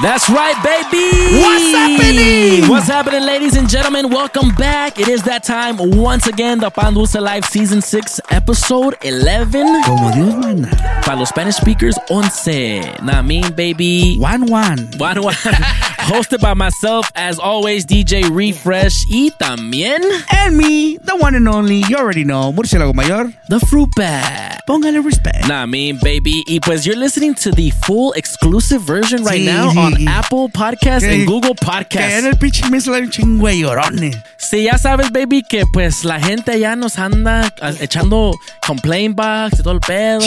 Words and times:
That's 0.00 0.30
right, 0.30 0.54
baby. 0.62 1.40
What's 1.42 1.72
happening? 1.72 2.68
What's 2.70 2.86
happening, 2.86 3.22
ladies 3.22 3.56
and 3.56 3.68
gentlemen? 3.68 4.10
Welcome 4.10 4.50
back. 4.50 5.00
It 5.00 5.08
is 5.08 5.24
that 5.24 5.42
time 5.42 5.76
once 5.76 6.28
again. 6.28 6.60
The 6.60 6.70
Pan 6.70 6.94
Dulce 6.94 7.16
Live 7.16 7.44
Season 7.44 7.82
6, 7.82 8.20
Episode 8.30 8.96
11. 9.02 9.82
Como 9.82 10.12
Dios 10.12 10.36
manda. 10.36 10.68
Para 11.02 11.16
los 11.16 11.30
Spanish 11.30 11.56
speakers, 11.56 11.98
11. 12.10 13.02
Nah, 13.02 13.22
mean, 13.22 13.52
baby. 13.54 14.18
One 14.18 14.46
one. 14.46 14.88
One, 14.98 15.20
one. 15.20 15.34
Hosted 16.08 16.40
by 16.40 16.54
myself, 16.54 17.10
as 17.14 17.38
always, 17.38 17.84
DJ 17.84 18.22
Refresh. 18.30 19.04
Y 19.10 19.30
también, 19.38 20.00
And 20.30 20.56
me, 20.56 20.96
the 21.04 21.14
one 21.16 21.34
and 21.34 21.46
only, 21.46 21.82
you 21.88 21.96
already 21.96 22.24
know, 22.24 22.50
Murciélago 22.50 22.94
Mayor. 22.94 23.30
The 23.50 23.60
Fruit 23.60 23.90
Bat. 23.94 24.62
Póngale 24.66 25.04
respect. 25.04 25.46
Nah, 25.48 25.66
mean, 25.66 25.98
baby. 26.02 26.44
Y 26.48 26.60
pues 26.60 26.86
you're 26.86 26.96
listening 26.98 27.34
to 27.34 27.50
the 27.50 27.70
full 27.70 28.12
exclusive 28.14 28.80
version 28.82 29.22
right 29.22 29.40
Sí, 29.40 29.44
now 29.46 29.70
sí, 29.70 29.76
on 29.78 29.92
sí. 29.96 30.06
Apple 30.08 30.48
Podcasts 30.48 31.00
Que- 31.06 31.12
and 31.14 31.26
Google 31.26 31.54
Que 31.54 31.66
Podcasts. 31.66 32.18
en 32.18 32.26
el 32.26 32.36
pinche 32.38 32.68
mes 32.70 32.86
la 32.86 33.00
de 33.00 33.58
llorones. 33.58 34.16
Sí, 34.38 34.64
ya 34.64 34.78
sabes, 34.78 35.10
baby, 35.10 35.42
que 35.42 35.64
pues 35.72 36.04
la 36.04 36.20
gente 36.20 36.58
ya 36.58 36.74
nos 36.76 36.98
anda 36.98 37.52
ah, 37.60 37.72
echando 37.80 38.32
complaint 38.66 39.14
box 39.16 39.60
y 39.60 39.62
todo 39.62 39.74
el 39.74 39.80
pedo. 39.80 40.20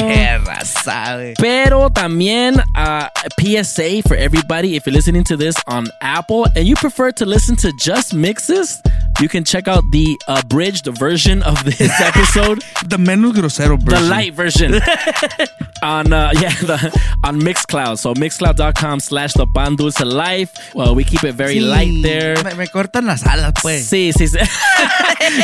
Raza, 0.45 1.15
güey. 1.15 1.33
Pero 1.37 1.89
también 1.89 2.55
uh, 2.75 3.05
PSA 3.37 4.01
for 4.07 4.15
everybody 4.17 4.75
if 4.75 4.85
you're 4.85 4.93
listening 4.95 5.23
to 5.23 5.37
this 5.37 5.55
on 5.71 5.87
Apple 6.01 6.45
and 6.55 6.67
you 6.67 6.75
prefer 6.75 7.11
to 7.11 7.25
listen 7.25 7.55
to 7.55 7.71
just 7.79 8.13
mixes, 8.13 8.81
you 9.19 9.27
can 9.29 9.43
check 9.43 9.67
out 9.67 9.83
the 9.91 10.17
abridged 10.27 10.87
version 10.97 11.43
of 11.43 11.63
this 11.63 11.81
episode, 12.01 12.63
The 12.87 12.97
menos 12.97 13.33
grosero 13.33 13.77
the 13.83 13.99
light 14.01 14.33
version, 14.33 14.73
on 15.83 16.13
uh, 16.13 16.31
yeah 16.39 16.49
the, 16.61 16.77
on 17.23 17.39
Mixcloud. 17.41 17.97
So 17.99 18.13
mixcloud.com 18.13 18.99
slash 18.99 19.33
the 19.33 19.45
Pan 19.55 19.75
Dulce 19.75 20.01
Life. 20.01 20.73
Well, 20.73 20.95
we 20.95 21.03
keep 21.03 21.23
it 21.23 21.33
very 21.35 21.55
Sí, 21.55 21.61
light 21.69 22.01
there. 22.03 22.35
Me, 22.43 22.53
me 22.55 22.67
cortan 22.67 23.05
las 23.05 23.25
alas, 23.25 23.53
pues. 23.61 23.87
Sí, 23.89 24.11
sí, 24.13 24.27
sí. 24.27 24.39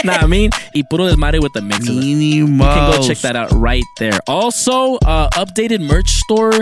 nah, 0.04 0.24
I 0.24 0.28
mean, 0.28 0.50
y 0.74 0.84
puro 0.84 1.06
desmadre 1.06 1.40
with 1.42 1.54
the. 1.54 1.62
Mínimo. 1.62 2.64
You 2.64 2.70
can 2.70 2.92
go 2.92 3.08
check 3.08 3.18
that 3.20 3.36
out 3.36 3.52
right 3.52 3.84
there. 4.00 4.18
Also, 4.28 4.96
uh, 5.06 5.30
updated 5.36 5.82
merch 5.82 6.10
store, 6.10 6.54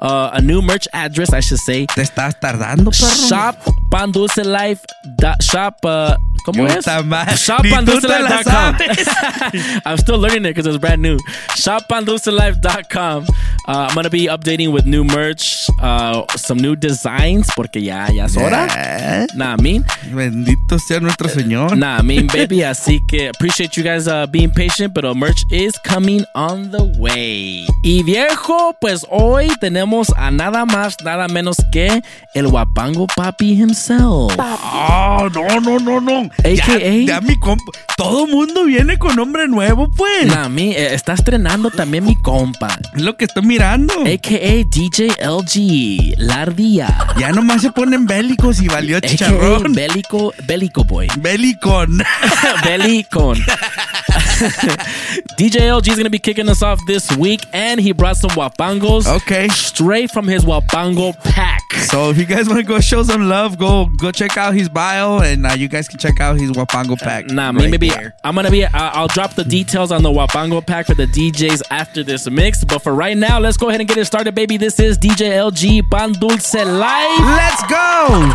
uh, 0.00 0.30
a 0.32 0.40
new 0.40 0.62
merch 0.62 0.88
address, 0.92 1.32
I 1.32 1.40
should 1.40 1.60
say. 1.60 1.86
Te 1.86 2.02
estás 2.02 2.38
tardando, 2.40 2.90
perro. 2.90 3.28
Shop 3.28 3.56
Pandulce 3.90 4.44
Life. 4.44 4.84
dot- 5.18 5.42
Shop, 5.42 5.74
uh, 5.84 6.14
¿cómo 6.46 6.63
es? 6.66 6.76
Puta 6.76 7.02
madre. 7.02 7.36
Shop 7.36 7.62
Ni 7.62 7.70
tú 7.70 8.00
te 8.00 8.08
la 8.08 8.42
pandulcelife.com. 8.42 9.82
I'm 9.86 9.98
still 9.98 10.18
learning 10.18 10.44
it 10.44 10.54
because 10.54 10.66
it's 10.66 10.78
brand 10.78 11.02
new. 11.02 11.18
Shop 11.56 11.82
pandulcelife.com. 11.88 13.26
Uh, 13.66 13.86
I'm 13.88 13.94
going 13.94 14.04
to 14.04 14.10
be 14.10 14.26
updating 14.26 14.72
with 14.72 14.84
new 14.84 15.04
merch, 15.04 15.66
uh, 15.80 16.22
some 16.36 16.58
new 16.58 16.76
designs, 16.76 17.48
porque 17.56 17.76
ya, 17.82 18.08
ya 18.12 18.24
es 18.26 18.36
hora. 18.36 18.66
Eh, 18.76 19.26
Nah, 19.34 19.56
I 19.58 19.62
mean, 19.62 19.84
Bendito 20.12 20.78
sea 20.78 21.00
nuestro 21.00 21.28
Señor. 21.28 21.76
Nah, 21.76 21.98
I 21.98 22.02
mean, 22.02 22.26
baby, 22.26 22.62
así 22.62 23.00
que 23.08 23.28
appreciate 23.28 23.74
you 23.76 23.82
guys 23.82 24.06
uh, 24.06 24.26
being 24.26 24.50
patient, 24.50 24.94
pero 24.94 25.14
merch 25.14 25.44
is 25.50 25.78
coming 25.78 26.24
on 26.34 26.70
the 26.70 26.84
way. 26.98 27.66
Y 27.82 28.02
viejo, 28.02 28.74
pues 28.80 29.06
hoy 29.10 29.48
tenemos 29.60 30.12
a 30.16 30.30
nada 30.30 30.66
más, 30.66 30.96
nada 31.02 31.26
menos 31.28 31.56
que 31.72 32.02
el 32.34 32.46
Wapango 32.48 33.06
Papi 33.16 33.54
himself. 33.54 34.34
Oh, 34.38 35.28
no, 35.34 35.60
no, 35.60 35.78
no, 35.78 36.00
no. 36.00 36.30
AKA. 36.44 36.78
Ya, 36.78 37.14
ya 37.14 37.20
mi 37.20 37.38
compa. 37.38 37.72
Todo 37.96 38.26
mundo 38.26 38.64
viene 38.64 38.98
con 38.98 39.16
nombre 39.16 39.48
nuevo, 39.48 39.90
pues. 39.90 40.26
Nah, 40.26 40.48
mi, 40.48 40.72
eh, 40.72 40.94
está 40.94 41.14
estrenando 41.14 41.70
también 41.70 42.04
mi 42.04 42.16
compa, 42.16 42.76
Es 42.94 43.02
lo 43.02 43.16
que 43.16 43.24
estoy 43.24 43.44
mirando. 43.44 43.94
a.k.a. 44.00 44.64
DJ 44.68 45.08
LG, 45.22 46.18
Lardía. 46.18 46.96
Ya 47.18 47.30
nomás 47.32 47.62
se 47.62 47.70
ponen 47.72 48.06
bélicos 48.06 48.60
y 48.60 48.68
valió 48.68 48.96
A.k.a. 48.98 49.10
chicharrón. 49.10 49.72
Bélico, 49.72 50.32
Bélico 50.46 50.84
Boy. 50.84 51.08
Bélicon. 51.18 52.02
Belicon. 52.64 53.38
DJ 55.38 55.60
LG 55.68 55.88
is 55.88 55.94
going 55.96 56.04
to 56.04 56.10
be 56.10 56.18
kicking 56.18 56.48
us 56.48 56.62
off 56.62 56.80
this 56.86 57.14
week, 57.16 57.40
and 57.52 57.80
he 57.80 57.92
brought 57.92 58.16
some 58.16 58.30
wapangos 58.30 59.06
Okay. 59.06 59.48
straight 59.48 60.10
from 60.10 60.26
his 60.28 60.44
wapango 60.44 61.12
pack. 61.22 61.62
So 61.74 62.10
if 62.10 62.18
you 62.18 62.24
guys 62.24 62.48
want 62.48 62.60
to 62.60 62.66
go 62.66 62.78
show 62.80 63.02
some 63.02 63.28
love, 63.28 63.58
go 63.58 63.86
go 63.86 64.10
check 64.12 64.36
out 64.36 64.54
his 64.54 64.68
bio, 64.68 65.18
and 65.18 65.44
uh, 65.46 65.54
you 65.54 65.66
guys 65.68 65.88
can 65.88 65.98
check 65.98 66.20
out 66.20 66.38
his 66.38 66.52
Wapango 66.52 66.96
pack. 66.98 67.26
Nah, 67.30 67.46
right 67.50 67.70
maybe 67.70 67.88
there. 67.90 68.14
I'm 68.22 68.34
gonna 68.36 68.50
be. 68.50 68.64
I- 68.64 68.90
I'll 68.90 69.08
drop 69.08 69.34
the 69.34 69.44
details 69.44 69.90
on 69.90 70.02
the 70.04 70.10
wapango 70.10 70.64
pack 70.64 70.86
for 70.86 70.94
the 70.94 71.06
DJs 71.06 71.62
after 71.70 72.02
this 72.04 72.30
mix. 72.30 72.62
But 72.64 72.82
for 72.82 72.94
right 72.94 73.16
now, 73.16 73.40
let's 73.40 73.56
go 73.56 73.68
ahead 73.68 73.80
and 73.80 73.88
get 73.88 73.98
it 73.98 74.04
started, 74.04 74.34
baby. 74.34 74.56
This 74.56 74.78
is 74.78 74.96
DJ 74.98 75.32
LG 75.32 75.90
Pan 75.90 76.12
Dulce 76.12 76.54
Live. 76.54 77.20
Let's 77.20 77.62
go. 77.68 78.30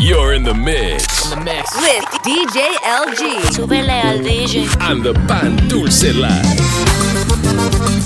You're 0.00 0.34
in 0.34 0.42
the 0.44 0.54
mix 0.54 1.24
In 1.24 1.38
the 1.38 1.44
mix. 1.44 1.74
With 1.76 2.04
DJ 2.22 2.74
LG. 2.82 3.52
Súbele 3.52 4.00
al 4.02 4.18
DJ. 4.18 4.66
on 4.80 5.02
the 5.02 5.12
Pan 5.26 5.56
Dulce 5.68 6.12
Live. 6.12 8.03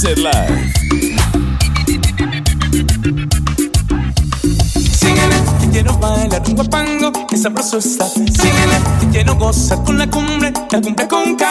Dulce 0.00 0.14
Live. 0.14 0.72
Síguele, 4.92 5.36
que 5.60 5.68
quiero 5.72 5.98
bailar 5.98 6.42
un 6.46 6.54
guapango, 6.54 7.26
que 7.26 7.36
sabroso 7.36 7.78
está. 7.78 8.06
Síguele, 8.06 8.78
que 9.00 9.08
quiero 9.08 9.34
gozar 9.34 9.82
con 9.82 9.98
la 9.98 10.08
cumbre, 10.08 10.52
la 10.70 10.80
cumbre 10.80 11.08
con 11.08 11.34
K. 11.34 11.46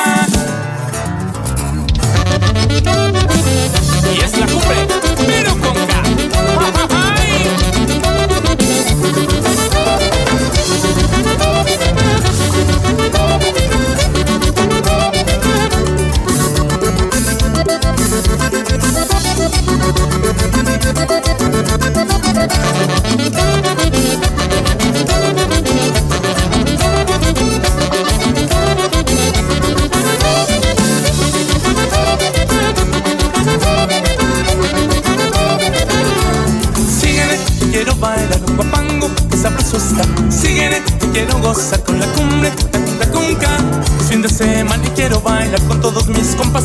Y 4.15 4.23
es 4.23 4.39
la 4.39 4.45
cumbre, 4.45 4.87
pero 5.25 5.56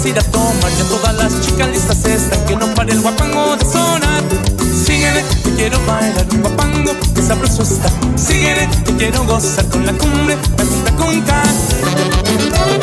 mis 0.04 0.14
compas 0.14 0.14
ir 0.14 0.18
a 0.18 0.22
tomar. 0.22 0.72
Ya 0.76 0.84
todas 0.84 1.14
las 1.14 1.40
chicas 1.40 1.68
listas 1.68 2.04
están, 2.04 2.44
que 2.46 2.56
no 2.56 2.66
pare 2.74 2.92
el 2.92 3.00
guapango 3.00 3.56
de 3.56 3.64
sonar. 3.64 4.22
Síguele, 4.84 5.24
que 5.44 5.50
quiero 5.54 5.78
bailar 5.86 6.26
un 6.32 6.40
guapango, 6.40 6.92
que 7.14 7.22
sabroso 7.22 7.62
está. 7.62 7.90
Síguele, 8.16 8.68
que 8.84 8.96
quiero 8.96 9.24
gozar 9.24 9.66
con 9.68 9.86
la 9.86 9.92
cumbre, 9.92 10.36
la 10.58 10.64
cumbre 10.64 10.92
cunca. 10.94 11.42
Este 12.24 12.81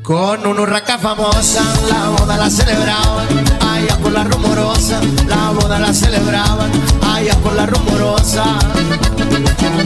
con 0.04 0.46
una 0.46 0.60
urraca 0.60 0.98
famosa. 0.98 1.64
La 1.90 2.10
boda 2.10 2.36
la 2.36 2.48
celebraban 2.48 3.26
allá 3.60 3.96
por 3.96 4.12
la 4.12 4.22
rumorosa. 4.22 5.00
La 5.26 5.50
boda 5.50 5.80
la 5.80 5.92
celebraban 5.92 6.70
allá 7.12 7.34
por 7.38 7.54
la 7.54 7.66
rumorosa. 7.66 8.44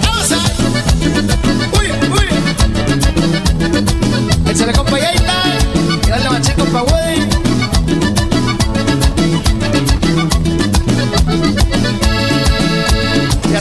¡Vamos! 0.03 0.31
¡Uy, 1.79 1.91
uy! 2.19 2.29
Échale 4.51 4.75
compa 4.75 4.99
y 4.99 5.03
ahí 5.03 5.17
dale 6.07 6.29
maché 6.29 6.53
compa 6.53 6.81
güey. 6.83 7.36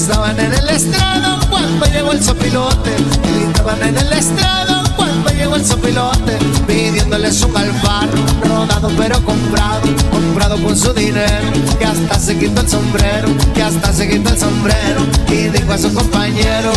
Estaban 0.07 0.40
en 0.40 0.54
el 0.54 0.69
estrado 0.69 1.40
cuando 1.50 1.84
llegó 1.88 2.12
el 2.12 2.24
sopilote. 2.24 2.92
Gritaban 3.24 3.81
en 3.81 3.98
el 3.98 4.13
estrado 4.13 4.84
cuando 4.96 5.31
llegó 5.31 5.56
el 5.56 5.66
sopilote. 5.66 6.38
Pidiéndole 6.68 7.31
su 7.31 7.52
calvar, 7.52 8.07
rodado 8.44 8.92
pero 8.98 9.19
comprado. 9.25 9.81
Comprado 10.12 10.62
con 10.62 10.78
su 10.78 10.94
dinero. 10.94 11.52
Que 11.80 11.86
hasta 11.86 12.19
se 12.19 12.38
quitó 12.38 12.62
el 12.62 12.69
sombrero. 12.69 13.30
Que 13.56 13.63
hasta 13.63 13.92
se 13.94 14.07
quitó 14.07 14.30
el 14.30 14.38
sombrero. 14.40 15.02
Y 15.28 15.50
dijo 15.50 15.74
a 15.74 15.78
su 15.80 15.92
compañero. 15.92 16.72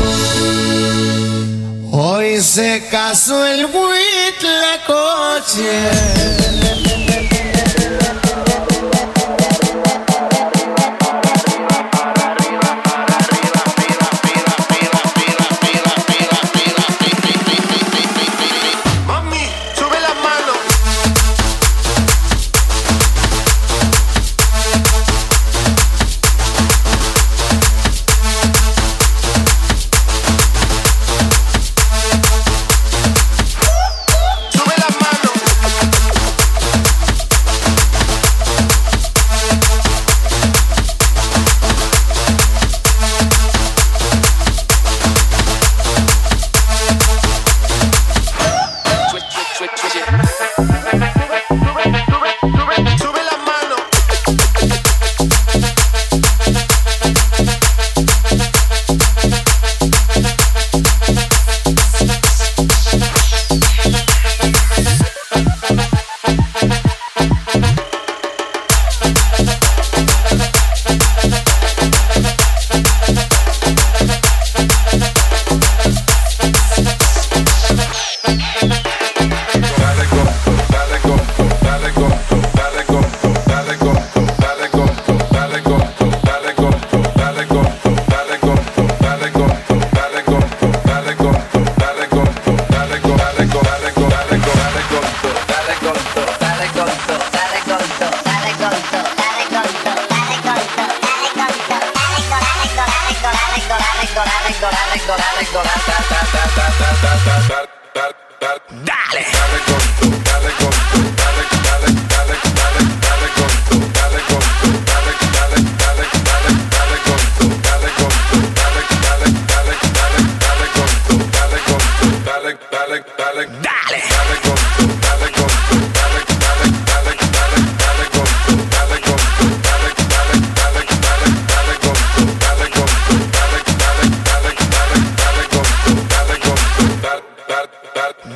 Hoy 1.90 2.40
se 2.40 2.88
casó 2.90 3.44
el 3.44 3.66
Huitlacoche. 3.66 4.48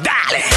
Dale, 0.00 0.51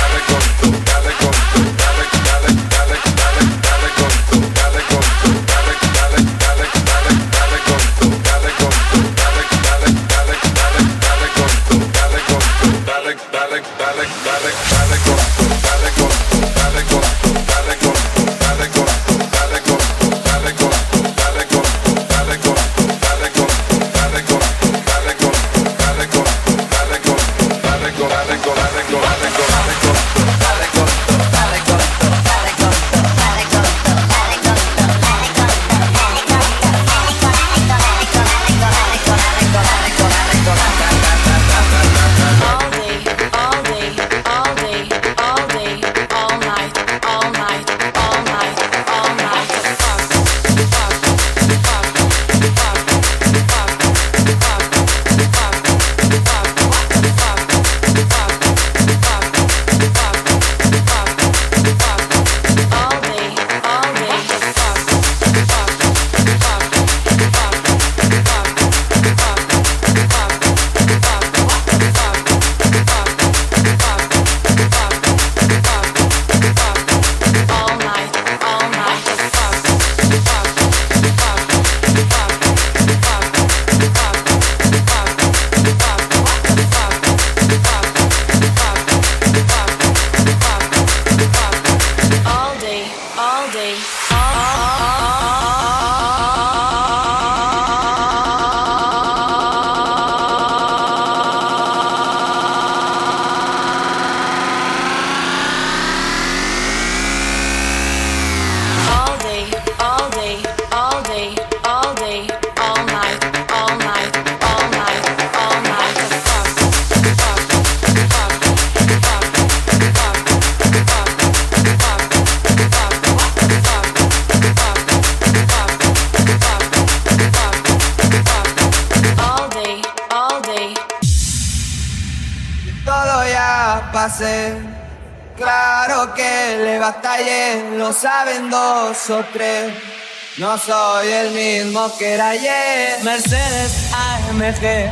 No 140.37 140.57
soy 140.57 141.07
el 141.09 141.31
mismo 141.31 141.95
que 141.97 142.13
era 142.13 142.29
ayer. 142.29 143.03
Mercedes 143.03 143.91
AMG, 143.93 144.91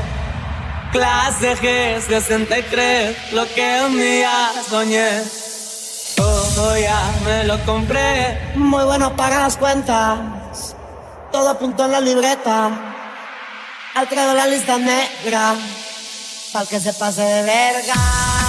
clase 0.92 1.58
G63, 1.58 3.32
lo 3.32 3.48
que 3.56 3.82
un 3.84 3.98
día 3.98 4.52
soñé. 4.70 5.24
Todo 6.16 6.78
ya 6.78 7.12
me 7.26 7.44
lo 7.46 7.60
compré. 7.66 8.54
Muy 8.54 8.84
bueno 8.84 9.16
para 9.16 9.40
las 9.40 9.58
cuentas, 9.58 10.76
todo 11.32 11.50
apuntó 11.50 11.86
en 11.86 11.94
la 11.94 12.02
libreta. 12.02 12.70
Al 13.96 14.08
credo 14.08 14.36
la 14.36 14.46
lista 14.46 14.78
negra, 14.78 15.56
para 16.52 16.66
que 16.68 16.80
se 16.80 16.94
pase 16.94 17.22
de 17.22 17.42
verga. 17.42 18.43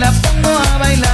la 0.00 0.12
pongo 0.12 0.58
a 0.58 0.78
bailar. 0.78 1.09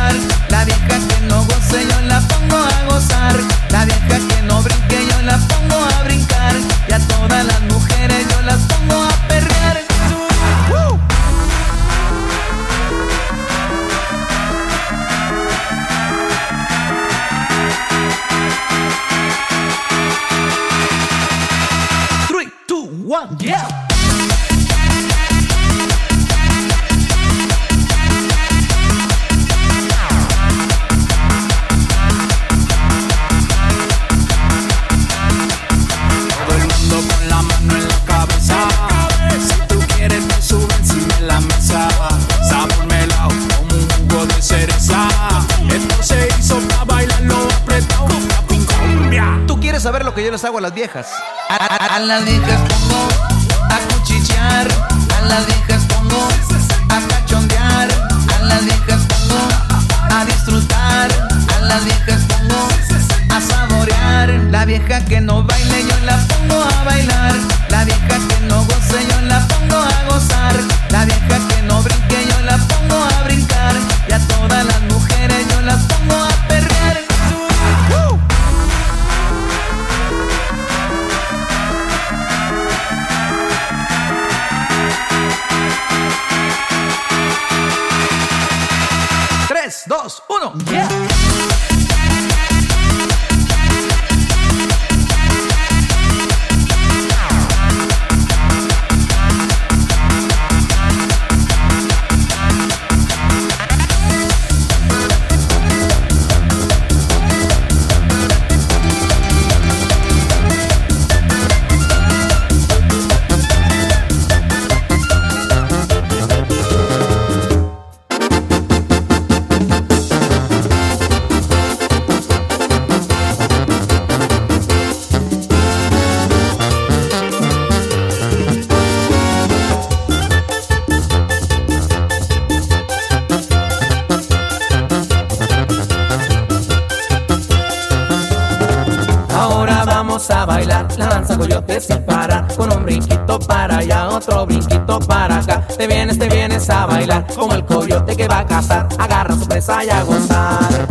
Para 143.39 143.79
allá, 143.79 144.09
otro 144.09 144.47
brinquito 144.47 144.99
para 145.01 145.39
acá. 145.39 145.67
Te 145.77 145.87
vienes, 145.87 146.19
te 146.19 146.29
vienes 146.29 146.69
a 146.71 146.87
bailar 146.87 147.27
como 147.35 147.55
el 147.55 147.65
coyote 147.65 148.17
que 148.17 148.29
va 148.29 148.41
a 148.41 148.47
cazar. 148.47 148.89
Agarra 148.99 149.35
su 149.37 149.47
presa 149.47 149.85
y 149.85 149.91
a 149.91 150.03
gozar. 150.03 150.87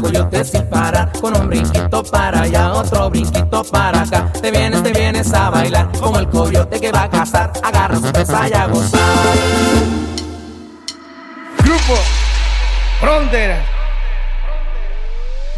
Bailar 0.00 0.24
la 0.24 0.30
danza 0.30 0.40
coyote 0.40 0.44
sin 0.44 0.66
parar 0.68 1.12
Con 1.20 1.36
un 1.36 1.48
brinquito 1.48 2.02
para 2.04 2.42
allá, 2.42 2.72
otro 2.72 3.10
brinquito 3.10 3.64
para 3.64 4.02
acá 4.02 4.32
Te 4.40 4.50
vienes, 4.50 4.82
te 4.82 4.92
vienes 4.92 5.32
a 5.32 5.50
bailar 5.50 5.90
como 5.98 6.18
el 6.18 6.28
coyote 6.28 6.80
que 6.80 6.92
va 6.92 7.04
a 7.04 7.10
cazar 7.10 7.52
Agarra 7.62 7.96
su 7.96 8.12
presa 8.12 8.48
y 8.48 8.52
a 8.52 8.66
gozar 8.66 9.00
Grupo 11.58 11.94
Frontera. 13.00 13.64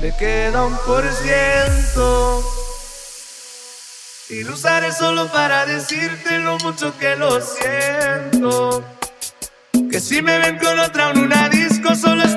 Me 0.00 0.16
queda 0.16 0.64
un 0.64 0.76
por 0.86 1.04
ciento. 1.12 2.42
Y 4.30 4.44
lo 4.44 4.54
usaré 4.54 4.92
solo 4.92 5.26
para 5.26 5.66
decirte 5.66 6.38
lo 6.38 6.56
mucho 6.58 6.96
que 6.98 7.16
lo 7.16 7.40
siento. 7.40 8.84
Que 9.90 10.00
si 10.00 10.22
me 10.22 10.38
ven 10.38 10.58
con 10.58 10.78
otra 10.78 11.10
en 11.10 11.18
una 11.18 11.48
disco, 11.48 11.94
solo 11.96 12.22
es 12.22 12.36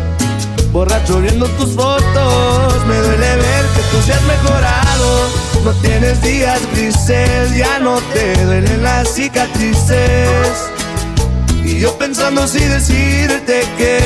Borracho 0.71 1.19
viendo 1.19 1.47
tus 1.47 1.75
fotos, 1.75 2.85
me 2.87 2.95
duele 2.95 3.35
ver 3.35 3.65
que 3.75 3.81
tú 3.91 4.01
seas 4.05 4.21
mejorado. 4.23 5.29
No 5.65 5.71
tienes 5.81 6.21
días 6.21 6.61
grises, 6.73 7.53
ya 7.55 7.77
no 7.79 7.97
te 8.13 8.45
duelen 8.45 8.81
las 8.81 9.13
cicatrices. 9.13 10.71
Y 11.65 11.79
yo 11.79 11.97
pensando 11.97 12.47
si 12.47 12.59
decirte 12.59 13.63
que 13.77 13.99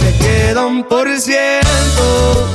me 0.00 0.16
queda 0.18 0.64
un 0.64 0.84
por 0.84 1.08
ciento. 1.18 2.48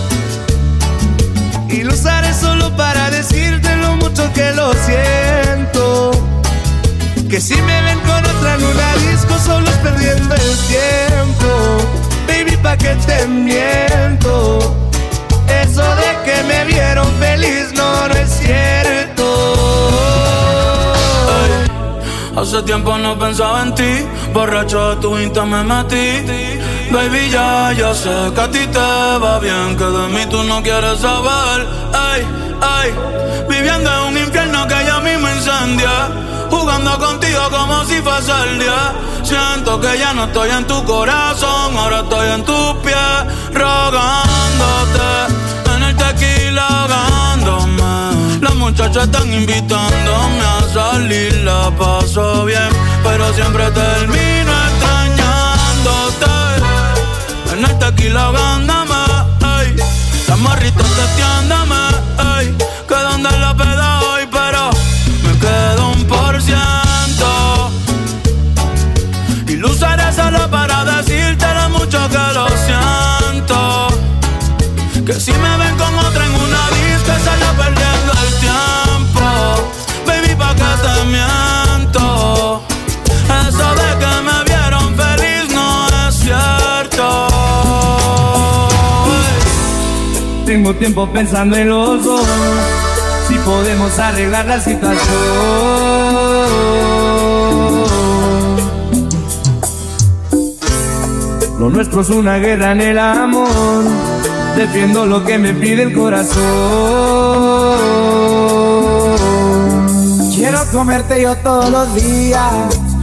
Y 1.69 1.83
lo 1.83 1.93
usaré 1.93 2.33
solo 2.33 2.73
para 2.77 3.09
decirte 3.09 3.75
lo 3.75 3.97
mucho 3.97 4.31
que 4.33 4.53
lo 4.53 4.71
siento. 4.85 6.11
Que 7.29 7.41
si 7.41 7.55
me 7.55 7.81
ven 7.81 7.99
con 7.99 8.25
otra 8.25 8.55
en 8.55 9.11
disco, 9.11 9.37
solo 9.45 9.69
es 9.69 9.75
perdiendo 9.77 10.35
el 10.35 10.57
tiempo. 10.67 12.06
Que 12.75 12.95
te 12.95 13.25
miento. 13.27 14.59
Eso 15.63 15.81
de 15.95 16.11
que 16.25 16.43
me 16.43 16.65
vieron 16.65 17.07
feliz 17.13 17.71
no, 17.73 18.07
no 18.07 18.13
es 18.13 18.29
cierto. 18.29 19.23
Hace 22.35 22.61
tiempo 22.63 22.97
no 22.97 23.17
pensaba 23.17 23.63
en 23.63 23.73
ti, 23.73 24.05
borracho 24.33 24.89
de 24.89 24.95
tu 24.97 25.17
insta 25.17 25.43
me 25.45 25.63
metí. 25.63 26.27
Baby, 26.91 27.29
ya, 27.31 27.73
ya 27.73 27.95
sé 27.95 28.31
que 28.35 28.41
a 28.41 28.51
ti 28.51 28.67
te 28.67 28.79
va 28.79 29.39
bien, 29.39 29.75
que 29.75 29.85
de 29.85 30.07
mí 30.09 30.25
tú 30.29 30.43
no 30.43 30.61
quieres 30.61 30.99
saber. 30.99 31.65
Ay, 31.93 32.21
ay, 32.61 32.93
viviendo 33.49 33.89
en 33.89 34.07
un 34.09 34.17
que 34.65 34.85
ya 34.85 34.99
mismo 34.99 35.27
incendia. 35.29 36.09
Jugando 36.49 36.97
contigo 36.97 37.49
como 37.51 37.83
si 37.85 38.01
fuese 38.01 38.31
el 38.45 38.59
día. 38.59 38.93
Siento 39.23 39.79
que 39.81 39.97
ya 39.99 40.13
no 40.13 40.23
estoy 40.23 40.49
en 40.49 40.65
tu 40.65 40.83
corazón, 40.85 41.77
ahora 41.77 41.99
estoy 41.99 42.29
en 42.29 42.45
tus 42.45 42.73
pies, 42.83 43.17
rogándote. 43.53 45.09
En 45.75 45.83
el 45.83 45.95
tequila 45.95 46.65
ahogándome. 46.67 48.39
Las 48.41 48.55
muchachas 48.55 49.03
están 49.03 49.33
invitándome 49.33 50.41
a 50.41 50.61
salir, 50.73 51.33
la 51.43 51.69
paso 51.71 52.45
bien, 52.45 52.69
pero 53.03 53.33
siempre 53.33 53.69
termino 53.71 54.51
extrañándote. 54.69 56.35
En 57.51 57.65
el 57.65 57.79
tequila 57.79 58.23
ahogándome. 58.23 58.95
Las 60.27 60.39
morritas 60.39 60.87
testeándome, 60.87 61.75
ey. 62.37 62.55
Que 62.87 62.95
donde 62.95 63.31
la 63.39 63.53
peda 63.55 63.99
solo 70.27 70.49
para 70.49 70.83
decirte 70.83 71.45
lo 71.53 71.69
mucho 71.69 71.99
que 72.09 72.33
lo 72.33 72.47
siento. 72.67 73.87
Que 75.05 75.13
si 75.13 75.31
me 75.31 75.57
ven 75.57 75.75
con 75.77 75.97
otra 75.99 76.25
en 76.25 76.33
una 76.33 76.69
disco, 76.77 77.11
estaría 77.11 77.51
perdiendo 77.53 78.11
el 78.23 78.29
tiempo. 78.45 79.25
Baby, 80.05 80.35
pa' 80.35 80.53
que 80.55 80.71
te 80.83 80.95
miento. 81.15 82.05
Eso 83.47 83.67
de 83.81 83.89
que 84.01 84.13
me 84.27 84.37
vieron 84.49 84.85
feliz 85.01 85.43
no 85.53 85.67
es 86.07 86.15
cierto. 86.15 87.07
Tengo 90.45 90.73
tiempo 90.75 91.09
pensando 91.11 91.55
en 91.55 91.69
los 91.69 92.03
dos. 92.03 92.27
Si 93.27 93.35
podemos 93.39 93.97
arreglar 93.99 94.45
la 94.45 94.59
situación. 94.59 96.17
Lo 101.59 101.71
nuestro 101.71 102.01
es 102.01 102.09
una 102.09 102.37
guerra 102.37 102.73
en 102.73 102.81
el 102.81 102.99
amor. 102.99 103.83
Defiendo 104.55 105.07
lo 105.07 105.25
que 105.25 105.39
me 105.39 105.53
pide 105.53 105.83
el 105.83 105.93
corazón. 105.93 106.43
Quiero 110.35 110.59
comerte 110.71 111.21
yo 111.21 111.35
todos 111.37 111.71
los 111.71 111.95
días. 111.95 112.53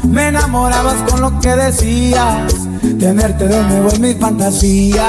Me 0.04 0.28
enamorabas 0.28 0.94
con 1.10 1.20
lo 1.20 1.40
que 1.40 1.48
decías. 1.56 2.54
Tenerte 3.00 3.48
de 3.48 3.62
nuevo 3.64 3.90
en 3.90 4.00
mi 4.00 4.14
fantasía. 4.14 5.04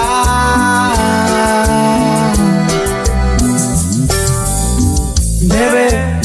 Bebé, 5.43 6.19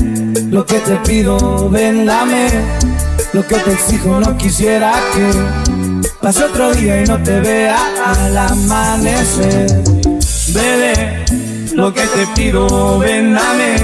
lo 0.49 0.65
que 0.65 0.79
te 0.81 0.97
pido, 0.97 1.69
ven, 1.69 2.07
dame. 2.07 2.49
Lo 3.35 3.47
que 3.47 3.57
te 3.57 3.73
exijo, 3.73 4.19
no 4.21 4.37
quisiera 4.39 4.93
que 5.15 5.70
pase 6.21 6.45
otro 6.45 6.73
día 6.75 7.03
y 7.03 7.07
no 7.07 7.23
te 7.23 7.41
vea 7.41 7.79
al 8.05 8.37
amanecer. 8.37 9.83
Bebé, 10.49 11.25
lo 11.75 11.93
que 11.93 12.03
te 12.03 12.27
pido, 12.35 12.99
ven, 12.99 13.35
dame. 13.35 13.77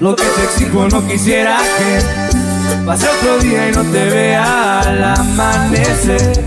Lo 0.00 0.16
que 0.16 0.24
te 0.24 0.44
exijo, 0.44 0.88
no 0.88 1.06
quisiera 1.06 1.58
que 1.78 2.86
pase 2.86 3.06
otro 3.08 3.38
día 3.40 3.68
y 3.68 3.72
no 3.72 3.82
te 3.82 4.04
vea 4.06 4.80
al 4.80 5.04
amanecer. 5.04 6.44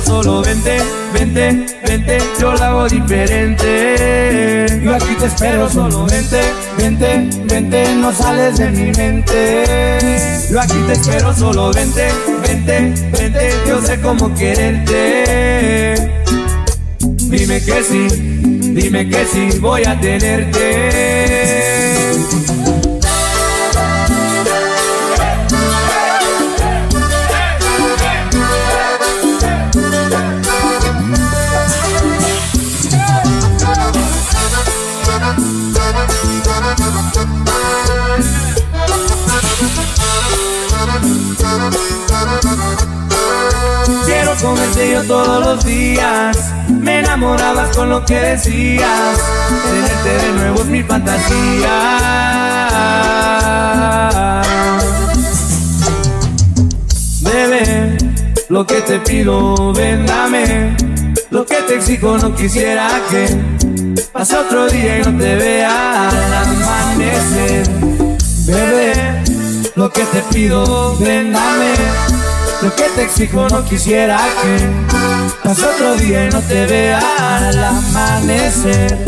Solo 0.00 0.42
vente, 0.42 0.78
vente, 1.12 1.66
vente, 1.86 2.18
yo 2.40 2.52
lo 2.52 2.64
hago 2.64 2.88
diferente. 2.88 4.66
Yo 4.82 4.94
aquí 4.94 5.14
te 5.18 5.26
espero, 5.26 5.68
solo 5.70 6.06
vente, 6.06 6.40
vente, 6.78 7.28
vente, 7.44 7.94
no 7.96 8.12
sales 8.12 8.58
de 8.58 8.70
mi 8.70 8.90
mente. 8.92 9.64
Yo 10.50 10.60
aquí 10.60 10.78
te 10.86 10.92
espero, 10.94 11.34
solo 11.34 11.72
vente, 11.72 12.08
vente, 12.46 12.94
vente, 13.12 13.50
yo 13.66 13.80
sé 13.80 14.00
cómo 14.00 14.34
quererte. 14.34 15.94
Dime 17.00 17.60
que 17.62 17.82
sí, 17.82 18.08
dime 18.74 19.08
que 19.08 19.26
sí, 19.26 19.58
voy 19.58 19.84
a 19.84 19.98
tenerte. 20.00 21.13
Comerte 44.74 44.92
yo 44.92 45.02
todos 45.04 45.46
los 45.46 45.64
días. 45.64 46.36
Me 46.68 46.98
enamorabas 46.98 47.76
con 47.76 47.90
lo 47.90 48.04
que 48.04 48.18
decías. 48.18 49.20
Tenerte 49.70 50.26
de 50.26 50.32
nuevo 50.32 50.60
es 50.62 50.66
mi 50.66 50.82
fantasía. 50.82 51.30
Bebé, 57.20 57.96
lo 58.48 58.66
que 58.66 58.80
te 58.80 58.98
pido, 58.98 59.72
ven, 59.72 60.06
dame. 60.06 60.76
Lo 61.30 61.46
que 61.46 61.62
te 61.68 61.76
exijo, 61.76 62.18
no 62.18 62.34
quisiera 62.34 62.88
que 63.10 63.28
pase 64.12 64.36
otro 64.36 64.66
día 64.66 64.98
y 64.98 65.02
no 65.02 65.16
te 65.16 65.36
vea 65.36 66.08
al 66.08 66.34
amanecer. 66.34 67.68
Bebé, 68.44 69.22
lo 69.76 69.88
que 69.90 70.04
te 70.04 70.20
pido, 70.32 70.96
ven, 70.98 71.32
dame. 71.32 72.23
Lo 72.64 72.74
que 72.74 72.84
te 72.94 73.02
exijo 73.02 73.46
no 73.50 73.62
quisiera 73.62 74.18
que 74.42 74.70
pase 75.42 75.66
otro 75.66 75.96
día 75.96 76.24
y 76.24 76.30
no 76.30 76.40
te 76.40 76.64
vea 76.64 76.98
al 77.36 77.62
amanecer. 77.62 79.04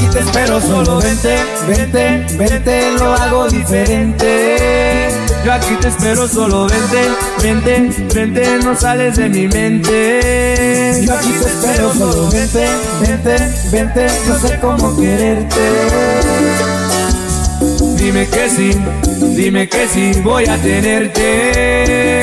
Aquí 0.00 0.08
te 0.12 0.20
espero, 0.20 0.60
solo 0.60 1.00
vente, 1.00 1.36
vente, 1.66 2.26
vente, 2.36 2.92
lo 2.98 3.12
hago 3.12 3.48
diferente. 3.48 5.08
Yo 5.44 5.52
aquí 5.52 5.74
te 5.80 5.88
espero, 5.88 6.26
solo 6.26 6.66
vente, 6.66 7.10
vente, 7.42 8.06
vente, 8.14 8.58
no 8.64 8.74
sales 8.74 9.16
de 9.16 9.28
mi 9.28 9.46
mente. 9.48 11.02
Yo 11.04 11.14
aquí 11.14 11.32
te 11.32 11.48
espero, 11.48 11.92
solo 11.92 12.30
vente, 12.30 12.66
vente, 13.00 13.36
vente, 13.70 14.06
yo 14.26 14.38
sé 14.38 14.58
cómo 14.60 14.96
quererte. 14.96 15.60
Dime 17.96 18.26
que 18.28 18.48
sí, 18.48 18.70
dime 19.36 19.68
que 19.68 19.86
sí, 19.86 20.12
voy 20.22 20.46
a 20.46 20.56
tenerte. 20.56 22.19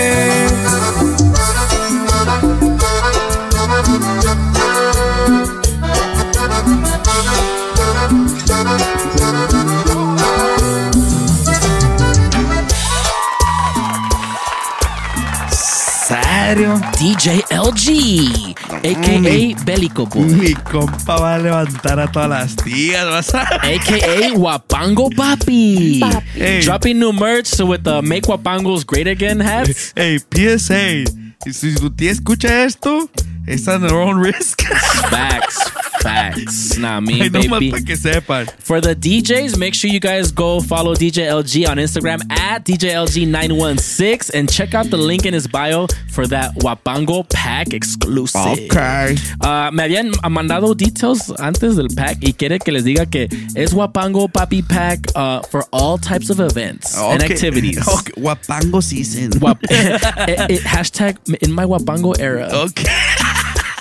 DJ 17.08 17.40
LG, 17.52 18.54
a.k.a. 18.84 19.64
Bélico 19.64 20.06
Boy. 20.06 20.26
Mi 20.26 20.54
compa 20.54 21.16
va 21.16 21.36
a 21.36 21.38
levantar 21.38 22.02
a 22.02 22.12
todas 22.12 22.28
las 22.28 22.56
tías, 22.58 23.06
vas 23.06 23.34
a... 23.34 23.44
AKA 23.64 24.34
Wapango 24.36 25.10
Papi. 25.16 26.02
Hey. 26.34 26.60
Dropping 26.64 27.00
new 27.00 27.14
merch 27.14 27.46
so 27.46 27.66
with 27.66 27.86
the 27.86 28.02
Make 28.02 28.24
Wapangos 28.24 28.86
Great 28.86 29.08
Again 29.08 29.40
hats. 29.40 29.94
Hey, 29.96 30.20
PSA. 30.20 31.06
Si 31.50 31.76
tu 31.76 31.90
tía 31.92 32.12
escucha 32.12 32.66
esto, 32.66 33.10
está 33.48 33.76
en 33.76 33.82
their 33.82 33.96
own 34.00 34.18
risk. 34.20 34.62
Facts. 35.10 35.70
Facts. 36.02 36.78
Nah, 36.78 37.00
me, 37.00 37.22
Ay, 37.22 37.30
baby. 37.30 37.72
para 37.72 37.82
que 37.84 37.96
sepan. 37.96 38.48
For 38.60 38.80
the 38.80 38.96
DJs, 38.96 39.58
make 39.58 39.74
sure 39.74 39.90
you 39.90 40.00
guys 40.00 40.32
go 40.32 40.62
follow 40.62 40.94
DJ 40.94 41.28
LG 41.28 41.68
on 41.68 41.78
Instagram 41.78 42.20
at 42.32 42.64
DJLG916 42.66 44.34
and 44.36 44.50
check 44.52 44.74
out 44.76 44.90
the 44.90 44.98
link 44.98 45.26
in 45.26 45.34
his 45.34 45.48
bio 45.48 45.88
for 46.12 46.28
that 46.28 46.54
Wapango 46.58 47.28
pack 47.30 47.74
exclusive. 47.74 48.40
Okay. 48.42 49.16
Uh, 49.42 49.72
me 49.72 49.84
habían 49.84 50.12
mandado 50.30 50.76
details 50.78 51.32
antes 51.40 51.76
del 51.76 51.88
pack 51.96 52.18
y 52.22 52.34
quiere 52.34 52.60
que 52.60 52.72
les 52.72 52.84
diga 52.84 53.10
que 53.10 53.28
es 53.56 53.74
Wapango 53.74 54.28
Papi 54.32 54.62
Pack 54.68 55.00
uh, 55.16 55.42
for 55.50 55.64
all 55.72 55.98
types 55.98 56.30
of 56.30 56.40
events 56.40 56.96
and 56.98 57.24
activities. 57.24 57.78
Okay. 57.88 58.22
Wapango 58.22 58.82
season. 58.84 59.32
Wap- 59.40 59.60
it- 59.64 59.70
it- 60.52 60.62
hashtag 60.62 61.18
in 61.42 61.52
my 61.52 61.66
Wapango 61.66 62.18
era. 62.20 62.50
Okay. 62.52 62.86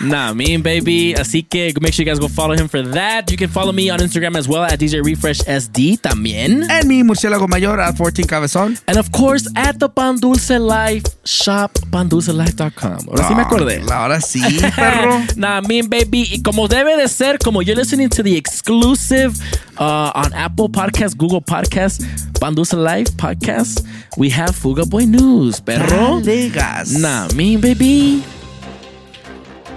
Nah, 0.00 0.32
mean 0.35 0.62
baby. 0.62 1.14
Así 1.14 1.42
que 1.42 1.72
make 1.80 1.94
sure 1.94 2.04
you 2.04 2.11
guys 2.11 2.18
go 2.18 2.28
follow 2.28 2.54
him 2.54 2.68
for 2.68 2.82
that. 2.82 3.30
You 3.30 3.37
can 3.37 3.48
follow 3.48 3.72
me 3.72 3.88
on 3.90 3.98
Instagram 4.00 4.37
as 4.37 4.46
well 4.46 4.62
at 4.62 4.78
DJ 4.78 5.02
Refresh 5.02 5.40
SD 5.46 5.98
también. 6.00 6.68
En 6.70 6.87
mi 6.87 7.02
murciélago 7.02 7.48
mayor 7.48 7.80
at 7.80 7.96
14 7.96 8.26
cabezón. 8.26 8.78
And 8.87 8.98
of 8.98 9.11
course, 9.11 9.48
at 9.56 9.78
the 9.78 9.88
Pan 9.88 10.16
Dulce 10.20 10.59
Life 10.59 11.04
shop, 11.24 11.72
pandulcelife.com. 11.90 13.09
Ahora 13.09 13.28
sí 13.28 13.35
me 13.35 13.42
acordé. 13.42 13.82
Ah, 13.90 14.02
Ahora 14.02 14.20
sí, 14.20 14.40
perro. 14.76 15.22
nah, 15.37 15.61
mean 15.62 15.88
baby. 15.88 16.26
Y 16.30 16.42
como 16.42 16.68
debe 16.68 16.96
de 16.96 17.09
ser, 17.09 17.38
como 17.38 17.62
you're 17.62 17.74
listening 17.76 18.09
to 18.11 18.22
the 18.22 18.37
exclusive 18.37 19.40
uh, 19.78 20.12
on 20.14 20.32
Apple 20.35 20.68
Podcasts, 20.68 21.16
Google 21.16 21.40
Podcasts, 21.40 22.04
Pan 22.38 22.54
Dulce 22.54 22.74
Life 22.74 23.12
podcast, 23.16 23.82
we 24.18 24.28
have 24.28 24.54
Fuga 24.54 24.85
Boy 24.85 25.06
News, 25.06 25.61
perro. 25.61 26.20
Dale. 26.20 26.52
Nah, 27.00 27.28
mean 27.35 27.61
baby. 27.61 28.22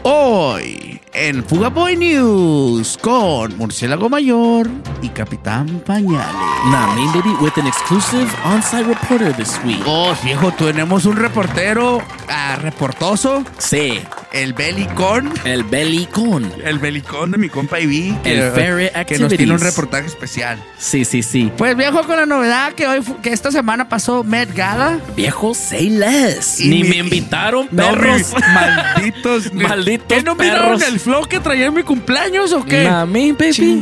Hoy 0.04 1.02
en 1.14 1.44
Fuga 1.44 1.70
Boy 1.70 1.98
News 1.98 2.98
con 3.02 3.58
Murciélago 3.58 4.10
Mayor 4.10 4.70
y 5.02 5.10
Capitán 5.10 5.82
Pañales. 5.86 6.26
Nah, 6.72 6.96
mean 6.96 7.12
baby, 7.12 7.36
with 7.42 7.58
an 7.58 7.68
exclusive 7.68 8.30
on-site 8.46 8.86
reporter 8.88 9.36
this 9.36 9.60
week. 9.66 9.82
Oh, 9.86 10.14
viejo, 10.24 10.52
tenemos 10.54 11.06
un 11.06 11.18
reportero 11.18 12.02
ah, 12.30 12.58
reportoso, 12.62 13.44
Sí, 13.58 14.00
el 14.32 14.54
Belicón. 14.54 15.34
el 15.44 15.64
belicón. 15.64 16.52
El 16.64 16.80
Belicón 16.80 17.32
de 17.32 17.38
mi 17.38 17.50
compa 17.50 17.80
Ivy. 17.80 18.16
El 18.24 18.52
Ferret 18.52 18.94
Que 19.06 19.18
nos 19.18 19.34
tiene 19.36 19.54
un 19.54 19.60
reportaje 19.60 20.08
especial. 20.08 20.60
Sí, 20.78 21.04
sí, 21.06 21.24
sí. 21.24 21.52
Pues 21.58 21.76
viejo, 21.76 22.04
con 22.04 22.16
la 22.18 22.26
novedad 22.26 22.74
que 22.74 22.88
hoy 22.88 23.02
que 23.24 23.34
esta 23.34 23.52
semana 23.52 23.90
pasó 23.90 24.24
Met 24.24 24.54
Gala. 24.54 25.00
Viejo, 25.16 25.54
say 25.54 25.90
less. 25.90 26.60
Y 26.60 26.70
Ni 26.70 26.84
mi- 26.84 26.90
me 26.90 26.96
invitaron, 26.98 27.68
No, 27.72 27.84
perros. 27.90 28.34
mi- 28.36 28.42
malditos. 28.54 29.54
Malditos 29.54 30.06
¿Qué 30.18 30.24
no 30.24 30.36
miraron 30.36 30.82
el 30.84 31.00
flow 31.00 31.26
que 31.28 31.40
traía 31.40 31.66
en 31.68 31.74
mi 31.74 31.84
cumpleaños 31.84 32.54
o 32.54 32.64
qué? 32.66 32.84
Me, 33.08 33.34
baby. 33.34 33.82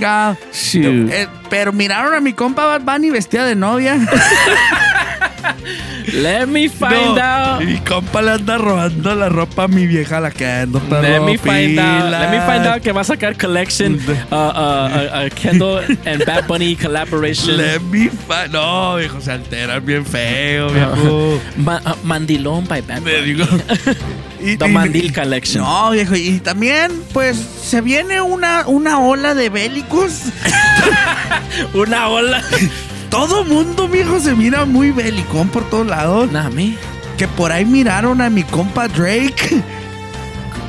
Eh, 1.11 1.27
pero 1.49 1.73
miraron 1.73 2.13
a 2.13 2.19
mi 2.21 2.33
compa 2.33 2.65
Bad 2.65 2.81
Bunny 2.81 3.09
vestida 3.09 3.45
de 3.45 3.55
novia. 3.55 3.97
Let 6.13 6.47
me 6.47 6.67
find 6.69 7.15
No, 7.15 7.21
out. 7.21 7.63
Mi 7.63 7.77
compa 7.79 8.21
le 8.21 8.31
anda 8.31 8.57
robando 8.57 9.13
la 9.15 9.29
ropa 9.29 9.63
a 9.63 9.67
mi 9.67 9.85
vieja, 9.87 10.19
la 10.19 10.31
que 10.31 10.45
ando 10.45 10.79
perro. 10.79 11.01
Let 11.01 11.19
me 11.21 11.37
find 11.37 11.77
out. 11.79 12.09
Let 12.11 12.31
me 12.31 12.39
find 12.45 12.65
out 12.67 12.81
que 12.81 12.91
va 12.91 13.01
a 13.01 13.03
sacar 13.03 13.35
collection 13.37 13.99
uh, 14.07 14.35
uh, 14.35 14.35
uh, 14.35 15.25
uh, 15.25 15.29
Kendall 15.35 15.83
and 16.05 16.25
Bad 16.25 16.47
Bunny 16.47 16.75
collaboration. 16.75 17.57
Let 17.57 17.81
me 17.81 18.09
find... 18.09 18.51
No, 18.53 18.95
viejo, 18.95 19.19
se 19.21 19.31
alteran 19.31 19.85
bien 19.85 20.05
feo, 20.05 20.69
viejo. 20.69 21.39
Ma- 21.57 21.81
uh, 21.85 21.95
Mandilón 22.05 22.65
by 22.67 22.81
Bad 22.81 23.01
Bunny. 23.01 23.33
digo... 23.33 23.45
Y- 24.39 24.55
The 24.55 24.67
y- 24.67 24.71
Mandil 24.71 25.11
collection. 25.13 25.63
No, 25.63 25.89
viejo, 25.91 26.15
y 26.15 26.39
también, 26.39 26.91
pues, 27.11 27.35
se 27.37 27.81
viene 27.81 28.21
una, 28.21 28.67
una 28.67 28.99
ola 28.99 29.33
de 29.33 29.49
bélicos. 29.49 30.21
Una 31.73 32.07
ola. 32.07 32.43
Todo 33.09 33.43
mundo, 33.45 33.87
viejo, 33.87 34.19
se 34.19 34.35
mira 34.35 34.65
muy 34.65 34.91
belicón 34.91 35.49
por 35.49 35.69
todos 35.69 35.87
lados. 35.87 36.29
Me. 36.53 36.77
Que 37.17 37.27
por 37.27 37.51
ahí 37.51 37.65
miraron 37.65 38.21
a 38.21 38.29
mi 38.29 38.43
compa 38.43 38.87
Drake 38.87 39.63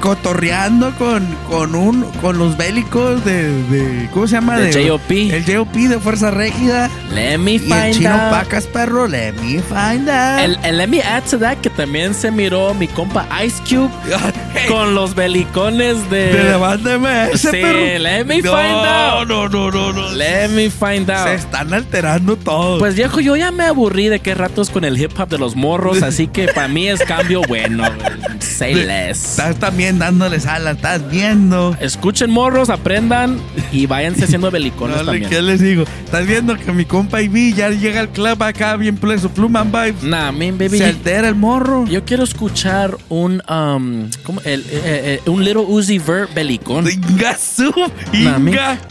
cotorreando 0.01 0.93
con, 0.97 1.27
con 1.49 1.75
un 1.75 2.03
con 2.21 2.39
los 2.39 2.57
bélicos 2.57 3.25
de, 3.25 3.63
de- 3.65 4.09
¿cómo 4.13 4.27
se 4.27 4.35
llama? 4.35 4.59
De 4.59 4.89
JOP. 4.89 5.11
El 5.11 5.45
JOP 5.45 5.73
de 5.75 5.99
Fuerza 5.99 6.31
Régida. 6.31 6.91
Let 7.13 7.39
me 7.39 7.53
Y 7.53 7.55
el 7.57 7.61
find 7.63 7.93
chino 7.95 8.11
out. 8.11 8.31
Pacas, 8.31 8.67
perro, 8.67 9.07
let 9.07 9.33
me 9.35 9.61
find 9.63 10.09
out. 10.09 10.41
El, 10.41 10.59
el 10.65 10.79
let 10.79 10.87
me 10.89 11.03
add 11.03 11.23
to 11.31 11.39
that 11.39 11.57
que 11.59 11.71
también 11.71 12.15
se 12.15 12.31
miró 12.31 12.75
mi 12.75 12.87
compa 12.89 13.27
Ice 13.45 13.61
Cube 13.69 13.91
Hey, 14.55 14.67
con 14.69 14.95
los 14.95 15.15
belicones 15.15 16.09
de. 16.11 16.33
de 16.33 16.45
levánteme 16.45 17.31
ese 17.33 17.51
Sí, 17.51 17.57
perro. 17.61 17.99
let 18.03 18.25
me 18.25 18.41
no, 18.43 18.53
find 18.53 18.87
out. 18.87 19.29
No, 19.29 19.49
no, 19.49 19.71
no, 19.71 19.93
no. 19.93 20.13
Let 20.13 20.49
me 20.49 20.71
find 20.71 21.11
out. 21.11 21.27
Se 21.29 21.35
están 21.35 21.73
alterando 21.75 22.37
todo. 22.37 22.79
Pues 22.79 22.95
viejo, 22.95 23.21
yo 23.21 23.37
ya 23.37 23.51
me 23.51 23.65
aburrí 23.65 24.09
de 24.09 24.21
qué 24.21 24.35
ratos 24.35 24.71
con 24.71 24.85
el 24.85 25.01
hip 25.01 25.19
hop 25.19 25.29
de 25.29 25.39
los 25.39 25.57
morros, 25.57 26.03
así 26.03 26.27
que 26.29 26.49
para 26.49 26.69
mí 26.69 26.89
es 26.89 27.01
cambio 27.03 27.43
bueno. 27.49 27.85
güey. 27.85 28.18
Say 28.59 28.75
less. 28.75 29.39
Estás 29.39 29.57
también 29.61 30.01
dándoles 30.01 30.45
alas, 30.45 30.75
estás 30.75 31.09
viendo. 31.09 31.77
Escuchen 31.79 32.29
morros, 32.29 32.71
aprendan 32.71 33.41
y 33.73 33.87
váyanse 33.87 34.25
haciendo 34.25 34.51
belicones 34.53 35.05
también. 35.05 35.29
¿Qué 35.29 35.43
les 35.43 35.61
digo? 35.61 35.85
Estás 36.05 36.27
viendo 36.27 36.57
que 36.57 36.73
mi 36.73 36.85
compa 36.85 37.21
Ivy 37.23 37.55
ya 37.55 37.71
llega 37.71 38.01
al 38.01 38.09
club 38.09 38.43
acá 38.43 38.77
bien 38.77 38.97
pleno, 38.97 39.21
su 39.21 39.31
pluma 39.31 39.63
vibes. 39.65 40.03
Nah, 40.03 40.33
man, 40.33 40.57
baby. 40.59 40.79
Se 40.79 40.85
altera 40.87 41.29
el 41.29 41.35
morro. 41.35 41.87
Yo 41.87 42.05
quiero 42.05 42.25
escuchar 42.25 42.97
un 43.09 43.43
um, 43.49 44.09
¿cómo? 44.23 44.41
El, 44.43 44.61
eh, 44.71 45.21
eh, 45.25 45.31
un 45.31 45.45
little 45.45 45.63
Uzi 45.63 45.99
Vert 45.99 46.33
belicón. 46.35 46.87
Ingasu, 46.91 47.73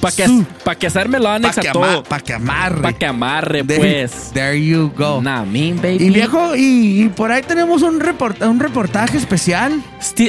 Para 0.01 0.15
que, 0.15 0.43
pa 0.63 0.75
que 0.75 0.87
hacerme 0.87 1.19
lo 1.19 1.25
Para 1.25 1.51
que, 1.51 1.69
a 1.69 1.71
todo. 1.71 2.03
pa' 2.03 2.19
que 2.19 2.33
amarre. 2.33 2.81
Para 2.81 2.97
que 2.97 3.05
amarre, 3.05 3.63
pues. 3.63 4.31
There 4.33 4.63
you 4.63 4.91
go. 4.95 5.21
Nah, 5.21 5.43
mean, 5.45 5.77
baby. 5.81 5.97
Y 6.05 6.09
viejo, 6.09 6.55
y, 6.55 7.03
y 7.03 7.09
por 7.09 7.31
ahí 7.31 7.41
tenemos 7.41 7.81
un, 7.81 7.99
report- 7.99 8.41
un 8.47 8.59
reportaje 8.59 9.17
especial. 9.17 9.81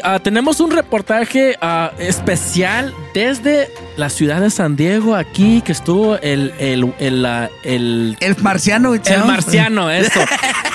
Ah, 0.02 0.18
tenemos 0.18 0.61
un 0.61 0.70
reportaje 0.70 1.56
ah, 1.61 1.92
especial 1.98 2.94
desde 3.14 3.68
la 3.98 4.08
ciudad 4.11 4.40
de 4.40 4.48
San 4.48 4.76
Diego, 4.76 5.16
aquí, 5.16 5.61
que 5.61 5.72
estuvo 5.72 6.16
el, 6.20 6.54
el, 6.61 6.94
el, 7.00 7.26
el, 7.64 8.16
El 8.20 8.37
marciano. 8.40 8.94
el 8.94 9.24
marciano, 9.26 9.90
eso. 9.90 10.20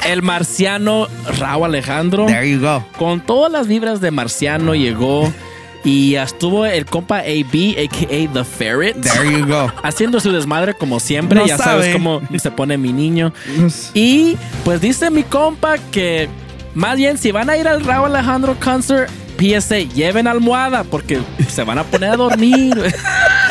El 0.06 0.22
marciano 0.22 1.08
Raúl 1.40 1.66
Alejandro. 1.66 2.26
There 2.26 2.48
you 2.52 2.60
go. 2.60 2.86
Con 2.98 3.22
todas 3.22 3.50
las 3.52 3.68
vibras 3.68 4.02
de 4.02 4.12
marciano 4.12 4.76
llegó. 4.76 5.34
Y 5.86 6.16
estuvo 6.16 6.66
el 6.66 6.86
compa 6.86 7.20
AB, 7.20 7.76
a.k.a. 7.78 8.34
The 8.34 8.44
Ferret. 8.46 9.02
There 9.02 9.32
you 9.32 9.46
go. 9.46 9.72
Haciendo 9.84 10.20
su 10.20 10.32
desmadre 10.32 10.74
como 10.74 11.00
siempre. 11.00 11.40
No 11.40 11.46
ya 11.46 11.58
sabes 11.58 11.86
sabe. 11.88 11.94
cómo 11.94 12.22
se 12.38 12.52
pone 12.52 12.78
mi 12.78 12.92
niño. 12.94 13.34
Y 13.94 14.38
pues 14.66 14.80
dice 14.82 15.10
mi 15.10 15.24
compa 15.24 15.78
que 15.92 16.30
más 16.74 16.96
bien 16.98 17.18
si 17.18 17.32
van 17.32 17.50
a 17.50 17.58
ir 17.58 17.68
al 17.68 17.84
Raúl 17.84 18.14
Alejandro 18.16 18.56
concert, 18.64 19.10
PSA, 19.44 19.80
lleven 19.80 20.28
almohada 20.28 20.86
porque 20.86 21.22
se 21.50 21.64
van 21.64 21.78
a 21.78 21.84
poner 21.84 22.12
a 22.12 22.16
dormir. 22.16 22.74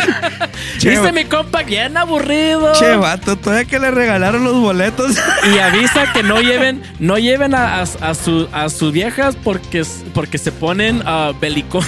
Che, 0.79 0.91
dice 0.91 1.13
mi 1.13 1.25
compa 1.25 1.63
bien 1.63 1.97
aburrido. 1.97 2.73
Che, 2.73 2.97
vato, 2.97 3.37
todavía 3.37 3.65
que 3.67 3.79
le 3.79 3.91
regalaron 3.91 4.43
los 4.45 4.55
boletos. 4.55 5.17
Y 5.55 5.59
avisa 5.59 6.13
que 6.13 6.23
no 6.23 6.41
lleven, 6.41 6.83
no 6.99 7.19
lleven 7.19 7.55
a, 7.55 7.81
a- 7.81 7.83
a 7.83 8.15
su- 8.15 8.49
a 8.53 8.69
sus 8.69 8.93
viejas 8.93 9.37
porque, 9.43 9.85
porque 10.15 10.39
se 10.39 10.51
ponen 10.53 10.99
uh, 11.07 11.33
belicón. 11.39 11.85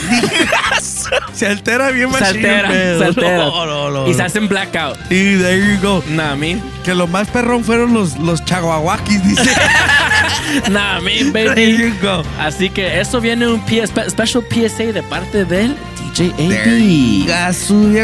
se 1.32 1.46
altera 1.46 1.90
bien 1.90 2.12
se 2.12 2.24
altera, 2.24 2.68
se 2.70 3.04
altera. 3.04 3.36
No, 3.38 3.66
no, 3.66 3.90
no, 3.90 4.08
y 4.08 4.14
se 4.14 4.22
hacen 4.22 4.48
blackout. 4.48 4.96
Y 5.10 5.36
there 5.38 5.58
you 5.58 5.80
go. 5.82 6.02
Nah. 6.08 6.34
Que 6.84 6.94
lo 6.94 7.06
más 7.06 7.28
perrón 7.28 7.64
fueron 7.64 7.94
los, 7.94 8.16
los 8.18 8.42
dice. 8.44 9.50
Nah, 10.70 11.00
me, 11.00 11.24
there 11.32 11.48
baby. 11.48 11.76
you 11.78 11.94
go. 12.02 12.22
Así 12.38 12.70
que 12.70 13.00
eso 13.00 13.20
viene 13.20 13.48
un 13.48 13.60
PS 13.64 13.90
special 14.10 14.44
PSA 14.50 14.92
de 14.92 15.02
parte 15.02 15.44
del 15.44 15.76
DJ 16.12 16.32
AB. 17.26 17.26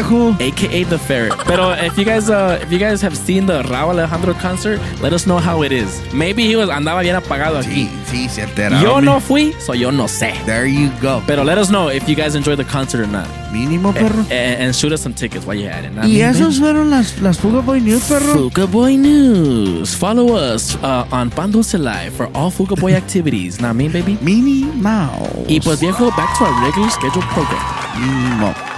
Viejo. 0.01 0.31
AKA 0.39 0.83
the 0.85 0.97
ferret. 0.97 1.33
Pero 1.45 1.71
if 1.73 1.97
you 1.97 2.05
guys 2.05 2.29
uh, 2.29 2.59
if 2.61 2.71
you 2.71 2.79
guys 2.79 3.01
have 3.01 3.15
seen 3.15 3.45
the 3.45 3.61
Raúl 3.63 3.91
Alejandro 3.91 4.33
concert, 4.33 4.79
let 5.01 5.13
us 5.13 5.25
know 5.25 5.37
how 5.37 5.63
it 5.63 5.71
is. 5.71 6.01
Maybe 6.13 6.43
he 6.43 6.55
was 6.55 6.69
andaba 6.69 7.01
bien 7.01 7.15
apagado 7.15 7.57
aquí. 7.59 7.89
Sí, 8.05 8.27
sí, 8.27 8.29
se 8.29 8.41
altera. 8.43 8.81
Yo 8.81 8.99
no 9.01 9.19
fui, 9.19 9.53
so 9.59 9.73
yo 9.73 9.91
no 9.91 10.05
sé. 10.07 10.33
There 10.45 10.67
you 10.67 10.89
go. 11.01 11.21
Pero 11.27 11.43
let 11.43 11.57
us 11.57 11.69
know 11.69 11.89
if 11.89 12.07
you 12.07 12.15
guys 12.15 12.35
enjoyed 12.35 12.57
the 12.57 12.65
concert 12.65 13.01
or 13.01 13.07
not. 13.07 13.27
Mínimo, 13.51 13.93
perro. 13.93 14.21
And, 14.29 14.61
and 14.61 14.75
shoot 14.75 14.93
us 14.93 15.01
some 15.01 15.13
tickets 15.13 15.45
while 15.45 15.55
you're 15.55 15.71
at 15.71 15.83
it. 15.83 15.91
Y 16.05 16.21
esos 16.21 16.59
fueron 16.59 16.89
las, 16.89 17.19
las 17.21 17.37
Fuga 17.37 17.61
Boy 17.61 17.79
News, 17.81 18.03
perro. 18.07 18.33
Fuga 18.49 18.65
Boy 18.65 18.95
News. 18.97 19.93
Follow 19.93 20.35
us 20.35 20.75
uh, 20.83 21.05
on 21.11 21.29
Pan 21.29 21.51
Dulce 21.51 21.77
Live 21.77 22.13
for 22.13 22.29
all 22.33 22.49
Fuga 22.49 22.75
Boy 22.75 22.93
activities. 22.95 23.59
Nah, 23.59 23.73
me, 23.73 23.89
baby. 23.89 24.17
Minnie 24.21 24.65
Mouse. 24.75 25.45
Y 25.47 25.59
pues 25.59 25.79
viejo, 25.79 26.09
back 26.11 26.37
to 26.37 26.45
our 26.45 26.63
regular 26.65 26.89
scheduled 26.89 27.25
program. 27.25 27.61
Mínimo. 27.95 28.70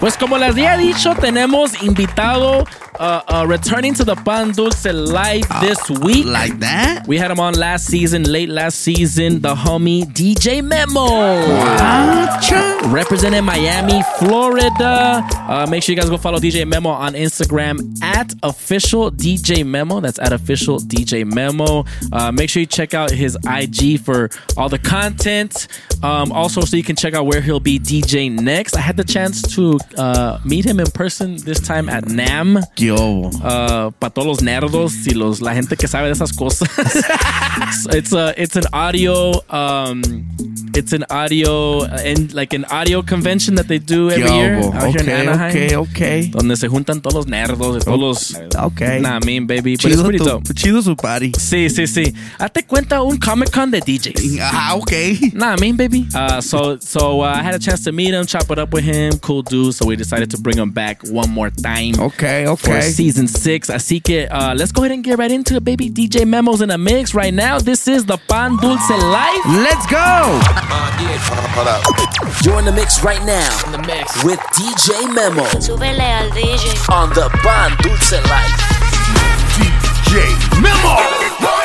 Pues 0.00 0.16
como 0.16 0.38
les 0.38 0.48
había 0.50 0.78
dicho, 0.78 1.14
tenemos 1.14 1.82
invitado 1.82 2.64
uh, 3.00 3.22
uh, 3.28 3.46
returning 3.48 3.94
to 3.94 4.04
the 4.04 4.14
Pan 4.14 4.52
Dulce 4.52 4.84
Live 4.84 5.48
this 5.62 5.90
week. 6.00 6.26
Like 6.26 6.58
that? 6.58 7.06
We 7.08 7.16
had 7.16 7.30
him 7.30 7.40
on 7.40 7.54
last 7.54 7.86
season, 7.86 8.24
late 8.24 8.50
last 8.50 8.80
season, 8.80 9.40
the 9.40 9.54
homie 9.54 10.04
DJ 10.04 10.62
Memo. 10.62 11.06
Acha. 11.06 12.92
Representing 12.92 13.44
Miami, 13.44 14.02
Florida. 14.18 15.26
Uh, 15.32 15.66
make 15.68 15.82
sure 15.82 15.94
you 15.94 16.00
guys 16.00 16.10
go 16.10 16.18
follow 16.18 16.38
DJ 16.38 16.68
Memo 16.68 16.90
on 16.90 17.14
Instagram 17.14 18.00
at 18.02 18.34
official 18.42 19.10
DJ 19.10 19.64
Memo. 19.66 20.00
That's 20.00 20.18
at 20.18 20.32
official 20.34 20.78
DJ 20.78 21.24
Memo. 21.24 21.84
Uh, 22.12 22.30
make 22.32 22.50
sure 22.50 22.60
you 22.60 22.66
check 22.66 22.92
out 22.92 23.10
his 23.10 23.36
IG 23.48 24.00
for 24.00 24.28
all 24.58 24.68
the 24.68 24.78
content. 24.78 25.68
Um, 26.02 26.32
also, 26.32 26.62
so 26.62 26.76
you 26.76 26.82
can 26.82 26.96
check 26.96 27.14
out 27.14 27.26
where 27.26 27.40
he'll 27.40 27.60
be 27.60 27.78
DJ 27.78 28.30
next. 28.30 28.76
I 28.76 28.80
had 28.80 28.96
the 28.96 29.04
chance 29.04 29.42
to 29.54 29.78
uh, 29.96 30.38
meet 30.44 30.64
him 30.66 30.80
in 30.80 30.86
person 30.88 31.36
this 31.36 31.60
time 31.60 31.88
at 31.88 32.06
NAM. 32.06 32.58
Yo. 32.90 33.30
Uh, 33.30 33.92
para 33.98 34.10
todos 34.12 34.26
los 34.26 34.42
nerdos 34.42 35.06
y 35.06 35.10
los 35.14 35.40
la 35.40 35.54
gente 35.54 35.76
que 35.76 35.86
sabe 35.86 36.06
de 36.08 36.12
esas 36.12 36.32
cosas. 36.32 36.68
it's 37.92 38.12
a 38.12 38.34
it's 38.36 38.56
an 38.56 38.64
audio 38.72 39.32
um 39.50 40.02
it's 40.74 40.92
an 40.92 41.04
audio 41.10 41.82
and 41.84 42.32
like 42.32 42.52
an 42.54 42.64
audio 42.70 43.02
convention 43.02 43.54
that 43.56 43.66
they 43.68 43.78
do 43.78 44.08
every 44.10 44.30
year 44.32 44.56
out 44.74 44.86
here 44.90 45.00
in 45.00 45.08
Okay, 45.08 45.12
Anaheim. 45.20 45.50
okay, 45.50 45.76
okay. 45.76 46.30
Donde 46.30 46.56
se 46.56 46.68
juntan 46.68 47.00
todos 47.00 47.14
los 47.14 47.26
nerdos 47.26 47.76
y 47.76 47.80
todos 47.84 47.98
los 48.00 48.34
Okay. 48.56 49.00
Nah, 49.00 49.18
I 49.20 49.24
mean, 49.26 49.46
baby, 49.46 49.76
but 49.76 49.84
it's 49.86 49.96
Chido, 49.96 50.04
pretty 50.04 50.18
tu- 50.18 50.24
dope. 50.24 50.54
chido 50.54 50.82
su 50.82 50.94
party. 50.96 51.32
Sí, 51.38 51.68
sí, 51.70 51.86
sí. 51.86 52.12
Hazte 52.38 52.64
cuenta 52.64 53.02
un 53.02 53.18
Comic 53.18 53.50
Con 53.50 53.70
de 53.70 53.80
DJs. 53.80 54.38
Ah, 54.40 54.74
okay. 54.76 55.18
Nah, 55.32 55.54
I 55.54 55.60
mean, 55.60 55.76
baby. 55.76 56.06
Uh, 56.14 56.40
so 56.40 56.78
so 56.80 57.20
uh, 57.22 57.32
I 57.34 57.42
had 57.42 57.54
a 57.54 57.58
chance 57.58 57.82
to 57.84 57.92
meet 57.92 58.12
him, 58.14 58.26
chop 58.26 58.50
it 58.50 58.58
up 58.58 58.72
with 58.72 58.84
him, 58.84 59.18
cool 59.20 59.42
dude. 59.42 59.74
So 59.74 59.86
we 59.86 59.96
decided 59.96 60.30
to 60.30 60.38
bring 60.38 60.56
him 60.58 60.70
back 60.70 61.02
one 61.10 61.30
more 61.30 61.50
time. 61.50 61.94
Okay, 61.98 62.46
For 62.82 62.90
season 62.90 63.26
six. 63.28 63.68
Así 63.70 64.02
que 64.02 64.26
uh, 64.30 64.54
let's 64.54 64.72
go 64.72 64.82
ahead 64.82 64.92
and 64.92 65.04
get 65.04 65.18
right 65.18 65.30
into 65.30 65.56
it, 65.56 65.64
baby. 65.64 65.90
DJ 65.90 66.26
Memos 66.26 66.60
in 66.60 66.70
a 66.70 66.78
mix 66.78 67.14
right 67.14 67.32
now. 67.34 67.58
This 67.58 67.86
is 67.88 68.04
the 68.04 68.16
Pan 68.28 68.56
Dulce 68.56 68.90
Life. 68.90 69.44
Let's 69.46 69.86
go. 69.86 70.40
You're 72.44 72.58
in 72.58 72.64
the 72.64 72.72
mix 72.72 73.02
right 73.02 73.22
now. 73.24 73.48
In 73.66 73.72
the 73.72 73.86
mix 73.86 74.24
with 74.24 74.40
DJ 74.56 75.12
Memo 75.14 75.44
Súbele 75.60 76.00
al 76.00 76.30
DJ. 76.30 76.88
on 76.90 77.10
the 77.10 77.28
Ban 77.44 77.76
Dulce 77.82 78.12
Life. 78.28 78.80
DJ 79.56 80.60
Memo. 80.60 81.59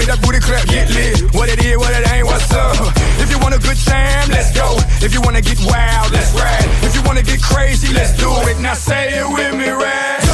me 0.00 0.06
that 0.06 0.20
booty 0.24 0.40
clap, 0.40 0.64
get 0.66 0.88
lit. 0.96 1.34
What 1.34 1.48
it 1.52 1.60
is, 1.62 1.76
what 1.76 1.92
it 1.92 2.08
ain't, 2.10 2.24
what's 2.24 2.50
up? 2.52 2.74
If 3.20 3.30
you 3.30 3.38
want 3.38 3.54
a 3.54 3.60
good 3.60 3.76
time, 3.84 4.28
let's 4.30 4.50
go. 4.56 4.80
If 5.04 5.12
you 5.12 5.20
wanna 5.20 5.42
get 5.42 5.60
wild, 5.60 6.10
let's 6.12 6.32
ride. 6.32 6.68
If 6.82 6.96
you 6.96 7.02
wanna 7.04 7.22
get 7.22 7.42
crazy, 7.42 7.92
let's 7.92 8.16
do 8.16 8.32
it. 8.48 8.58
Now 8.60 8.74
say 8.74 9.20
it 9.20 9.28
with 9.28 9.54
me, 9.54 9.68
right? 9.68 10.29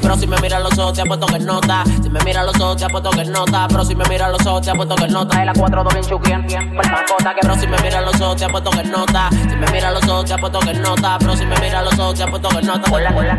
Pero 0.00 0.16
si 0.16 0.26
me 0.26 0.36
mira 0.40 0.58
los 0.58 0.78
ojos, 0.78 0.94
te 0.94 1.02
apuesto 1.02 1.26
que 1.26 1.38
nota. 1.38 1.84
Si 2.02 2.08
me 2.08 2.18
mira 2.24 2.42
los 2.44 2.58
ojos, 2.60 2.76
te 2.76 2.84
apuesto 2.84 3.10
que 3.10 3.24
nota. 3.24 3.66
Pero 3.68 3.84
si 3.84 3.94
me 3.94 4.04
mira 4.08 4.28
los 4.28 4.46
ojos, 4.46 4.62
te 4.62 4.70
apuesto 4.70 4.94
que 4.96 5.08
nota. 5.08 5.40
Es 5.40 5.46
la 5.46 5.52
4 5.52 5.84
2 5.84 5.94
bien 5.94 6.06
chuquien. 6.06 6.46
Que 6.46 6.58
pero 7.42 7.54
si 7.56 7.66
me 7.66 7.76
mira 7.82 8.00
los 8.00 8.20
ojos, 8.20 8.36
te 8.36 8.44
apuesto 8.44 8.70
que 8.70 8.84
nota. 8.84 9.28
Si 9.30 9.56
me 9.56 9.70
mira 9.70 9.90
los 9.90 10.08
ojos, 10.08 10.24
te 10.24 10.34
apuesto 10.34 10.60
que 10.60 10.74
nota. 10.74 11.18
Pero 11.18 11.36
si 11.36 11.46
me 11.46 11.56
mira 11.60 11.82
los 11.82 11.98
ojos, 11.98 12.14
te 12.14 12.22
apuesto 12.22 12.48
que 12.48 12.62
nota. 12.62 12.90
Hola, 12.90 13.14
hola. 13.16 13.38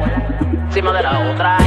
Encima 0.67 0.91
de 0.91 1.03
la 1.03 1.31
otra. 1.31 1.57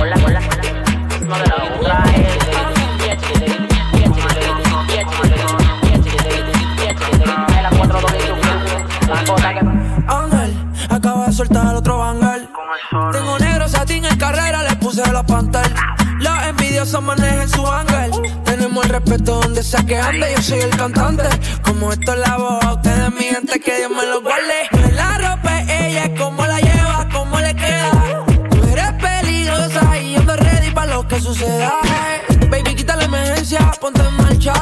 Hola, 0.00 0.16
hola. 0.24 0.40
Encima 1.10 1.38
de 1.38 1.46
la 1.46 1.56
otra. 1.76 2.47
Ángel, 10.06 10.56
acaba 10.88 11.26
de 11.26 11.32
soltar 11.32 11.74
otro 11.74 11.98
banger. 11.98 12.48
Tengo 13.12 13.38
negro 13.38 13.68
satín 13.68 14.04
en 14.04 14.16
carrera, 14.16 14.62
le 14.62 14.76
puse 14.76 15.02
la 15.12 15.22
pantalla. 15.22 15.74
Los 16.20 16.42
envidiosos 16.44 17.02
manejan 17.02 17.48
su 17.48 17.66
ángel. 17.66 18.10
Tenemos 18.44 18.84
el 18.84 18.90
respeto 18.90 19.40
donde 19.40 19.62
sea 19.62 19.84
que 19.84 19.98
ande, 19.98 20.32
yo 20.36 20.42
soy 20.42 20.60
el 20.60 20.70
cantante. 20.70 21.28
Como 21.62 21.92
esto 21.92 22.12
es 22.14 22.18
la 22.18 22.36
voz, 22.36 22.64
a 22.64 22.74
ustedes 22.74 23.12
mi 23.12 23.24
gente, 23.24 23.60
que 23.60 23.76
Dios 23.78 23.90
me 23.90 24.06
lo 24.06 24.20
guarde. 24.20 24.94
La 24.94 25.18
ropa, 25.18 25.62
ella 25.62 26.04
es 26.04 26.20
como 26.20 26.44
la 26.44 26.58
lleva, 26.60 27.08
cómo 27.12 27.38
le 27.38 27.54
queda. 27.54 27.90
Tú 28.50 28.64
eres 28.72 28.92
peligrosa 28.92 29.98
y 29.98 30.16
ando 30.16 30.36
ready 30.36 30.70
para 30.70 30.94
lo 30.94 31.06
que 31.06 31.20
suceda. 31.20 31.72
Baby, 32.50 32.74
quita 32.74 32.96
la 32.96 33.04
emergencia, 33.04 33.70
ponte 33.80 34.02
en 34.02 34.16
marcha. 34.16 34.54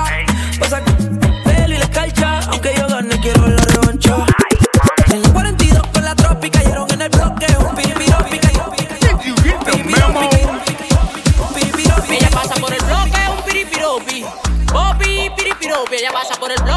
Pelo 0.59 1.75
y 1.75 1.79
la 1.79 1.85
escarcha, 1.85 2.41
aunque 2.51 2.75
yo 2.77 2.89
gane, 2.89 3.21
quiero 3.21 3.47
la 3.47 3.63
revancha. 3.63 4.25
En 5.13 5.23
la 5.23 5.29
42 5.31 5.87
con 5.93 6.05
la 6.05 6.15
tropi 6.15 6.51
cayeron 6.51 6.91
en 6.93 7.03
el 7.03 7.09
bloque. 7.11 7.47
Un 7.59 7.75
piripiropi 7.75 8.39
cayó. 8.39 8.73
Ella 12.09 12.31
pasa 12.31 12.55
por 12.55 12.73
el 12.73 12.83
bloque, 12.85 13.21
un 13.37 13.43
piripiropi. 13.45 14.25
Opi, 14.75 15.31
piripiropi. 15.37 15.97
Ella 15.97 16.13
pasa 16.13 16.41
por 16.41 16.51
el 16.51 16.63
bloque, 16.63 16.76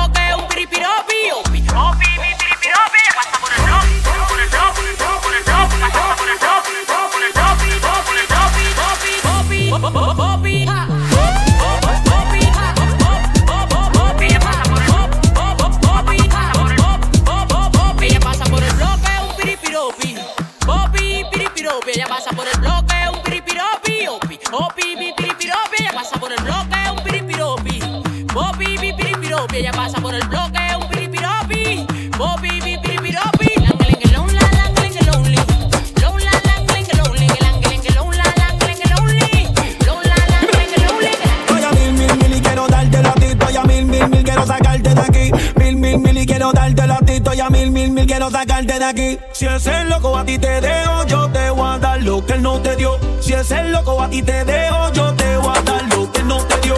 Si 49.34 49.46
es 49.46 49.68
el 49.68 49.90
loco 49.90 50.18
a 50.18 50.24
ti 50.24 50.40
te 50.40 50.62
dejo, 50.62 51.06
yo 51.06 51.30
te 51.32 51.50
voy 51.50 51.70
a 51.70 51.78
dar 51.80 52.02
lo 52.02 52.26
que 52.26 52.32
él 52.32 52.42
no 52.42 52.62
te 52.62 52.78
dio. 52.78 52.98
Si 53.20 53.34
es 53.34 53.52
el 53.52 53.74
loco 53.74 54.02
a 54.02 54.10
ti 54.10 54.22
te 54.22 54.46
dejo, 54.46 54.94
yo 54.94 55.14
te 55.16 55.36
voy 55.36 55.54
a 55.54 55.62
dar 55.64 55.84
lo 55.94 56.10
que 56.10 56.22
él 56.22 56.28
no 56.30 56.38
te 56.46 56.58
dio. 56.62 56.76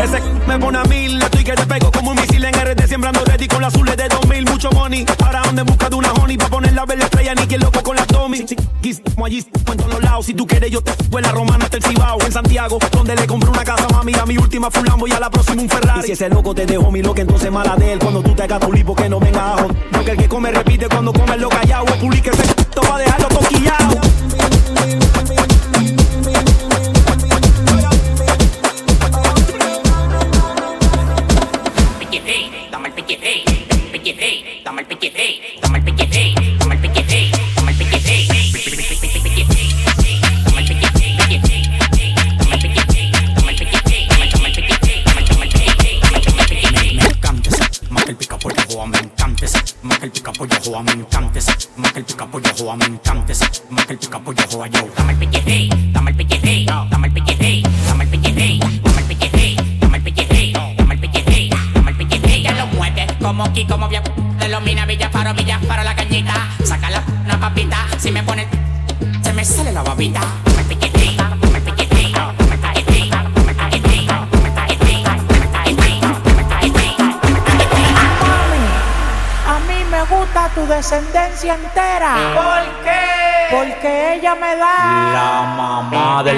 Ese 0.00 0.22
me 0.46 0.58
pone 0.60 0.78
a 0.78 0.84
mil, 0.84 1.22
estoy 1.22 1.42
que 1.42 1.52
te 1.54 1.66
pego 1.66 1.90
como 1.90 2.12
un 2.12 2.16
misil 2.16 2.44
en 2.44 2.54
RD 2.54 2.86
Sembrando 2.86 3.24
ready 3.24 3.48
con 3.48 3.60
las 3.60 3.74
azules 3.74 3.96
de 3.96 4.08
2000 4.08 4.44
Mucho 4.44 4.70
money, 4.70 5.04
para 5.18 5.40
donde 5.42 5.62
en 5.62 5.66
busca 5.66 5.90
de 5.90 5.96
una 5.96 6.12
honey 6.12 6.36
Pa' 6.36 6.48
poner 6.48 6.72
la 6.72 6.86
verde 6.86 7.02
estrella, 7.02 7.34
ni 7.34 7.48
quien 7.48 7.60
loco 7.62 7.77
allí, 9.24 9.44
en 9.54 9.76
todos 9.76 10.02
lados. 10.02 10.26
Si 10.26 10.34
tú 10.34 10.46
quieres 10.46 10.70
yo 10.70 10.80
te 10.80 10.92
fue 11.10 11.22
la 11.22 11.32
romana 11.32 11.64
hasta 11.64 11.78
el 11.78 11.82
Cibao 11.82 12.18
En 12.24 12.32
Santiago, 12.32 12.78
donde 12.92 13.16
le 13.16 13.26
compré 13.26 13.50
una 13.50 13.64
casa 13.64 13.86
mami 13.88 14.12
A 14.14 14.26
mi 14.26 14.36
última 14.36 14.70
Fulambo 14.70 15.06
y 15.06 15.12
a 15.12 15.20
la 15.20 15.30
próxima 15.30 15.62
un 15.62 15.68
Ferrari. 15.68 16.00
Y 16.00 16.02
si 16.04 16.12
ese 16.12 16.28
loco 16.28 16.54
te 16.54 16.66
dejó 16.66 16.90
mi 16.90 17.02
loco, 17.02 17.20
entonces 17.20 17.50
mala 17.50 17.76
de 17.76 17.94
él. 17.94 17.98
Cuando 17.98 18.22
tú 18.22 18.34
te 18.34 18.42
hagas 18.42 18.60
tu 18.60 18.72
lipo 18.72 18.94
que 18.94 19.08
no 19.08 19.20
venga 19.20 19.54
ajo. 19.54 19.68
Porque 19.92 20.12
el 20.12 20.16
que 20.18 20.28
come 20.28 20.50
repite 20.50 20.88
cuando 20.88 21.12
come 21.12 21.36
lo 21.36 21.48
callado 21.48 21.86
El 21.86 22.00
puli 22.00 22.20
que 22.20 22.30
se 22.32 22.42
va 22.80 22.96
a 22.96 22.98
dejarlo 22.98 23.28
toquillado 23.28 24.00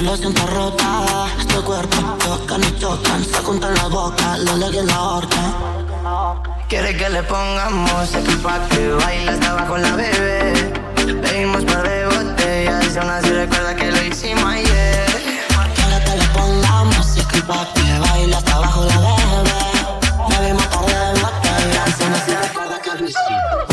y 0.00 0.02
lo 0.04 0.16
siento 0.16 0.46
rota. 0.46 1.26
Este 1.38 1.54
cuerpo 1.60 1.96
tocan 2.24 2.62
y 2.62 2.70
tocan 2.72 3.24
Se 3.24 3.38
juntan 3.42 3.74
la 3.74 3.86
boca, 3.86 4.36
la 4.38 4.56
ley 4.56 4.78
en 4.78 4.86
la 4.86 5.02
horca. 5.02 5.54
Quiere 6.68 6.96
que 6.96 7.08
le 7.08 7.22
pongamos 7.22 8.14
aquí 8.14 8.34
pa' 8.42 8.58
que 8.68 8.90
baile 8.90 9.30
hasta 9.30 9.50
abajo 9.50 9.76
la 9.78 9.94
bebé. 9.94 10.72
Pedimos 11.22 11.64
par 11.64 11.88
de 11.88 12.06
botellas 12.06 12.94
y 12.94 12.98
aún 12.98 13.10
así 13.10 13.30
recuerda 13.30 13.74
que 13.76 13.90
lo 13.92 14.02
hicimos 14.02 14.44
ayer. 14.44 15.06
Quiere 15.74 16.04
que 16.04 16.16
le 16.16 16.26
pongamos 16.28 17.06
aquí 17.18 17.40
pa' 17.42 17.66
que 17.74 17.98
baile 18.00 18.34
hasta 18.34 18.54
abajo 18.54 18.84
la 18.84 18.98
bebé. 18.98 20.40
Bebimos 20.40 20.66
par 20.66 20.86
de 20.86 21.20
botellas 21.20 22.00
y 22.00 22.02
aún 22.02 22.14
así 22.14 22.32
recuerda 22.32 22.80
que 22.82 22.90
lo 22.90 23.08
hicimos. 23.08 23.65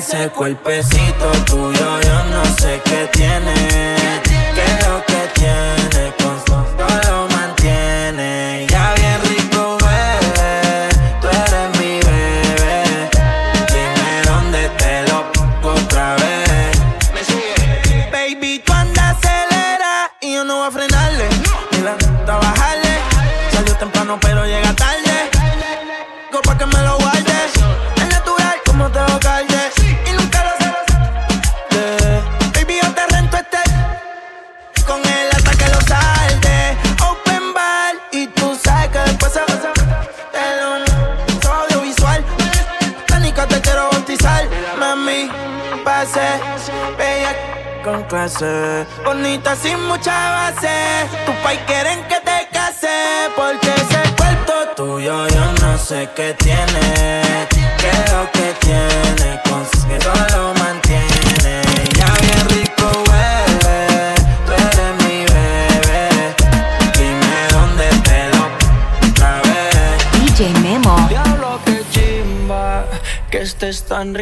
Ese 0.00 0.30
cuerpecito 0.30 1.30
tuyo 1.44 2.00
yo 2.00 2.24
no 2.32 2.42
sé 2.58 2.80
qué 2.86 3.06
tiene, 3.12 3.52
qué 4.54 4.64
es 4.64 4.88
lo 4.88 5.04
que 5.04 5.28
tiene. 5.34 5.79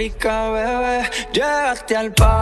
rica, 0.09 0.51
bebé. 0.51 1.11
Llegaste 1.33 1.97
al 1.97 2.13
par. 2.13 2.38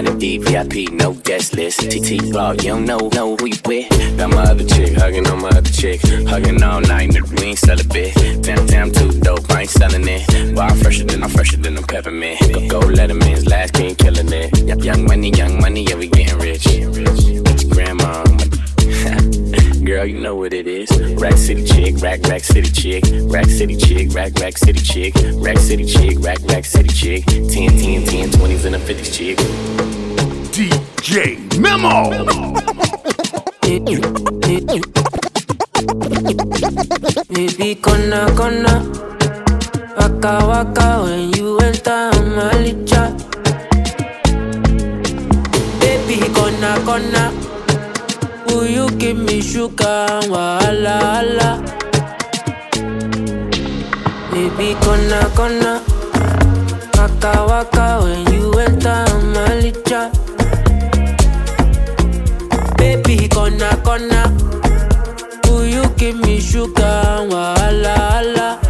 100D 0.00 0.42
VIP, 0.44 0.92
no 0.94 1.12
guest 1.12 1.54
list. 1.54 1.80
TT 1.80 2.32
Vlog, 2.32 2.62
you 2.62 2.70
don't 2.70 2.86
know, 2.86 3.10
know 3.12 3.36
who 3.36 3.46
you 3.46 3.60
with. 3.66 3.88
Got 4.16 4.30
my 4.30 4.42
other 4.44 4.64
chick, 4.64 4.96
hugging 4.96 5.26
on 5.26 5.42
my 5.42 5.48
other 5.48 5.70
chick. 5.70 6.00
Hugging 6.26 6.62
all 6.62 6.80
night, 6.80 7.10
nigga, 7.10 7.38
we 7.38 7.48
ain't 7.48 7.58
sell 7.58 7.78
a 7.78 7.84
bit. 7.84 8.14
Damn, 8.42 8.64
damn, 8.66 8.90
too 8.90 9.12
dope, 9.20 9.50
I 9.50 9.62
ain't 9.62 9.70
selling 9.70 10.08
it. 10.08 10.54
But 10.54 10.70
I'm 10.70 10.78
fresher 10.78 11.04
than, 11.04 11.22
I'm 11.22 11.28
fresher 11.28 11.58
than 11.58 11.76
a 11.76 11.82
peppermint. 11.82 12.40
Go, 12.40 12.80
go, 12.80 12.80
Letterman's 12.80 13.46
last 13.46 13.74
king, 13.74 13.94
killing 13.94 14.32
it. 14.32 14.82
Young 14.82 15.04
money, 15.04 15.30
young 15.32 15.60
money, 15.60 15.84
yeah, 15.84 15.96
we 15.96 16.08
getting 16.08 16.38
rich. 16.38 16.64
Get 16.64 17.62
your 17.62 17.70
grandma 17.74 18.24
girl, 19.90 20.06
you 20.06 20.20
know 20.20 20.36
what 20.36 20.52
it 20.52 20.68
is. 20.68 20.88
Rack 21.20 21.36
City 21.36 21.64
chick, 21.64 21.96
rack, 22.00 22.22
rack 22.28 22.44
city 22.44 22.70
chick, 22.70 23.02
rack 23.24 23.46
city 23.46 23.76
chick, 23.76 24.14
rack, 24.14 24.32
rack 24.38 24.56
city 24.56 24.78
chick, 24.78 25.14
rack 25.44 25.58
city 25.58 25.84
chick, 25.84 26.16
rack, 26.20 26.38
rack 26.44 26.64
city 26.64 26.88
chick, 26.88 27.24
10, 27.26 27.48
10, 27.50 28.04
10, 28.04 28.28
20s 28.30 28.64
and 28.66 28.76
a 28.76 28.78
50s 28.78 29.12
chick. 29.12 29.38
DJ 30.54 31.58
Memo! 31.58 32.10
Baby, 37.32 37.74
gonna, 37.74 38.30
Waka, 39.96 40.46
waka 40.46 41.02
when 41.02 41.32
you 41.34 41.58
enter 41.58 42.10
my 42.36 42.52
Baby, 45.80 46.16
gonna, 46.32 47.49
Ooh, 48.52 48.64
you 48.66 48.88
give 48.98 49.16
me 49.18 49.40
sugar 49.40 50.06
wahala, 50.32 50.96
hala. 51.00 51.50
Baby, 54.30 54.74
gonna. 54.84 55.82
Waka, 56.96 57.32
waka 57.48 58.00
when 58.02 58.32
you 58.32 58.52
enter 58.58 59.04
my. 59.34 59.72
Baby, 62.76 63.28
gonna, 63.28 63.70
gonna. 63.84 64.22
You 65.70 65.86
give 65.96 66.16
me 66.20 66.40
sugar 66.40 66.82
and 66.82 67.30
wahala, 67.32 67.96
hala. 67.96 68.69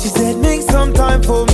She 0.00 0.08
said, 0.08 0.38
make 0.38 0.62
some 0.62 0.94
time 0.94 1.22
for 1.22 1.44
me. 1.44 1.49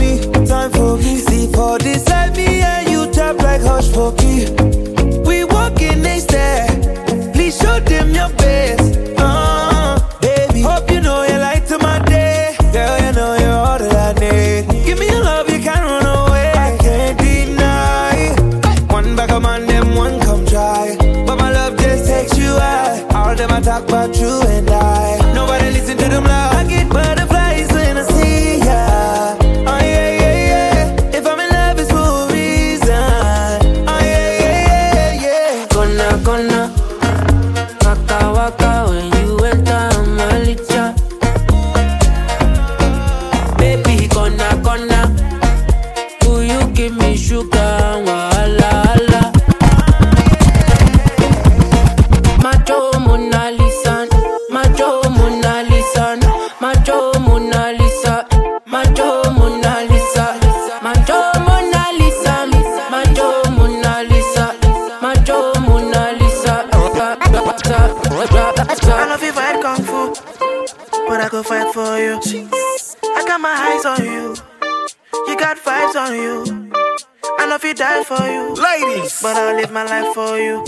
there 80.07 80.15
for 80.15 80.39
you. 80.39 80.63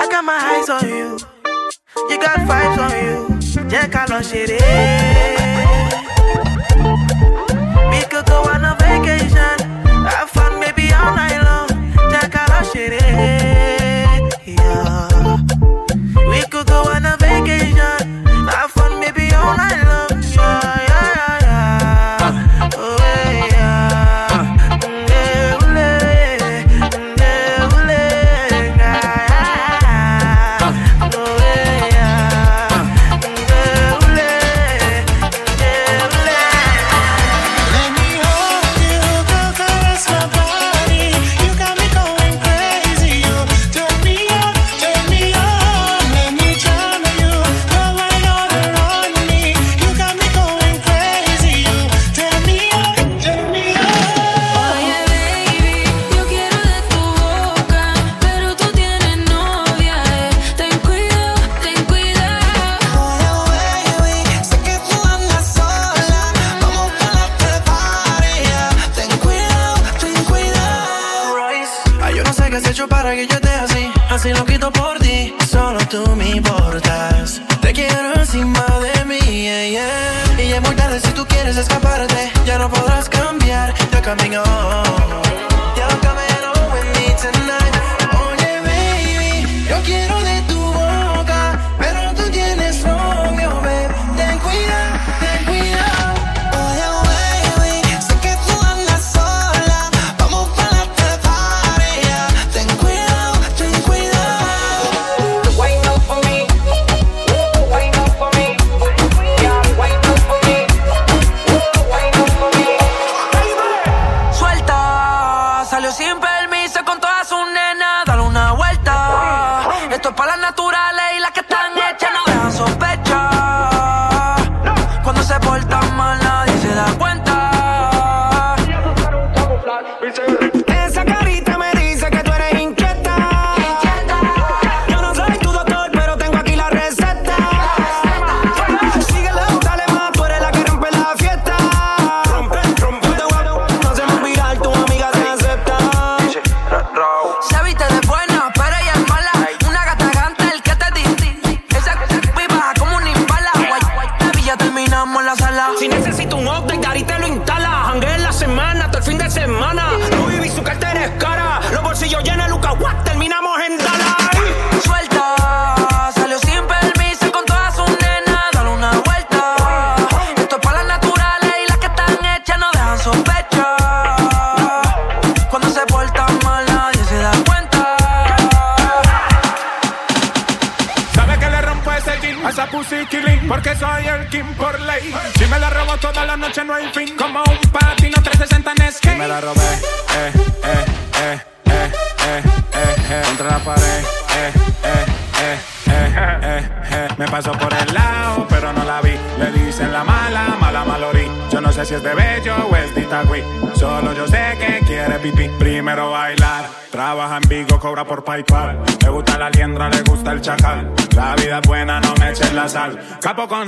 I 0.00 0.08
got 0.10 0.24
my 0.24 0.38
eyes 0.38 0.68
on 0.70 0.88
you. 0.88 1.18
You 2.10 2.18
got 2.20 2.38
vibes 2.48 2.78
on 2.86 2.92
you. 3.04 3.18
Jẹ́ 3.70 3.84
ká 3.92 4.02
lọ 4.10 4.18
ṣeré. 4.30 4.57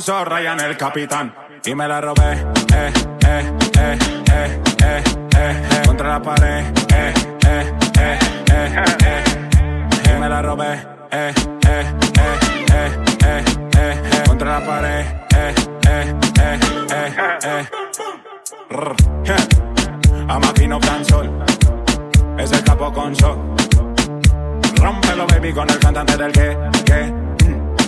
Ryan 0.06 0.60
el 0.60 0.76
capitán. 0.78 1.34
Y 1.62 1.74
me 1.74 1.86
la 1.86 2.00
robé, 2.00 2.42
contra 5.84 6.08
la 6.08 6.22
pared, 6.22 6.64
y 10.04 10.18
me 10.18 10.28
la 10.28 10.40
robé, 10.40 10.86
contra 14.26 14.58
la 14.58 14.66
pared, 14.66 15.06
eh, 15.36 15.54
eh, 15.86 16.14
eh, 16.40 16.60
eh, 17.44 19.36
a 20.28 20.38
máquina 20.38 20.80
tan 20.80 21.04
sol, 21.04 21.30
es 22.38 22.52
el 22.52 22.64
capo 22.64 22.90
con 22.90 23.14
sol. 23.14 23.36
Rómpelo, 24.76 25.26
baby, 25.26 25.52
con 25.52 25.68
el 25.68 25.78
cantante 25.78 26.16
del 26.16 26.32
que, 26.32 26.56
que, 26.86 27.12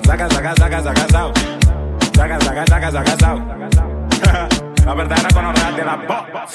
saca, 0.04 0.28
saca, 0.28 0.54
saca, 0.56 0.82
saca, 0.82 1.08
saca. 1.08 1.71
Saca, 2.14 2.38
saca, 2.40 2.64
saca, 2.66 2.90
saca, 2.90 3.16
saca. 3.18 4.48
La 4.86 4.94
verdadera 4.94 5.28
con 5.32 5.44
honrar 5.46 5.76
de 5.76 5.84
la 5.84 5.96
bomba. 5.96 6.46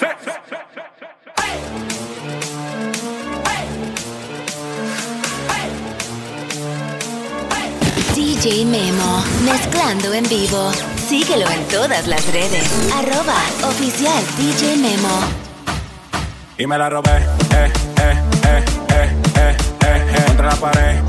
DJ 8.16 8.66
Memo, 8.66 9.24
mezclando 9.46 10.14
en 10.14 10.24
vivo. 10.30 10.72
Síguelo 11.08 11.48
en 11.50 11.68
todas 11.68 12.08
las 12.08 12.26
redes. 12.32 12.70
Arroba 12.94 13.36
oficial 13.70 14.24
DJ 14.38 14.78
Memo. 14.78 15.20
Y 16.58 16.66
me 16.66 16.78
la 16.78 16.90
robé, 16.90 17.18
eh, 17.18 17.72
eh, 17.98 18.24
eh, 18.44 18.64
eh, 18.90 19.12
eh, 19.36 19.58
eh, 19.86 20.06
eh, 20.16 20.24
contra 20.28 20.48
la 20.48 20.56
pared. 20.56 21.07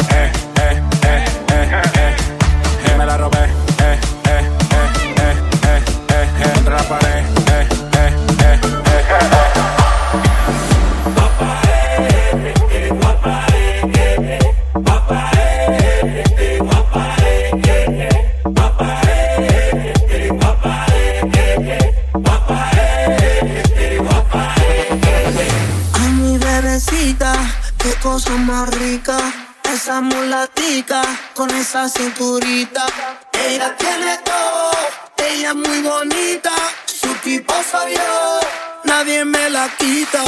esa 31.78 31.88
cinturita. 31.88 32.86
Ella 33.32 33.76
tiene 33.76 34.18
todo, 34.24 34.70
ella 35.16 35.50
es 35.50 35.54
muy 35.54 35.80
bonita. 35.82 36.50
Su 36.86 37.12
tipo 37.22 37.54
soy 37.70 37.94
yo, 37.94 38.40
nadie 38.84 39.24
me 39.24 39.48
la 39.50 39.68
quita. 39.76 40.24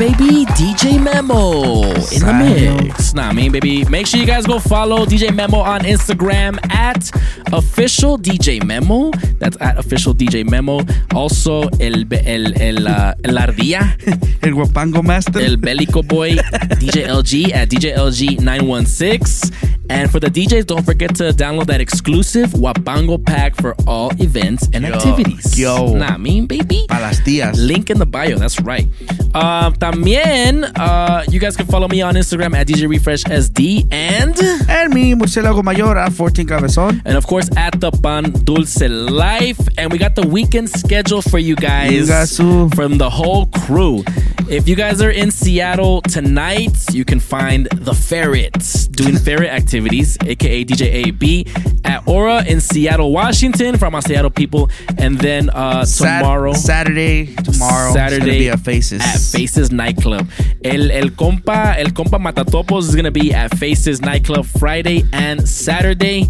Baby. 0.00 0.46
DJ 0.56 0.98
Memo 0.98 1.82
in 1.82 2.24
the 2.24 2.32
mix. 2.32 3.12
Nah, 3.12 3.28
I 3.28 3.32
mean, 3.34 3.52
baby. 3.52 3.84
Make 3.84 4.06
sure 4.06 4.18
you 4.18 4.24
guys 4.24 4.46
go 4.46 4.58
follow 4.58 5.04
DJ 5.04 5.34
Memo 5.34 5.58
on 5.58 5.80
Instagram 5.82 6.56
at 6.72 7.10
official 7.52 8.16
DJ 8.18 8.64
Memo. 8.64 9.10
That's 9.38 9.58
at 9.60 9.76
official 9.76 10.14
DJ 10.14 10.48
Memo. 10.48 10.80
Also, 11.14 11.68
el 11.80 12.06
el 12.12 12.58
el 12.60 12.86
uh, 12.86 13.12
el 13.22 13.36
ardilla, 13.36 13.98
el 14.42 14.54
guapango 14.54 15.02
master, 15.02 15.42
el 15.42 15.58
bélico 15.58 16.02
boy, 16.02 16.36
DJ 16.80 17.06
LG 17.06 17.52
at 17.52 17.68
DJ 17.68 17.96
LG 17.96 18.40
916. 18.40 19.52
And 19.90 20.10
for 20.10 20.20
the 20.20 20.28
DJs, 20.28 20.66
don't 20.66 20.84
forget 20.84 21.14
to 21.16 21.24
download 21.32 21.66
that 21.66 21.80
exclusive 21.80 22.50
Wapango 22.50 23.18
pack 23.24 23.56
for 23.56 23.74
all 23.88 24.10
events 24.22 24.68
and 24.72 24.84
Yo, 24.84 24.92
activities. 24.94 25.58
yo. 25.58 25.94
Nah, 25.94 26.14
I 26.14 26.16
mean, 26.16 26.46
baby. 26.46 26.86
Pa' 26.88 26.98
las 27.00 27.18
tías. 27.20 27.56
Link 27.58 27.90
in 27.90 27.98
the 27.98 28.06
bio. 28.06 28.36
That's 28.38 28.60
right. 28.60 28.86
Um, 29.34 29.74
también, 29.74 30.64
uh, 30.78 31.24
you 31.28 31.40
guys 31.40 31.56
can 31.56 31.66
follow 31.66 31.88
me 31.88 32.02
on 32.02 32.14
Instagram 32.14 32.54
at 32.54 32.66
DJ 32.68 32.88
Refresh 32.88 33.24
SD 33.24 33.86
and 33.92 34.38
and 34.68 34.94
me, 34.94 35.14
Murcielago 35.14 35.62
Mayor 35.64 35.96
at 35.98 36.12
14 36.12 36.46
Cabezon. 36.46 37.02
and 37.04 37.16
of 37.16 37.26
course 37.26 37.48
at 37.56 37.78
the 37.80 37.90
Pan 37.90 38.30
Dulce 38.44 38.88
Life. 38.88 39.58
And 39.76 39.90
we 39.92 39.98
got 39.98 40.14
the 40.14 40.26
weekend 40.26 40.70
schedule 40.70 41.20
for 41.22 41.38
you 41.38 41.56
guys 41.56 42.36
from 42.36 42.98
the 42.98 43.10
whole 43.10 43.46
crew. 43.46 44.04
If 44.48 44.66
you 44.68 44.74
guys 44.74 45.00
are 45.00 45.10
in 45.10 45.30
Seattle 45.30 46.00
tonight, 46.02 46.76
you 46.92 47.04
can 47.04 47.20
find 47.20 47.66
the 47.72 47.94
Ferrets 47.94 48.88
doing 48.88 49.16
ferret 49.16 49.48
activities, 49.60 49.79
aka 49.86 50.64
DJ 50.64 51.06
AB, 51.06 51.46
at 51.84 52.06
Aura 52.06 52.44
in 52.46 52.60
Seattle, 52.60 53.12
Washington, 53.12 53.76
from 53.78 53.94
our 53.94 54.02
Seattle 54.02 54.30
people. 54.30 54.70
And 54.98 55.18
then 55.18 55.50
uh, 55.50 55.84
Sat- 55.84 56.20
tomorrow, 56.20 56.52
Saturday, 56.52 57.34
tomorrow, 57.34 57.92
Saturday 57.92 58.38
be 58.38 58.48
at 58.50 58.60
Faces. 58.60 59.00
At 59.02 59.18
Faces 59.20 59.70
Nightclub. 59.70 60.28
El, 60.64 60.90
el 60.90 61.10
compa, 61.10 61.76
el 61.78 61.88
compa 61.92 62.18
Matatopos 62.18 62.88
is 62.88 62.94
gonna 62.96 63.10
be 63.10 63.32
at 63.32 63.56
Faces 63.58 64.00
Nightclub 64.02 64.46
Friday 64.46 65.04
and 65.12 65.48
Saturday. 65.48 66.28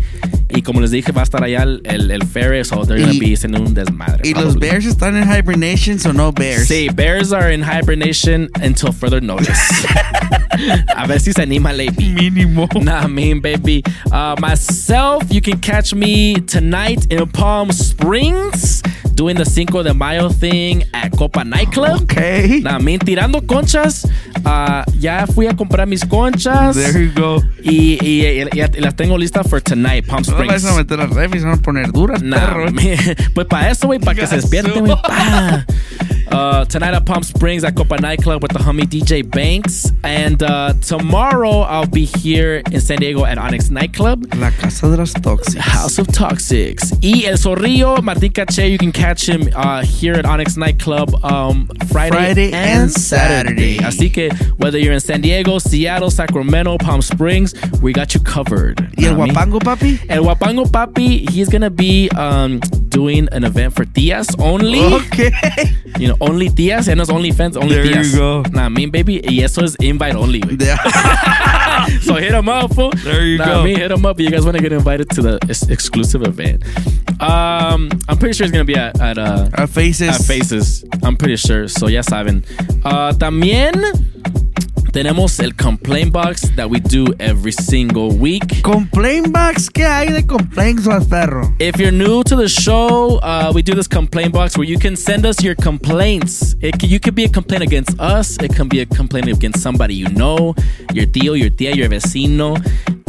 Y 0.52 0.62
como 0.62 0.80
les 0.80 0.90
dije, 0.90 1.12
va 1.12 1.20
a 1.22 1.24
estar 1.24 1.42
allá 1.44 1.62
el, 1.62 1.80
el, 1.84 2.10
el 2.10 2.22
Ferris, 2.26 2.68
so 2.68 2.84
they're 2.84 2.98
gonna 2.98 3.12
Y- 3.12 3.20
be 3.20 3.32
haciendo 3.34 3.60
un 3.60 3.72
desmadre. 3.74 4.22
Y 4.24 4.32
los 4.34 4.54
probably. 4.54 4.68
Bears 4.68 4.84
están 4.86 5.16
en 5.16 5.28
hibernation, 5.28 5.98
so 5.98 6.12
no 6.12 6.32
Bears. 6.32 6.66
Sí, 6.68 6.88
Bears 6.94 7.32
are 7.32 7.50
in 7.52 7.62
hibernation 7.62 8.48
until 8.60 8.90
further 8.92 9.20
notice. 9.20 9.58
A 10.96 11.06
ver 11.06 11.20
si 11.20 11.32
se 11.32 11.42
anima, 11.42 11.72
lady. 11.72 12.12
Mínimo. 12.12 12.68
Nah, 12.82 13.04
I 13.04 13.06
mean, 13.06 13.39
baby. 13.40 13.82
Uh, 14.12 14.36
myself, 14.40 15.24
you 15.32 15.40
can 15.40 15.58
catch 15.60 15.94
me 15.94 16.34
tonight 16.34 17.06
in 17.10 17.26
Palm 17.28 17.70
Springs 17.72 18.82
doing 19.14 19.36
the 19.36 19.44
Cinco 19.44 19.82
de 19.82 19.92
Mayo 19.92 20.28
thing 20.28 20.84
at 20.94 21.12
Copa 21.12 21.44
Nightclub. 21.44 22.02
Okay. 22.02 22.60
Nah, 22.62 22.76
I 22.76 22.78
mean, 22.78 22.98
tirando 23.00 23.40
conchas. 23.40 24.04
Uh, 24.44 24.82
ya 24.98 25.26
fui 25.26 25.46
a 25.46 25.52
comprar 25.52 25.86
mis 25.86 26.02
conchas. 26.04 26.74
There 26.74 26.98
you 27.02 27.12
go. 27.12 27.40
Y, 27.62 27.98
y, 28.00 28.42
y- 28.42 28.48
y 28.52 28.80
las 28.80 28.94
tengo 28.96 29.18
listas 29.18 29.46
for 29.48 29.60
tonight, 29.60 30.06
Palm 30.06 30.22
Springs. 30.24 30.52
las 30.52 30.62
vas 30.64 30.72
a 30.72 30.76
meter 30.78 31.00
al 31.00 31.10
refri, 31.10 31.40
se 31.40 31.44
van 31.46 31.58
a 31.58 31.62
poner 31.62 31.92
duras, 31.92 32.22
Nah, 32.22 32.38
perro. 32.38 32.70
me- 32.72 32.96
pues 33.34 33.46
para 33.46 33.70
eso, 33.70 33.86
güey, 33.86 33.98
para 33.98 34.14
que 34.18 34.26
se 34.26 34.36
despierten, 34.36 34.84
güey. 34.86 34.96
Uh, 36.32 36.64
tonight 36.66 36.94
at 36.94 37.04
Palm 37.04 37.24
Springs 37.24 37.64
at 37.64 37.74
Copa 37.74 37.96
Nightclub 38.00 38.40
with 38.40 38.52
the 38.52 38.58
homie 38.60 38.84
DJ 38.86 39.28
Banks. 39.28 39.90
And 40.04 40.40
uh, 40.44 40.74
tomorrow 40.80 41.62
I'll 41.62 41.88
be 41.88 42.04
here 42.04 42.62
in 42.70 42.80
San 42.80 42.98
Diego 42.98 43.19
at 43.26 43.38
Onyx 43.38 43.70
Nightclub. 43.70 44.26
La 44.34 44.50
casa 44.50 44.88
de 44.88 44.96
los 44.96 45.12
Toxics. 45.12 45.56
House 45.58 45.98
of 45.98 46.08
Toxics. 46.08 46.92
Y 47.02 47.24
El 47.26 47.36
Zorrillo, 47.36 48.02
Martin 48.02 48.32
Cache, 48.32 48.68
you 48.68 48.78
can 48.78 48.92
catch 48.92 49.28
him 49.28 49.48
uh, 49.54 49.82
here 49.82 50.14
at 50.14 50.26
Onyx 50.26 50.56
Nightclub 50.56 51.14
um, 51.24 51.68
Friday, 51.90 52.16
Friday 52.16 52.52
and, 52.52 52.82
and 52.82 52.90
Saturday. 52.90 53.76
Saturday. 53.76 53.78
Así 53.78 54.12
que 54.12 54.30
whether 54.58 54.78
you're 54.78 54.92
in 54.92 55.00
San 55.00 55.20
Diego, 55.20 55.58
Seattle, 55.58 56.10
Sacramento, 56.10 56.78
Palm 56.78 57.02
Springs, 57.02 57.54
we 57.82 57.92
got 57.92 58.14
you 58.14 58.20
covered. 58.20 58.78
¿Y 58.96 59.06
el 59.06 59.14
guapango, 59.16 59.58
papi? 59.60 59.98
El 60.08 60.22
Wapango 60.22 60.66
Papi, 60.66 61.28
he's 61.30 61.48
gonna 61.48 61.70
be 61.70 62.08
um, 62.10 62.60
doing 62.88 63.28
an 63.32 63.44
event 63.44 63.74
for 63.74 63.84
tias 63.84 64.34
only. 64.38 64.80
Okay. 64.80 65.30
You 65.98 66.08
know, 66.08 66.16
only 66.20 66.48
tias, 66.48 66.88
and 66.88 67.00
it's 67.00 67.10
only 67.10 67.30
fans, 67.32 67.56
only 67.56 67.74
There 67.74 68.02
you 68.02 68.16
go. 68.16 68.42
Nah, 68.52 68.66
I 68.66 68.68
mean, 68.68 68.90
baby, 68.90 69.20
y 69.22 69.42
eso 69.42 69.62
es 69.62 69.76
invite 69.76 70.14
only. 70.14 70.42
Yeah. 70.58 70.76
so 72.00 72.14
hit 72.14 72.32
him 72.32 72.48
up, 72.48 72.74
fool. 72.74 72.92
There 73.10 73.26
you 73.26 73.38
nah, 73.38 73.44
go. 73.44 73.60
I 73.60 73.64
mean, 73.64 73.76
hit 73.76 73.90
him 73.90 74.06
up 74.06 74.18
if 74.20 74.24
you 74.24 74.30
guys 74.30 74.44
want 74.44 74.56
to 74.56 74.62
get 74.62 74.72
invited 74.72 75.10
to 75.10 75.22
the 75.22 75.38
ex- 75.48 75.68
exclusive 75.68 76.22
event. 76.22 76.64
Um, 77.20 77.90
I'm 78.08 78.16
pretty 78.16 78.34
sure 78.34 78.44
it's 78.44 78.52
gonna 78.52 78.64
be 78.64 78.76
at 78.76 79.00
at, 79.00 79.18
uh, 79.18 79.48
At 79.54 79.68
Faces. 79.68 80.08
at 80.08 80.26
Faces. 80.26 80.84
I'm 81.02 81.16
pretty 81.16 81.36
sure. 81.36 81.68
So 81.68 81.88
ya 81.88 82.00
saben. 82.02 82.44
Uh, 82.84 83.12
también 83.12 83.74
tenemos 84.92 85.38
el 85.40 85.54
complaint 85.54 86.12
box 86.12 86.50
that 86.56 86.68
we 86.68 86.80
do 86.80 87.06
every 87.18 87.52
single 87.52 88.10
week. 88.12 88.62
Complaint 88.62 89.32
box, 89.32 89.68
¿qué 89.70 89.84
hay 89.84 90.08
de 90.12 90.26
complaints, 90.26 90.88
perro? 91.08 91.54
If 91.58 91.78
you're 91.78 91.92
new 91.92 92.22
to 92.24 92.36
the 92.36 92.48
show, 92.48 93.18
uh, 93.22 93.52
we 93.54 93.62
do 93.62 93.74
this 93.74 93.88
complaint 93.88 94.32
box 94.32 94.56
where 94.56 94.66
you 94.68 94.78
can 94.78 94.96
send 94.96 95.24
us 95.24 95.42
your 95.42 95.54
complaints. 95.54 96.54
It 96.60 96.78
can, 96.78 96.88
you 96.88 96.98
could 97.00 97.14
be 97.14 97.24
a 97.24 97.28
complaint 97.28 97.62
against 97.62 97.98
us. 98.00 98.36
It 98.42 98.54
can 98.54 98.68
be 98.68 98.80
a 98.80 98.86
complaint 98.86 99.28
against 99.28 99.60
somebody 99.62 99.94
you 99.94 100.08
know, 100.08 100.54
your 100.92 101.06
tío, 101.06 101.38
your 101.38 101.50
tía, 101.50 101.74
your 101.74 101.88
vecino. 101.88 102.56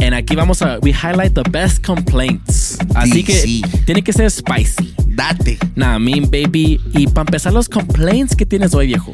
And 0.00 0.14
aquí 0.14 0.34
vamos 0.34 0.62
a, 0.62 0.78
we 0.82 0.92
highlight 0.92 1.34
the 1.34 1.44
best 1.50 1.82
complaints. 1.84 2.76
Así 2.94 3.24
que 3.24 3.32
Sí. 3.34 3.62
tiene 3.86 4.02
que 4.02 4.12
ser 4.12 4.30
spicy. 4.30 4.94
Date. 5.14 5.58
Nah, 5.76 5.96
I 5.96 5.98
mean, 5.98 6.24
baby. 6.30 6.80
Y 6.94 7.06
para 7.06 7.22
empezar 7.22 7.52
los 7.52 7.68
complaints 7.68 8.34
que 8.34 8.46
tienes 8.46 8.74
hoy, 8.74 8.86
viejo. 8.88 9.12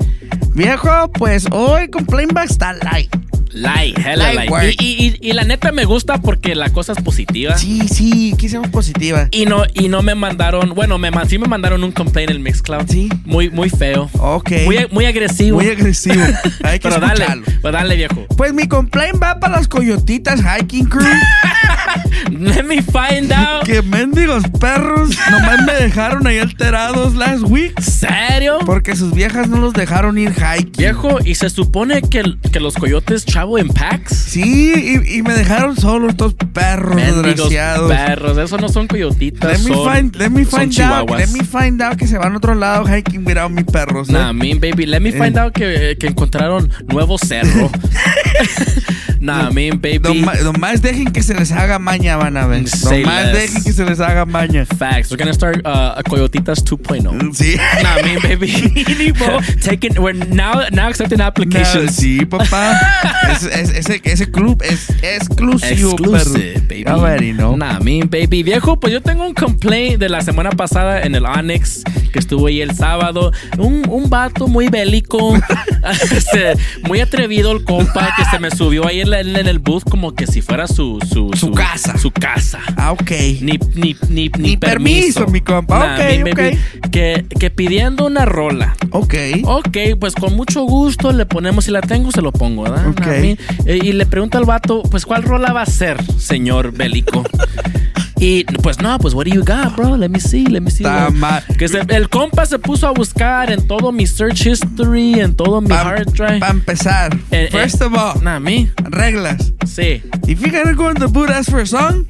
Viejo, 0.59 1.09
pues 1.12 1.46
hoy 1.52 1.86
Complain 1.88 2.30
Back 2.34 2.50
está 2.50 2.72
light. 2.72 3.14
Light, 3.52 3.96
hella 3.98 4.16
Light. 4.34 4.50
Y, 4.80 4.84
y- 4.84 5.06
y- 5.22 5.30
y 5.30 5.32
la 5.32 5.44
neta 5.44 5.70
me 5.72 5.84
gusta 5.84 6.18
porque 6.20 6.54
la 6.56 6.68
cosa 6.70 6.92
es 6.92 7.00
positiva. 7.00 7.56
Sí, 7.56 7.86
sí, 7.88 8.34
quisimos 8.36 8.68
positiva. 8.68 9.28
Y 9.30 9.46
no, 9.46 9.62
y 9.72 9.88
no 9.88 10.02
me 10.02 10.14
mandaron, 10.16 10.74
bueno, 10.74 10.98
me, 10.98 11.11
sí 11.28 11.38
me 11.38 11.46
mandaron 11.46 11.82
un 11.84 11.92
complaint 11.92 12.30
en 12.30 12.36
el 12.36 12.42
Mixcloud. 12.42 12.86
Sí. 12.88 13.09
Muy, 13.24 13.50
muy 13.50 13.70
feo. 13.70 14.11
Ok. 14.18 14.50
Muy, 14.64 14.86
muy 14.90 15.06
agresivo. 15.06 15.59
Muy 15.61 15.68
agresivo. 15.70 16.22
Hay 16.64 16.80
que 16.80 16.88
Pero 16.88 17.00
dale, 17.00 17.24
pues 17.62 17.72
dale, 17.72 17.94
viejo. 17.96 18.26
Pues 18.36 18.52
mi 18.52 18.66
complaint 18.68 19.20
va 19.22 19.38
para 19.40 19.56
las 19.56 19.68
coyotitas 19.68 20.40
hiking 20.42 20.86
crew. 20.86 21.06
Let 22.30 22.64
me 22.64 22.82
find 22.82 23.32
out. 23.32 23.64
que 23.64 23.80
mendigos 23.82 24.44
perros 24.61 25.11
nomás 25.30 25.62
me 25.64 25.72
dejaron 25.74 26.26
ahí 26.26 26.38
alterados 26.38 27.14
last 27.14 27.42
week. 27.44 27.80
¿Serio? 27.80 28.59
Porque 28.66 28.94
sus 28.94 29.12
viejas 29.14 29.48
no 29.48 29.56
los 29.56 29.72
dejaron 29.72 30.18
ir 30.18 30.32
hiking. 30.34 30.47
Viejo, 30.76 31.18
y 31.24 31.34
se 31.34 31.51
supone 31.51 32.03
que, 32.03 32.22
que 32.53 32.61
los 32.61 32.74
coyotes 32.74 33.24
travel 33.24 33.66
en 33.66 33.68
packs. 33.68 34.14
Sí, 34.16 34.72
y, 35.05 35.18
y 35.18 35.22
me 35.22 35.34
dejaron 35.34 35.76
solos 35.76 36.11
estos 36.11 36.34
perros 36.53 36.94
Mendigos 36.94 37.22
desgraciados. 37.22 37.90
perros, 37.92 38.38
esos 38.38 38.61
no 38.61 38.68
son 38.68 38.86
coyotitas. 38.86 39.51
Let 39.62 39.68
me 39.68 39.74
son, 39.76 39.94
find, 39.94 40.16
let 40.16 40.30
me 40.30 40.44
son 40.44 40.61
find 40.72 40.80
out, 40.80 41.11
let 41.11 41.26
me 41.28 41.44
find 41.44 41.82
out 41.82 41.96
que 41.96 42.07
se 42.07 42.18
van 42.18 42.32
a 42.34 42.36
otro 42.38 42.55
lado 42.55 42.84
hiking 42.86 43.24
without 43.26 43.51
mis 43.51 43.64
perros. 43.64 44.09
¿eh? 44.09 44.12
Nah, 44.12 44.32
mean 44.32 44.61
baby, 44.61 44.86
let 44.86 45.01
me 45.01 45.12
find 45.12 45.36
Eh. 45.36 45.40
out 45.40 45.53
que, 45.53 45.96
que 45.99 46.07
encontraron 46.07 46.70
nuevo 46.88 47.18
cerro. 47.18 47.70
nah, 49.21 49.51
mean 49.51 49.81
baby. 49.81 49.99
Nomás, 50.01 50.43
nomás 50.43 50.83
dejen 50.83 51.12
que 51.12 51.23
se 51.23 51.35
les 51.35 51.51
haga 51.53 51.79
maña, 51.79 52.16
van 52.16 52.37
a 52.37 52.47
ver. 52.47 52.69
Say 52.69 53.03
nomás 53.03 53.27
less. 53.27 53.35
dejen 53.35 53.62
que 53.64 53.73
se 53.73 53.85
les 53.85 54.01
haga 54.01 54.25
maña. 54.25 54.64
Facts. 54.66 55.11
We're 55.11 55.16
gonna 55.19 55.33
start 55.35 55.59
uh, 55.66 55.95
a 55.99 56.03
Coyotitas 56.09 56.64
2.0. 56.64 57.35
Sí. 57.35 57.57
Nah, 57.83 58.03
mean 58.03 58.21
baby. 58.23 58.53
Taking, 59.62 60.01
we're 60.01 60.12
now 60.14 60.62
now 60.73 60.89
accepting 60.89 61.19
No, 61.19 61.25
applications. 61.27 61.95
sí, 61.97 62.25
papá. 62.27 62.79
Es- 63.31 63.45
es- 63.45 63.71
ese, 63.79 64.01
ese 64.05 64.31
club 64.31 64.62
es 64.62 64.89
exclusivo, 65.03 65.93
Exclusive, 65.93 66.61
baby. 66.69 66.85
Already, 66.87 67.33
¿no? 67.33 67.57
Nah, 67.57 67.79
mean 67.81 68.09
baby. 68.11 68.43
Viejo, 68.43 68.79
pues 68.81 68.93
yo 68.93 69.01
tengo 69.03 69.27
un 69.27 69.35
complaint 69.35 69.99
de 70.01 70.09
la 70.09 70.21
semana 70.23 70.51
pasada 70.51 71.03
en 71.03 71.14
el 71.14 71.25
Onyx, 71.27 71.83
que 72.12 72.19
estuvo 72.19 72.47
ahí 72.47 72.61
el 72.61 72.75
sábado. 72.75 73.33
Un, 73.59 73.83
un 73.89 74.09
vato 74.11 74.47
muy 74.49 74.69
bélico, 74.69 75.37
este, 76.12 76.55
muy 76.87 77.01
atrevido 77.01 77.53
el 77.53 77.64
compa, 77.64 78.14
que 78.16 78.25
se 78.27 78.39
me 78.39 78.51
subió 78.51 78.87
ahí 78.87 79.01
en, 79.01 79.07
en 79.14 79.36
el 79.36 79.59
booth 79.59 79.84
como 79.88 80.14
que 80.14 80.26
si 80.26 80.42
fuera 80.42 80.66
su... 80.66 80.98
Su, 81.11 81.30
Su 81.34 81.52
casa. 81.52 81.96
Su 81.98 82.11
casa. 82.11 82.61
Ah, 82.76 82.92
ok. 82.92 83.11
Ni, 83.40 83.59
ni, 83.74 83.96
ni, 84.09 84.28
ni, 84.38 84.56
permiso, 84.56 85.26
mi 85.26 85.40
compa. 85.40 85.78
Nah, 85.78 85.94
Ok, 85.96 86.32
ok. 86.32 86.90
Que, 86.90 87.24
que 87.38 87.50
pidiendo 87.50 88.06
una 88.06 88.24
rola. 88.24 88.76
Ok. 88.90 89.14
Ok, 89.44 89.76
pues 89.98 90.14
con 90.14 90.34
mucho 90.36 90.62
gusto 90.62 91.12
le 91.12 91.26
ponemos, 91.26 91.64
si 91.64 91.70
la 91.70 91.80
tengo, 91.80 92.11
se 92.11 92.22
lo 92.22 92.32
pongo, 92.32 92.62
¿verdad? 92.64 92.88
Ok. 92.88 93.06
Mí, 93.20 93.36
eh, 93.66 93.78
y 93.82 93.92
le 93.92 94.06
pregunta 94.06 94.38
al 94.38 94.44
vato, 94.44 94.82
pues, 94.82 95.04
¿cuál 95.06 95.22
rola 95.22 95.52
va 95.52 95.62
a 95.62 95.66
ser, 95.66 96.02
señor 96.18 96.72
bélico? 96.72 97.22
Y 98.21 98.45
pues 98.62 98.81
no, 98.81 98.99
pues 98.99 99.14
what 99.14 99.27
do 99.27 99.33
you 99.33 99.45
got, 99.45 99.77
bro? 99.77 99.97
Let 99.97 100.09
me 100.09 100.19
see, 100.19 100.45
let 100.47 100.61
me 100.61 100.71
see. 100.71 100.83
Está 100.85 101.11
mal. 101.11 101.43
Que 101.57 101.69
se- 101.69 101.83
el 101.89 102.09
compa 102.09 102.47
se 102.47 102.59
puso 102.59 102.89
a 102.89 102.91
buscar 102.93 103.51
en 103.53 103.66
todo 103.69 103.93
mi 103.93 104.07
search 104.07 104.45
history, 104.47 105.21
en 105.21 105.37
todo 105.37 105.61
mi 105.61 105.73
hard 105.73 106.07
drive. 106.12 106.41
Para 106.41 106.53
empezar, 106.53 107.16
Eh, 107.31 107.49
first 107.53 107.81
eh, 107.81 107.85
of 107.85 107.95
all, 107.95 108.21
Nah, 108.23 108.41
me. 108.41 108.71
reglas. 108.91 109.53
Sí. 109.66 110.03
Go 110.77 110.91
in 110.91 110.97
the 110.97 111.07
boot 111.07 111.31
ask 111.31 111.51
for 111.51 111.61
a 111.61 111.66
song, 111.66 112.07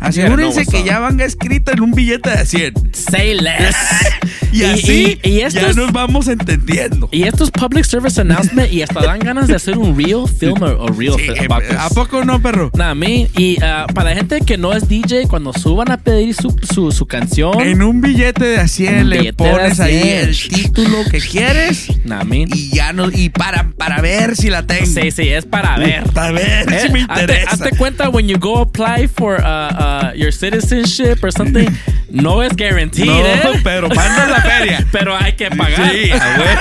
asegúrense 0.00 0.66
que 0.66 0.82
ya 0.84 0.98
van 0.98 1.20
escrito 1.20 1.72
en 1.72 1.80
un 1.80 1.92
billete 1.92 2.30
de 2.30 2.44
100. 2.46 2.74
Say 2.94 3.34
less. 3.34 3.76
Y 4.52 4.64
así 4.64 5.18
y, 5.22 5.28
y 5.38 5.50
ya 5.50 5.72
nos 5.72 5.92
vamos 5.92 6.28
entendiendo. 6.28 7.08
y 7.12 7.24
esto 7.24 7.44
es 7.44 7.50
public 7.50 7.84
service 7.84 8.20
announcement 8.20 8.72
y 8.72 8.82
hasta 8.82 9.00
dan 9.02 9.18
ganas 9.20 9.48
de 9.48 9.54
hacer 9.56 9.78
un 9.78 9.96
real 9.96 10.26
film 10.28 10.62
o, 10.62 10.88
real 10.88 11.14
Sí, 11.16 11.24
film 11.32 11.52
eh. 11.52 11.76
¿A 11.78 11.88
poco 11.90 12.24
no, 12.24 12.40
perro? 12.40 12.70
Nah, 12.74 12.94
me. 12.94 13.28
Y 13.36 13.58
ah, 13.62 13.86
para 13.94 14.10
la 14.10 14.16
gente 14.16 14.40
que 14.40 14.56
no 14.58 14.72
es 14.72 14.88
DJ, 14.88 15.26
cuando 15.28 15.52
suban 15.52 15.90
a 15.90 15.96
pedir 15.98 16.34
su, 16.34 16.54
su, 16.62 16.90
su 16.92 17.06
canción. 17.06 17.60
En 17.60 17.82
un 17.82 18.00
billete 18.00 18.44
de 18.44 18.58
a 18.58 18.68
100 18.68 18.94
Un 19.02 19.08
le 19.10 19.32
pones 19.32 19.80
a 19.80 19.84
ahí 19.84 20.00
100. 20.02 20.18
el 20.28 20.38
título 20.48 20.98
que 21.10 21.18
quieres 21.18 21.88
Nah, 22.04 22.24
me. 22.24 22.46
y 22.52 22.70
ya 22.74 22.92
no 22.92 23.08
y 23.10 23.28
para 23.28 23.70
para 23.76 24.00
ver 24.00 24.36
si 24.36 24.50
la 24.50 24.66
tengo. 24.66 24.86
Sí, 24.86 25.10
sí, 25.10 25.28
es 25.28 25.44
para 25.46 25.78
ver. 25.78 26.04
Para 26.12 26.32
ver 26.32 26.72
Eh, 26.72 26.80
si 26.86 26.92
me 26.92 27.00
hazte- 27.06 27.20
interesa. 27.22 27.50
Hazte 27.50 27.70
cuenta 27.76 28.08
when 28.08 28.26
you 28.28 28.38
go 28.38 28.58
apply 28.60 29.08
for 29.08 29.40
uh, 29.40 29.44
uh, 29.44 30.12
your 30.16 30.32
citizenship 30.32 31.22
or 31.22 31.32
something, 31.32 31.68
no 32.10 32.42
es 32.42 32.56
guaranteed, 32.56 33.06
No, 33.06 33.18
¿eh? 33.26 33.40
pero 33.64 33.88
manda 33.88 34.26
la 34.28 34.40
feria. 34.42 34.86
pero 34.92 35.16
hay 35.16 35.32
que 35.34 35.50
pagar. 35.50 35.90
Sí, 35.92 36.10
a 36.10 36.38
ver. 36.38 36.58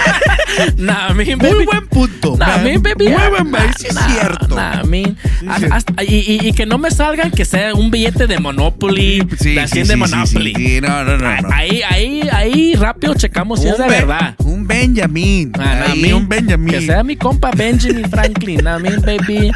nah, 0.78 1.10
me, 1.14 1.24
baby. 1.36 1.56
Muy 1.56 1.66
buen 1.66 1.88
punto. 1.88 2.36
Nah, 2.38 2.58
man. 2.58 2.82
baby. 2.82 3.06
Muy 3.10 3.30
buen 3.30 3.52
nah, 3.52 3.60
baby, 3.60 3.74
sí 3.78 3.88
es 3.88 3.96
nah, 3.96 4.08
cierto. 4.10 4.56
Nah, 4.56 4.84
y, 6.04 6.16
y- 6.16 6.48
y 6.50 6.54
que 6.54 6.66
no 6.66 6.78
me 6.78 6.92
salgan 6.92 7.32
que 7.32 7.46
sea 7.46 7.74
un 7.74 7.92
billete 7.92 8.28
de 8.28 8.40
Monopoly, 8.40 9.26
Sí, 9.40 9.56
de 9.56 9.68
sí, 9.68 9.74
100 9.84 9.88
de 9.88 9.94
sí, 9.94 10.00
Monopoly. 10.00 10.54
sí, 10.56 10.66
sí. 10.68 10.82
No, 10.82 11.04
no, 11.04 11.18
no, 11.18 11.42
no. 11.42 11.50
Ahí, 11.54 11.82
ahí, 11.90 12.22
ahí 12.32 12.74
rápido 12.76 13.14
checamos 13.16 13.62
si 13.62 13.68
es 13.68 13.78
de 13.78 13.88
verdad. 13.88 14.36
Un 14.40 14.68
Benjamin. 14.68 15.52
Ah, 15.58 15.84
nah, 15.88 15.92
Ahí, 15.94 16.14
un 16.14 16.28
Benjamin. 16.28 16.74
Que 16.74 16.82
sea 16.86 17.04
mi 17.04 17.16
compa 17.16 17.52
Benjamin 17.52 18.10
Franklin, 18.10 18.62
nah, 18.64 18.78
baby. 18.80 19.52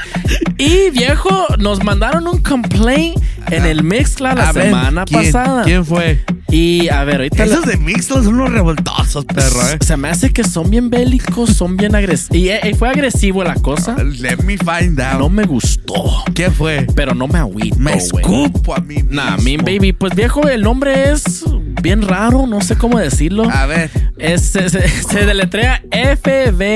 Y 0.57 0.89
viejo, 0.91 1.45
nos 1.59 1.83
mandaron 1.83 2.27
un 2.27 2.41
complaint 2.41 3.17
en 3.51 3.65
el 3.65 3.83
Mixcloud 3.83 4.37
la 4.37 4.49
A 4.49 4.51
ver, 4.53 4.63
semana 4.65 5.05
¿quién- 5.05 5.25
pasada. 5.31 5.63
¿Quién 5.63 5.82
fue? 5.83 6.23
Y 6.49 6.89
a 6.89 7.03
ver, 7.03 7.15
ahorita 7.15 7.45
Esos 7.45 7.65
la- 7.65 7.71
de 7.71 7.77
Mixlos 7.77 8.25
son 8.25 8.35
unos 8.35 8.51
revoltosos, 8.51 9.25
perro, 9.25 9.61
eh. 9.71 9.77
se 9.83 9.97
me 9.97 10.09
hace 10.09 10.31
que 10.31 10.43
son 10.43 10.69
bien 10.69 10.89
bélicos, 10.91 11.49
son 11.51 11.77
bien 11.77 11.95
agresivos. 11.95 12.35
Y 12.37 12.49
eh, 12.49 12.75
fue 12.77 12.89
agresivo 12.89 13.43
la 13.43 13.55
cosa. 13.55 13.95
Let 14.03 14.37
me 14.43 14.57
find 14.57 14.99
out. 15.01 15.19
No 15.19 15.29
me 15.29 15.43
gustó, 15.45 16.23
¿Quién 16.35 16.53
fue? 16.53 16.85
pero 16.95 17.15
no 17.15 17.27
me 17.27 17.39
agüito, 17.39 17.75
Me 17.79 17.93
escupo 17.95 18.75
a 18.75 18.79
mí 18.81 18.95
mismo. 18.95 19.11
Nah, 19.13 19.37
mean 19.37 19.61
baby, 19.65 19.93
pues 19.93 20.13
viejo, 20.15 20.47
el 20.47 20.61
nombre 20.61 21.11
es 21.11 21.43
bien 21.81 22.01
raro, 22.03 22.45
no 22.45 22.61
sé 22.61 22.75
cómo 22.75 22.99
decirlo. 22.99 23.49
A 23.49 23.65
ver. 23.65 23.89
Es- 24.19 24.41
se, 24.43 24.69
se- 24.69 24.87
se 25.09 25.25
deletrea 25.25 25.81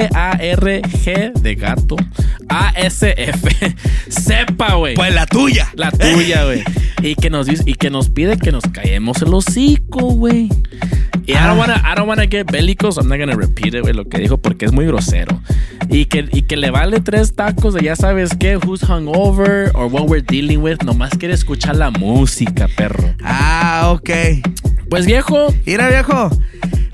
F-B-A-R-G 0.09 1.33
de 1.41 1.55
gato. 1.55 1.95
A-S-F. 2.49 3.75
Sepa, 4.09 4.75
güey. 4.75 4.95
Pues 4.95 5.13
la 5.13 5.25
tuya. 5.25 5.67
La 5.75 5.91
tuya, 5.91 6.45
güey. 6.45 6.63
Y 6.99 7.13
que 7.13 7.29
nos 7.29 7.47
y 7.47 7.75
que 7.75 7.91
nos 7.91 8.09
pide 8.09 8.37
que 8.39 8.51
nos 8.51 8.63
callemos 8.97 9.21
el 9.21 9.33
hocico, 9.33 9.99
güey. 10.15 10.49
Y 11.27 11.33
I 11.33 11.35
Ah. 11.35 11.47
don't 11.47 11.59
wanna, 11.59 11.75
I 11.75 11.95
don't 11.95 12.07
wanna 12.07 12.25
get 12.25 12.47
bélicos. 12.51 12.97
I'm 12.97 13.07
not 13.09 13.19
gonna 13.19 13.35
repeat 13.35 13.75
it, 13.75 13.81
güey, 13.81 13.93
lo 13.93 14.05
que 14.05 14.17
dijo 14.17 14.37
porque 14.37 14.65
es 14.65 14.71
muy 14.71 14.85
grosero. 14.87 15.39
Y 15.89 16.05
que, 16.05 16.27
y 16.31 16.41
que 16.43 16.57
le 16.57 16.71
vale 16.71 16.99
tres 16.99 17.35
tacos 17.35 17.73
de 17.75 17.83
ya 17.83 17.95
sabes 17.95 18.31
qué, 18.39 18.57
who's 18.57 18.81
hungover 18.83 19.71
or 19.75 19.85
what 19.85 20.07
we're 20.09 20.25
dealing 20.27 20.57
with. 20.63 20.77
Nomás 20.83 21.11
quiere 21.17 21.33
escuchar 21.35 21.75
la 21.75 21.91
música, 21.91 22.67
perro. 22.75 23.13
Ah, 23.23 23.89
ok. 23.93 24.09
Pues 24.89 25.05
viejo, 25.05 25.53
Mira, 25.65 25.89
viejo. 25.89 26.29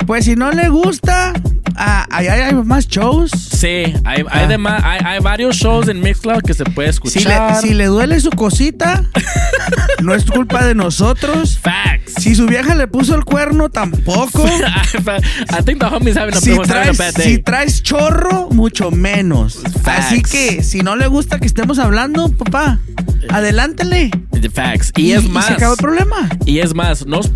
Pues 0.06 0.26
si 0.26 0.36
no 0.36 0.52
le 0.52 0.68
gusta, 0.68 1.32
ah, 1.78 2.06
hay, 2.12 2.28
hay 2.28 2.54
más 2.56 2.88
shows. 2.90 3.32
sí, 3.32 3.68
hay, 3.68 3.94
hay, 4.04 4.26
Ah. 4.30 4.48
de 4.48 4.58
ma- 4.58 4.82
hay, 4.84 5.00
hay 5.06 5.20
varios 5.22 5.56
shows 5.56 5.88
en 5.88 6.02
Mixcloud 6.02 6.42
que 6.42 6.54
se 6.54 6.66
puede 6.66 6.92
Si 6.92 7.00
le, 7.02 7.20
escuchar. 7.20 7.62
si 7.62 7.74
le 7.74 7.86
duele 7.86 8.20
su 8.20 8.30
cosita, 8.32 9.10
no 10.04 10.14
es 10.14 10.26
culpa 10.26 10.66
de 10.66 10.76
nosotros. 10.76 11.58
Facts. 11.94 12.14
Si 12.24 12.36
su 12.36 12.46
vieja 12.46 12.76
le 12.76 12.88
puso 12.88 13.16
el 13.16 13.24
cuerno, 13.24 13.70
tampoco. 13.70 14.46
I 14.46 15.64
think 15.64 15.80
the 15.80 15.88
homies 15.88 16.16
having 16.18 16.36
a, 16.36 16.40
Si 16.40 16.52
having 16.52 16.62
a 16.62 16.66
traes, 16.66 16.98
bad 16.98 17.14
day. 17.14 17.36
si 17.36 17.38
traes 17.40 17.84
chorro, 17.84 18.50
mucho 18.52 18.92
menos. 18.92 19.62
Facts. 19.82 20.06
Así 20.06 20.22
que 20.22 20.64
si 20.64 20.82
no 20.82 20.96
le 20.96 21.08
gusta 21.08 21.40
que 21.40 21.46
estemos 21.46 21.80
hablando, 21.80 22.30
papá, 22.32 22.80
adelántele. 23.30 24.12
The 24.32 24.50
Facts. 24.50 24.92
Y, 24.98 25.12
es 25.12 25.30
más. 25.30 25.48
se 25.48 25.54
acabó 25.54 25.74
el 25.74 25.80
problema. 25.80 26.30
Y 26.46 26.60
es 26.60 26.74
más, 26.74 27.06
no 27.06 27.22
es, 27.22 27.32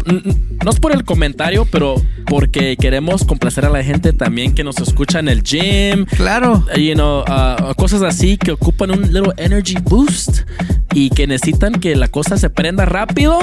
no 0.64 0.72
es 0.72 0.80
por 0.80 0.92
el 0.92 1.06
comentario, 1.06 1.66
pero 1.72 1.96
porque 2.26 2.76
queremos 2.76 3.24
complacer 3.24 3.66
a 3.66 3.70
la 3.70 3.84
gente 3.84 4.12
también 4.12 4.54
que 4.54 4.64
nos 4.64 4.80
escucha 4.80 5.20
en 5.20 5.30
el 5.30 5.42
gym. 5.44 6.06
Claro. 6.06 6.66
You 6.76 6.96
know, 6.96 7.22
uh, 7.22 7.74
cosas 7.76 8.02
así 8.02 8.38
que 8.38 8.52
ocupan 8.52 8.92
un 8.92 9.02
little 9.14 9.34
energy 9.38 9.76
boost 9.82 10.42
y 10.94 11.10
que 11.10 11.28
necesitan 11.28 11.74
que 11.74 11.96
la 11.96 12.08
cosa 12.08 12.38
se 12.38 12.50
prenda 12.50 12.86
rápido. 12.86 13.40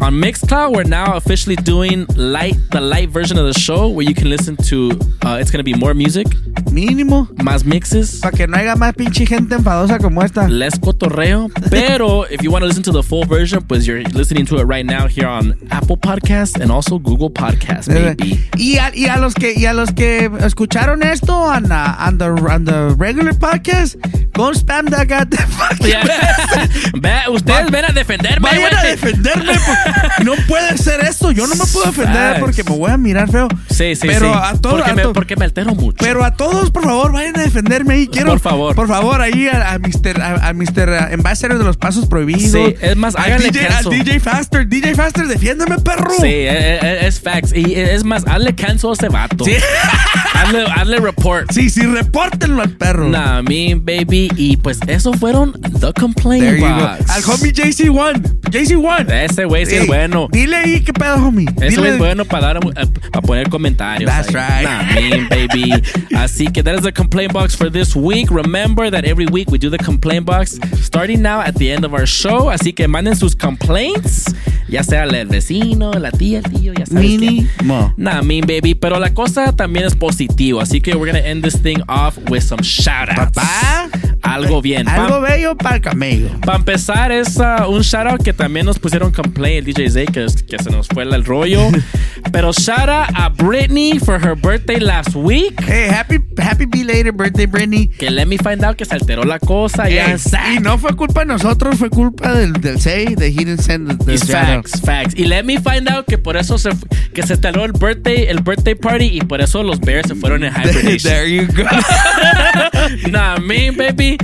On 0.00 0.18
Mixcloud, 0.18 0.72
we're 0.74 0.88
now 0.88 1.14
officially 1.16 1.56
doing 1.56 2.06
light, 2.16 2.56
the 2.70 2.80
light 2.80 3.10
version 3.10 3.38
of 3.38 3.46
the 3.52 3.58
show 3.58 3.88
where 3.88 4.06
you 4.06 4.14
can 4.14 4.28
listen 4.28 4.56
to, 4.68 4.90
uh, 5.24 5.38
it's 5.40 5.50
going 5.50 5.58
to 5.58 5.64
be 5.64 5.74
more 5.74 5.94
music, 5.94 6.26
Mínimo. 6.70 7.28
más 7.42 7.64
mixes. 7.64 8.20
Para 8.20 8.36
que 8.36 8.46
no 8.46 8.56
haya 8.56 8.76
más 8.76 8.94
pinche 8.94 9.26
gente 9.26 9.54
enfadosa 9.54 9.98
como 9.98 10.22
esta. 10.22 10.48
less 10.48 10.78
cotorreo. 10.78 11.48
Pero 11.70 12.24
if 12.30 12.42
you 12.42 12.50
want 12.50 12.62
to 12.62 12.66
listen 12.66 12.82
to 12.82 12.92
the 12.92 13.02
full 13.02 13.24
version, 13.24 13.62
pues 13.62 13.86
you're 13.86 14.02
listening 14.14 14.44
to 14.46 14.58
it 14.58 14.64
right 14.64 14.84
now 14.84 15.06
here 15.06 15.26
on 15.28 15.54
Apple 15.70 15.96
Podcasts 15.96 16.60
and 16.60 16.70
also 16.70 16.98
Google 16.98 17.30
Podcasts, 17.30 17.88
baby. 17.88 18.38
Y 18.56 18.78
a, 18.78 18.90
y 18.94 19.06
a 19.06 19.18
los 19.18 19.34
que 19.34 19.54
y 19.56 19.66
a 19.66 19.72
los 19.72 19.92
que 19.92 20.30
escucharon 20.40 21.02
esto 21.02 21.32
on, 21.34 21.70
uh, 21.72 21.96
on 21.98 22.18
the, 22.18 22.26
on 22.26 22.64
the 22.64 22.94
regular 22.98 23.32
podcast, 23.32 23.96
Go 24.36 24.52
spam 24.52 24.90
that 24.90 25.08
goddamn 25.08 25.48
fucking 25.48 25.88
message. 25.88 26.75
Ve, 27.00 27.14
ustedes 27.30 27.70
ven 27.70 27.84
a 27.84 27.92
defenderme, 27.92 28.48
Vayan 28.50 28.74
a 28.76 28.82
defenderme. 28.82 29.52
por- 30.16 30.24
no 30.24 30.32
puede 30.48 30.76
ser 30.78 31.00
eso. 31.00 31.30
Yo 31.32 31.46
no 31.46 31.54
me 31.54 31.64
puedo 31.66 31.86
defender 31.86 32.40
porque 32.40 32.64
me 32.64 32.76
voy 32.76 32.90
a 32.90 32.96
mirar 32.96 33.30
feo. 33.30 33.48
Sí, 33.70 33.94
sí, 33.94 34.06
Pero 34.06 34.32
sí. 34.32 34.38
a 34.42 34.52
todos. 34.60 34.76
porque, 34.76 34.90
a 34.90 34.94
me, 34.94 35.02
to- 35.02 35.12
porque 35.12 35.36
me 35.36 35.44
altero 35.44 35.74
mucho. 35.74 35.96
Pero 36.00 36.24
a 36.24 36.34
todos, 36.34 36.70
por 36.70 36.84
favor, 36.84 37.12
vayan 37.12 37.38
a 37.38 37.42
defenderme 37.42 37.94
ahí. 37.94 38.08
Quiero, 38.08 38.32
Por 38.32 38.40
favor. 38.40 38.74
Por 38.74 38.88
favor, 38.88 39.20
ahí 39.20 39.48
a, 39.48 39.72
a 39.74 39.78
Mr. 39.78 40.20
A, 40.20 40.48
a 40.48 40.52
Mr. 40.52 41.12
Ambassador 41.12 41.58
de 41.58 41.64
los 41.64 41.76
Pasos 41.76 42.06
Prohibidos. 42.06 42.50
Sí, 42.52 42.74
es 42.80 42.96
más, 42.96 43.16
háganle 43.16 43.50
DJ, 43.50 43.66
caso. 43.66 43.90
DJ 43.90 44.20
Faster. 44.20 44.66
DJ 44.68 44.94
Faster, 44.94 45.26
defiéndeme, 45.26 45.78
perro. 45.78 46.10
Sí, 46.20 46.26
es, 46.32 46.82
es- 46.82 47.02
es 47.06 47.20
facts. 47.20 47.52
Y 47.54 47.74
es 47.74 48.04
más, 48.04 48.24
hazle 48.26 48.54
cancel 48.54 48.90
a 48.90 48.92
ese 48.94 49.08
vato. 49.08 49.44
Sí. 49.44 49.52
hazle, 50.34 50.64
hazle 50.74 50.98
report. 50.98 51.50
Sí, 51.52 51.70
sí, 51.70 51.82
repórtenlo 51.82 52.62
al 52.62 52.70
perro. 52.70 53.08
Nah, 53.08 53.42
me, 53.42 53.74
baby. 53.74 54.30
Y 54.36 54.56
pues 54.56 54.78
eso 54.86 55.12
fueron 55.12 55.52
The 55.80 55.92
Complaint 55.98 56.60
Al 56.66 57.22
homie 57.24 57.52
JC1. 57.52 58.40
JC1. 58.50 59.10
Ese 59.10 59.44
güey 59.44 59.66
sí 59.66 59.76
es 59.76 59.86
bueno. 59.86 60.28
Dile 60.30 60.56
ahí 60.56 60.80
qué 60.80 60.92
pedo, 60.92 61.16
homie. 61.16 61.46
Ese 61.60 61.78
güey 61.78 61.92
es 61.92 61.98
bueno 61.98 62.24
para 62.24 62.54
dar 62.54 62.56
eh, 62.58 62.86
para 63.10 63.22
poner 63.22 63.48
comentarios. 63.48 64.10
That's 64.10 64.28
right. 64.28 64.64
Nah, 64.64 64.82
mean, 64.94 65.28
baby. 65.28 65.72
Así 66.16 66.46
que 66.52 66.62
that 66.62 66.74
is 66.74 66.82
the 66.82 66.92
complaint 66.92 67.32
box 67.32 67.54
for 67.54 67.70
this 67.70 67.94
week. 67.94 68.30
Remember 68.30 68.90
that 68.90 69.04
every 69.04 69.26
week 69.26 69.50
we 69.50 69.58
do 69.58 69.70
the 69.70 69.78
complaint 69.78 70.26
box 70.26 70.58
starting 70.80 71.22
now 71.22 71.40
at 71.40 71.54
the 71.56 71.70
end 71.70 71.84
of 71.84 71.92
our 71.92 72.06
show. 72.06 72.50
Así 72.50 72.74
que 72.74 72.86
manden 72.88 73.16
sus 73.16 73.34
complaints, 73.34 74.34
ya 74.68 74.82
sea 74.82 75.04
el 75.04 75.26
vecino, 75.26 75.92
la 75.92 76.10
tía, 76.10 76.38
el 76.38 76.44
tío, 76.44 76.72
ya 76.72 76.86
sabes. 76.86 77.02
Mini 77.02 77.48
mo. 77.64 77.92
Nah, 77.96 78.22
mean, 78.22 78.46
baby. 78.46 78.74
Pero 78.74 78.98
la 78.98 79.12
cosa 79.12 79.52
también 79.52 79.86
es 79.86 79.94
positivo. 79.94 80.60
Así 80.60 80.80
que 80.80 80.94
we're 80.94 81.12
gonna 81.12 81.24
end 81.24 81.42
this 81.42 81.60
thing 81.60 81.82
off 81.88 82.18
with 82.30 82.42
some 82.42 82.62
shout 82.62 83.08
outs. 83.08 83.32
Papá. 83.32 83.88
Algo 84.22 84.60
bien. 84.60 84.88
Algo 84.88 85.20
bello 85.20 85.56
para 85.56 85.76
el 85.76 85.82
camello. 85.82 86.28
Para 86.56 86.72
empezar, 86.72 87.12
es 87.12 87.36
uh, 87.36 87.68
un 87.68 87.82
shout 87.82 88.06
out 88.06 88.22
que 88.22 88.32
también 88.32 88.64
nos 88.64 88.78
pusieron 88.78 89.12
complaint 89.12 89.58
el 89.58 89.74
DJ 89.74 89.90
Zay, 89.90 90.06
que, 90.06 90.24
que 90.48 90.58
se 90.58 90.70
nos 90.70 90.88
fue 90.88 91.02
el 91.02 91.22
rollo. 91.22 91.68
Pero 92.32 92.50
shout 92.50 92.88
out 92.88 93.10
a 93.14 93.28
Britney 93.28 93.98
for 93.98 94.18
her 94.18 94.34
birthday 94.34 94.80
last 94.80 95.14
week. 95.14 95.52
Hey, 95.60 95.86
happy, 95.90 96.16
happy 96.38 96.64
belated 96.64 97.14
birthday, 97.14 97.46
Britney. 97.46 97.88
Que 97.88 98.10
let 98.10 98.24
me 98.24 98.38
find 98.38 98.64
out 98.64 98.76
que 98.76 98.86
se 98.86 98.94
alteró 98.94 99.24
la 99.24 99.38
cosa. 99.38 99.90
ya 99.90 100.06
Ey, 100.06 100.56
y 100.56 100.60
no 100.60 100.78
fue 100.78 100.96
culpa 100.96 101.20
de 101.20 101.26
nosotros, 101.26 101.76
fue 101.76 101.90
culpa 101.90 102.32
del, 102.32 102.54
del 102.54 102.80
Say, 102.80 103.14
de 103.16 103.26
He 103.28 103.44
didn't 103.44 103.60
send 103.60 103.88
the, 103.88 104.16
the 104.16 104.34
out. 104.34 104.66
facts, 104.66 104.80
facts. 104.80 105.14
Y 105.14 105.26
let 105.26 105.42
me 105.42 105.58
find 105.58 105.86
out 105.90 106.06
que 106.06 106.16
por 106.16 106.38
eso 106.38 106.56
se 106.56 106.70
que 107.12 107.22
se 107.22 107.34
alteró 107.34 107.66
el 107.66 107.72
birthday, 107.72 108.28
el 108.28 108.40
birthday 108.40 108.74
party 108.74 109.10
y 109.12 109.20
por 109.20 109.42
eso 109.42 109.62
los 109.62 109.78
Bears 109.78 110.08
se 110.08 110.14
fueron 110.14 110.42
en 110.42 110.52
hibernation. 110.56 111.12
There 111.12 111.30
you 111.30 111.46
go. 111.48 111.64
nah, 113.10 113.36
me, 113.36 113.70
baby. 113.72 114.16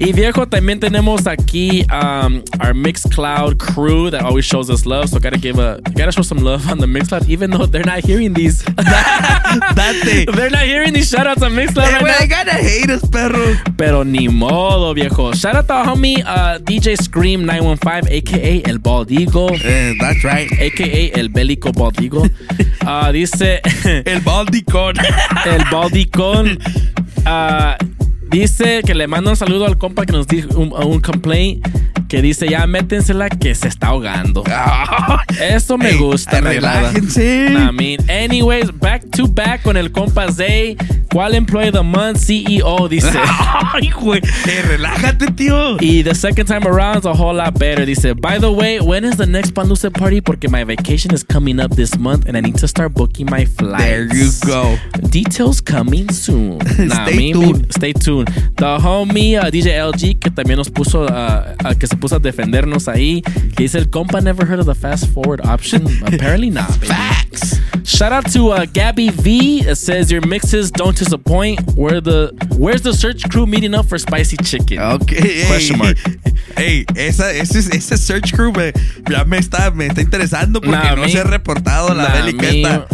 Y 0.00 0.12
viejo, 0.12 0.46
también 0.46 0.78
tenemos 0.78 1.26
aquí 1.26 1.84
um, 1.90 2.44
our 2.60 2.72
Mixcloud 2.72 3.58
crew 3.58 4.10
that 4.10 4.22
always 4.22 4.44
shows 4.44 4.70
us 4.70 4.86
love. 4.86 5.08
So 5.08 5.18
gotta 5.18 5.38
give 5.38 5.58
a 5.58 5.80
gotta 5.96 6.12
show 6.12 6.22
some 6.22 6.38
love 6.38 6.70
on 6.70 6.78
the 6.78 6.86
Mixcloud, 6.86 7.28
even 7.28 7.50
though 7.50 7.66
they're 7.66 7.84
not 7.84 8.04
hearing 8.04 8.32
these. 8.32 8.62
That 9.74 10.00
day. 10.04 10.24
they're 10.32 10.50
not 10.50 10.66
hearing 10.66 10.92
these 10.92 11.10
shoutouts 11.10 11.42
on 11.42 11.52
Mixcloud 11.52 11.84
Hey, 11.84 11.94
right 11.94 12.04
now. 12.04 12.16
I 12.20 12.26
gotta 12.26 12.52
hate 12.52 12.90
us, 12.90 13.02
perro. 13.08 13.56
Pero 13.76 14.04
ni 14.04 14.28
modo, 14.28 14.94
viejo. 14.94 15.32
Shout 15.32 15.56
out 15.56 15.66
to 15.66 15.72
homie 15.72 16.22
uh, 16.24 16.58
DJ 16.58 16.96
Scream 16.96 17.44
915, 17.44 18.08
aka 18.12 18.62
El 18.70 18.78
Bald 18.78 19.10
Eagle. 19.10 19.50
Eh, 19.64 19.94
that's 19.98 20.22
right. 20.22 20.48
AKA 20.52 21.12
El 21.14 21.28
Bélico 21.28 21.72
Bald 21.72 22.00
Eagle. 22.00 22.30
Uh, 22.82 23.10
dice. 23.10 23.60
El 24.06 24.20
baldicón. 24.20 24.94
El 25.44 25.64
Baldicón. 25.70 26.58
Ah, 27.26 27.76
dice 28.30 28.82
que 28.84 28.94
le 28.94 29.06
manda 29.06 29.30
un 29.30 29.36
saludo 29.36 29.66
al 29.66 29.78
compa 29.78 30.06
que 30.06 30.12
nos 30.12 30.26
dijo 30.26 30.58
un, 30.58 30.72
un 30.72 31.00
complaint 31.00 31.66
que 32.08 32.22
dice 32.22 32.48
ya 32.48 32.66
métensela 32.66 33.28
que 33.28 33.54
se 33.54 33.68
está 33.68 33.88
ahogando. 33.88 34.42
Eso 35.40 35.76
me 35.78 35.90
Ey, 35.90 35.98
gusta, 35.98 36.40
relájense. 36.40 37.46
I 37.50 37.70
mean, 37.72 37.98
anyways, 38.10 38.70
back 38.72 39.02
to 39.12 39.26
back 39.28 39.62
con 39.62 39.76
el 39.76 39.90
compa 39.92 40.30
Zay. 40.32 40.76
¿Cuál 41.10 41.34
employee 41.34 41.68
of 41.68 41.74
the 41.74 41.82
month 41.82 42.18
CEO? 42.18 42.86
Dice. 42.88 43.08
Ay, 43.72 43.90
güey. 43.90 44.20
Eh, 44.46 44.62
relájate, 44.68 45.26
tío. 45.32 45.78
Y 45.80 46.02
the 46.02 46.14
second 46.14 46.46
time 46.46 46.66
around 46.66 46.98
is 46.98 47.06
a 47.06 47.14
whole 47.14 47.34
lot 47.34 47.58
better. 47.58 47.86
Dice, 47.86 48.12
by 48.14 48.38
the 48.38 48.50
way, 48.52 48.78
when 48.80 49.04
is 49.04 49.16
the 49.16 49.26
next 49.26 49.52
Panduce 49.54 49.90
party? 49.90 50.20
Porque 50.20 50.48
my 50.50 50.64
vacation 50.64 51.12
is 51.14 51.22
coming 51.24 51.60
up 51.60 51.74
this 51.76 51.96
month 51.98 52.26
and 52.28 52.36
I 52.36 52.40
need 52.40 52.56
to 52.58 52.68
start 52.68 52.92
booking 52.92 53.26
my 53.30 53.46
flights. 53.46 53.78
There 53.84 54.14
you 54.14 54.30
go. 54.46 54.76
Details 55.08 55.62
coming 55.62 56.10
soon. 56.12 56.60
Stay 56.66 57.16
me- 57.16 57.32
tuned. 57.32 57.62
me- 57.62 57.68
stay 57.70 57.92
tuned. 57.94 58.28
The 58.58 58.78
homie 58.78 59.38
uh, 59.38 59.50
DJ 59.50 59.78
LG 59.80 60.18
que 60.20 60.30
también 60.30 60.58
nos 60.58 60.68
puso, 60.68 61.04
uh, 61.04 61.54
uh, 61.64 61.74
que 61.78 61.86
se 61.86 61.96
puso 61.98 62.16
a 62.16 62.18
defendernos 62.18 62.88
ahí. 62.88 63.22
Que 63.56 63.64
dice 63.64 63.78
el 63.78 63.90
compa 63.90 64.20
never 64.22 64.46
heard 64.46 64.60
of 64.60 64.66
the 64.66 64.74
fast 64.74 65.06
forward 65.12 65.40
option. 65.46 65.86
Apparently 66.06 66.50
not. 66.50 66.68
baby. 66.80 66.86
Facts. 66.88 67.58
Shout 67.84 68.12
out 68.12 68.30
to 68.32 68.50
uh, 68.50 68.66
Gabby 68.66 69.08
V. 69.10 69.60
It 69.66 69.76
says 69.76 70.10
your 70.10 70.24
mixes 70.26 70.70
don't 70.70 70.96
disappoint. 70.96 71.60
Where 71.74 72.00
the 72.00 72.32
where's 72.58 72.82
the 72.82 72.92
search 72.92 73.28
crew 73.30 73.46
meeting 73.46 73.74
up 73.74 73.86
for 73.86 73.98
spicy 73.98 74.36
chicken? 74.38 74.78
Okay. 74.78 75.46
Question 75.46 75.78
mark. 75.78 75.96
Hey, 76.56 76.84
esa, 76.96 77.32
ese, 77.34 77.56
ese 77.74 77.96
search 77.98 78.32
crew 78.34 78.52
me, 78.52 78.72
ya 79.08 79.24
me 79.24 79.38
está, 79.38 79.70
me 79.74 79.86
está 79.86 80.02
interesando 80.02 80.60
porque 80.60 80.76
Nah, 80.76 80.94
no 80.96 81.02
me- 81.02 81.08
se 81.08 81.18
ha 81.18 81.24
reportado 81.24 81.94
la 81.94 82.08
Nah, 82.08 82.14
bélica 82.14 82.42
me- 82.42 82.84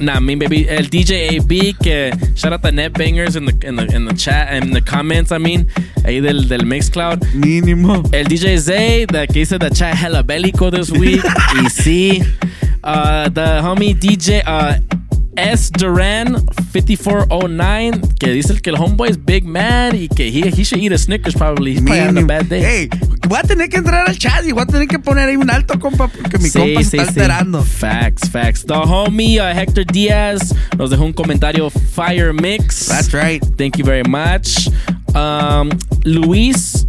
Nah, 0.00 0.20
me 0.20 0.36
baby. 0.36 0.68
El 0.68 0.88
DJ 0.90 1.38
AB 1.38 1.74
que 1.82 2.12
shout 2.36 2.52
out 2.52 2.62
the 2.62 2.70
net 2.70 2.92
bangers 2.92 3.34
in 3.34 3.46
the 3.46 3.66
in 3.66 3.76
the 3.76 3.84
in 3.94 4.04
the 4.04 4.14
chat 4.14 4.48
and 4.50 4.72
the 4.74 4.80
comments. 4.80 5.32
I 5.32 5.38
mean, 5.38 5.66
ahí 6.04 6.22
del 6.22 6.48
del 6.48 6.64
Mixcloud. 6.64 7.20
Mínimo. 7.34 8.04
El 8.12 8.26
DJ 8.26 8.58
Zay 8.58 9.06
the 9.06 9.26
que 9.26 9.40
hizo 9.40 9.58
the 9.58 9.70
chat 9.70 9.96
hella 9.96 10.22
bélico 10.22 10.70
this 10.70 10.90
week. 10.90 11.24
y 11.60 11.68
sí, 11.68 12.22
uh, 12.84 13.28
the 13.28 13.60
homie 13.60 13.94
DJ 13.94 14.42
uh, 14.46 14.78
S 15.38 15.70
Duran 15.70 16.36
5409 16.72 18.00
que 18.18 18.30
dice 18.32 18.60
que 18.60 18.70
el 18.70 18.76
homeboy 18.76 19.10
is 19.10 19.16
big 19.24 19.44
mad 19.44 19.94
y 19.94 20.08
que 20.08 20.28
he, 20.28 20.48
he 20.48 20.64
should 20.64 20.82
eat 20.82 20.92
a 20.92 20.98
Snickers 20.98 21.34
probably. 21.34 21.72
He's 21.72 21.80
probably 21.82 22.00
having 22.00 22.22
a 22.24 22.26
bad 22.26 22.48
day. 22.48 22.64
Ey, 22.64 22.88
voy 23.28 23.38
a 23.38 23.42
tener 23.42 23.68
que 23.68 23.78
entrar 23.78 24.08
al 24.08 24.16
chat 24.18 24.44
y 24.44 24.52
voy 24.52 24.62
a 24.62 24.66
tener 24.66 24.88
que 24.88 24.98
poner 24.98 25.28
ahí 25.28 25.36
un 25.36 25.50
alto, 25.50 25.78
compa, 25.78 26.08
porque 26.08 26.38
mi 26.38 26.48
Sí, 26.48 26.58
compa 26.58 26.82
se 26.82 26.90
sí, 26.90 26.96
está 26.98 27.12
sí. 27.12 27.20
alterando. 27.20 27.62
Facts, 27.62 28.28
facts. 28.30 28.64
The 28.66 28.74
homie 28.74 29.38
uh, 29.40 29.52
Hector 29.56 29.84
Diaz 29.86 30.54
nos 30.76 30.90
dejó 30.90 31.04
un 31.04 31.12
comentario 31.12 31.70
Fire 31.70 32.32
Mix. 32.32 32.86
That's 32.88 33.12
right. 33.12 33.42
Thank 33.56 33.76
you 33.78 33.84
very 33.84 34.04
much. 34.08 34.68
Um, 35.14 35.70
Luis 36.04 36.86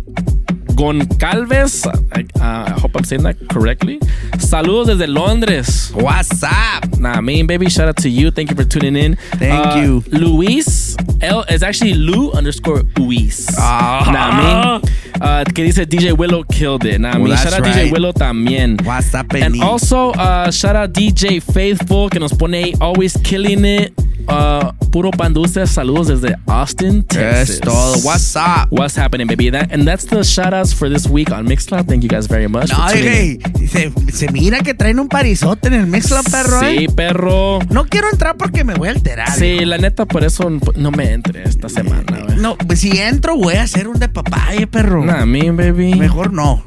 Goncalves. 0.80 1.86
I, 2.14 2.22
uh, 2.40 2.66
I 2.74 2.80
hope 2.80 2.96
I'm 2.96 3.04
saying 3.04 3.24
that 3.24 3.36
correctly. 3.50 4.00
Saludos 4.38 4.88
desde 4.88 5.08
Londres. 5.08 5.92
What's 5.94 6.42
up? 6.42 6.98
Nah, 6.98 7.20
mean 7.20 7.48
baby, 7.48 7.70
shout 7.70 7.90
out 7.90 7.98
to 7.98 8.10
you. 8.10 8.32
Thank 8.32 8.50
you 8.50 8.56
for 8.56 8.64
tuning 8.64 8.96
in. 8.96 9.16
Thank 9.34 9.68
Uh, 9.68 9.80
you. 9.82 10.04
Luis 10.08 10.96
L 11.22 11.44
is 11.50 11.64
actually 11.64 11.96
Lou 11.96 12.32
underscore 12.32 12.84
Luis. 12.98 13.48
Ah. 13.60 14.10
Nah, 14.10 14.80
mean. 14.80 14.92
Uh, 15.22 15.44
que 15.54 15.66
dice 15.66 15.86
DJ 15.86 16.14
Willow 16.18 16.44
killed 16.44 16.86
it. 16.86 17.00
Nah, 17.02 17.12
Well, 17.20 17.24
mean. 17.28 17.38
Shout 17.38 17.54
out 17.54 17.62
right. 17.62 17.76
DJ 17.76 17.92
Willow 17.92 18.14
también. 18.14 18.80
What's 18.86 19.14
up, 19.14 19.34
And 19.34 19.62
also, 19.62 20.12
uh, 20.12 20.50
shout 20.50 20.78
out 20.78 20.94
DJ 20.94 21.42
Faithful 21.44 22.10
que 22.10 22.20
nos 22.22 22.32
pone 22.34 22.74
always 22.80 23.18
killing 23.18 23.66
it. 23.66 23.94
Uh, 24.28 24.72
puro 24.92 25.10
pan 25.12 25.34
dulce. 25.34 25.66
Saludos 25.66 26.08
desde 26.08 26.36
Austin, 26.48 27.04
Texas. 27.04 27.60
Todo. 27.62 27.98
What's 28.04 28.36
up? 28.36 28.68
What's 28.72 28.96
happening, 28.96 29.26
baby? 29.28 29.50
That, 29.50 29.72
and 29.72 29.88
that's 29.88 30.06
the 30.06 30.24
shout 30.24 30.54
for 30.74 30.90
this 30.90 31.08
week 31.08 31.32
on 31.32 31.46
Mixcloud. 31.46 31.88
Thank 31.88 32.04
you 32.04 32.10
guys 32.10 32.28
very 32.28 32.48
much. 32.48 32.70
No, 32.72 32.78
güey, 32.88 33.40
se, 33.68 33.92
se 34.12 34.32
mira 34.32 34.60
que 34.60 34.74
traen 34.74 35.00
un 35.00 35.08
parizote 35.08 35.68
en 35.68 35.74
el 35.74 35.88
mezcla, 35.88 36.22
perro. 36.24 36.60
Sí, 36.60 36.86
eh. 36.86 36.88
perro. 36.96 37.60
No 37.70 37.86
quiero 37.86 38.08
entrar 38.12 38.38
porque 38.38 38.64
me 38.64 38.74
voy 38.76 38.90
a 38.90 38.92
alterar. 38.92 39.32
Sí, 39.32 39.46
hijo. 39.46 39.66
la 39.66 39.78
neta, 39.78 40.06
por 40.06 40.24
eso 40.24 40.50
no 40.76 40.92
me 40.92 41.14
entre 41.14 41.44
esta 41.44 41.70
semana, 41.70 42.24
güey. 42.26 42.38
No, 42.38 42.58
pues 42.58 42.80
si 42.80 42.98
entro 43.00 43.36
voy 43.36 43.56
a 43.56 43.64
hacer 43.64 43.88
un 43.88 44.00
de 44.00 44.10
papaya, 44.10 44.66
perro. 44.68 45.04
Nah, 45.06 45.26
me, 45.26 45.52
baby. 45.52 45.96
Mejor 45.96 46.34
no. 46.34 46.64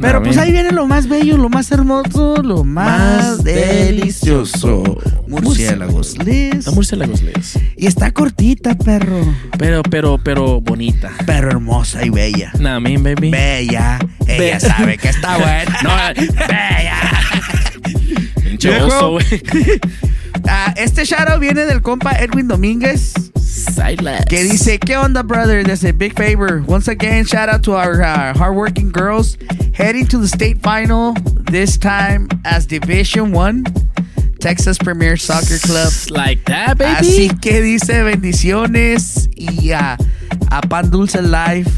Pero 0.00 0.22
pues 0.22 0.36
ahí 0.38 0.52
viene 0.52 0.70
lo 0.70 0.86
más 0.86 1.08
bello, 1.08 1.36
lo 1.36 1.48
más 1.48 1.70
hermoso, 1.72 2.36
lo 2.42 2.64
más, 2.64 3.38
Más 3.38 3.44
delicioso. 3.44 4.82
Murciélagos. 5.26 6.16
La 6.18 6.72
murciélagos 6.72 7.22
Liz. 7.22 7.58
Y 7.76 7.86
está 7.86 8.12
cortita, 8.12 8.76
perro. 8.76 9.20
Pero, 9.58 9.82
pero, 9.82 10.18
pero 10.18 10.60
bonita. 10.60 11.10
Pero 11.26 11.48
hermosa 11.50 12.04
y 12.04 12.10
bella. 12.10 12.52
Nah, 12.58 12.78
baby. 12.80 13.30
Bella. 13.30 13.98
Ella 14.26 14.38
Be- 14.38 14.60
sabe 14.60 14.98
que 14.98 15.08
está 15.08 15.36
buena. 15.38 15.78
No, 15.82 15.90
bella. 16.46 17.00
Pinche 18.42 18.78
güey. 18.80 19.24
Ah, 20.50 20.72
este 20.76 21.04
shoutout 21.04 21.40
viene 21.40 21.66
del 21.66 21.82
compa 21.82 22.12
Edwin 22.12 22.48
Domínguez. 22.48 23.12
Silas. 23.48 24.24
Que 24.26 24.42
dice, 24.42 24.78
¿qué 24.78 24.96
onda, 24.96 25.22
brother? 25.22 25.64
Big 25.96 26.14
favor. 26.14 26.62
Once 26.66 26.88
again, 26.88 27.24
shout 27.24 27.48
out 27.48 27.62
to 27.64 27.72
our 27.72 28.02
uh, 28.02 28.36
hardworking 28.36 28.90
girls 28.90 29.36
heading 29.72 30.06
to 30.06 30.18
the 30.18 30.28
state 30.28 30.60
final, 30.62 31.14
this 31.50 31.78
time 31.78 32.28
as 32.44 32.66
Division 32.66 33.32
1, 33.32 33.64
Texas 34.40 34.76
Premier 34.76 35.16
Soccer 35.16 35.58
Club. 35.58 35.92
Like 36.10 36.44
that, 36.46 36.78
baby. 36.78 36.92
Así 36.92 37.40
que 37.40 37.62
dice 37.62 38.02
bendiciones 38.02 39.28
y 39.36 39.70
a, 39.72 39.96
a 40.50 40.60
Pan 40.62 40.90
Dulce 40.90 41.22
Life 41.22 41.70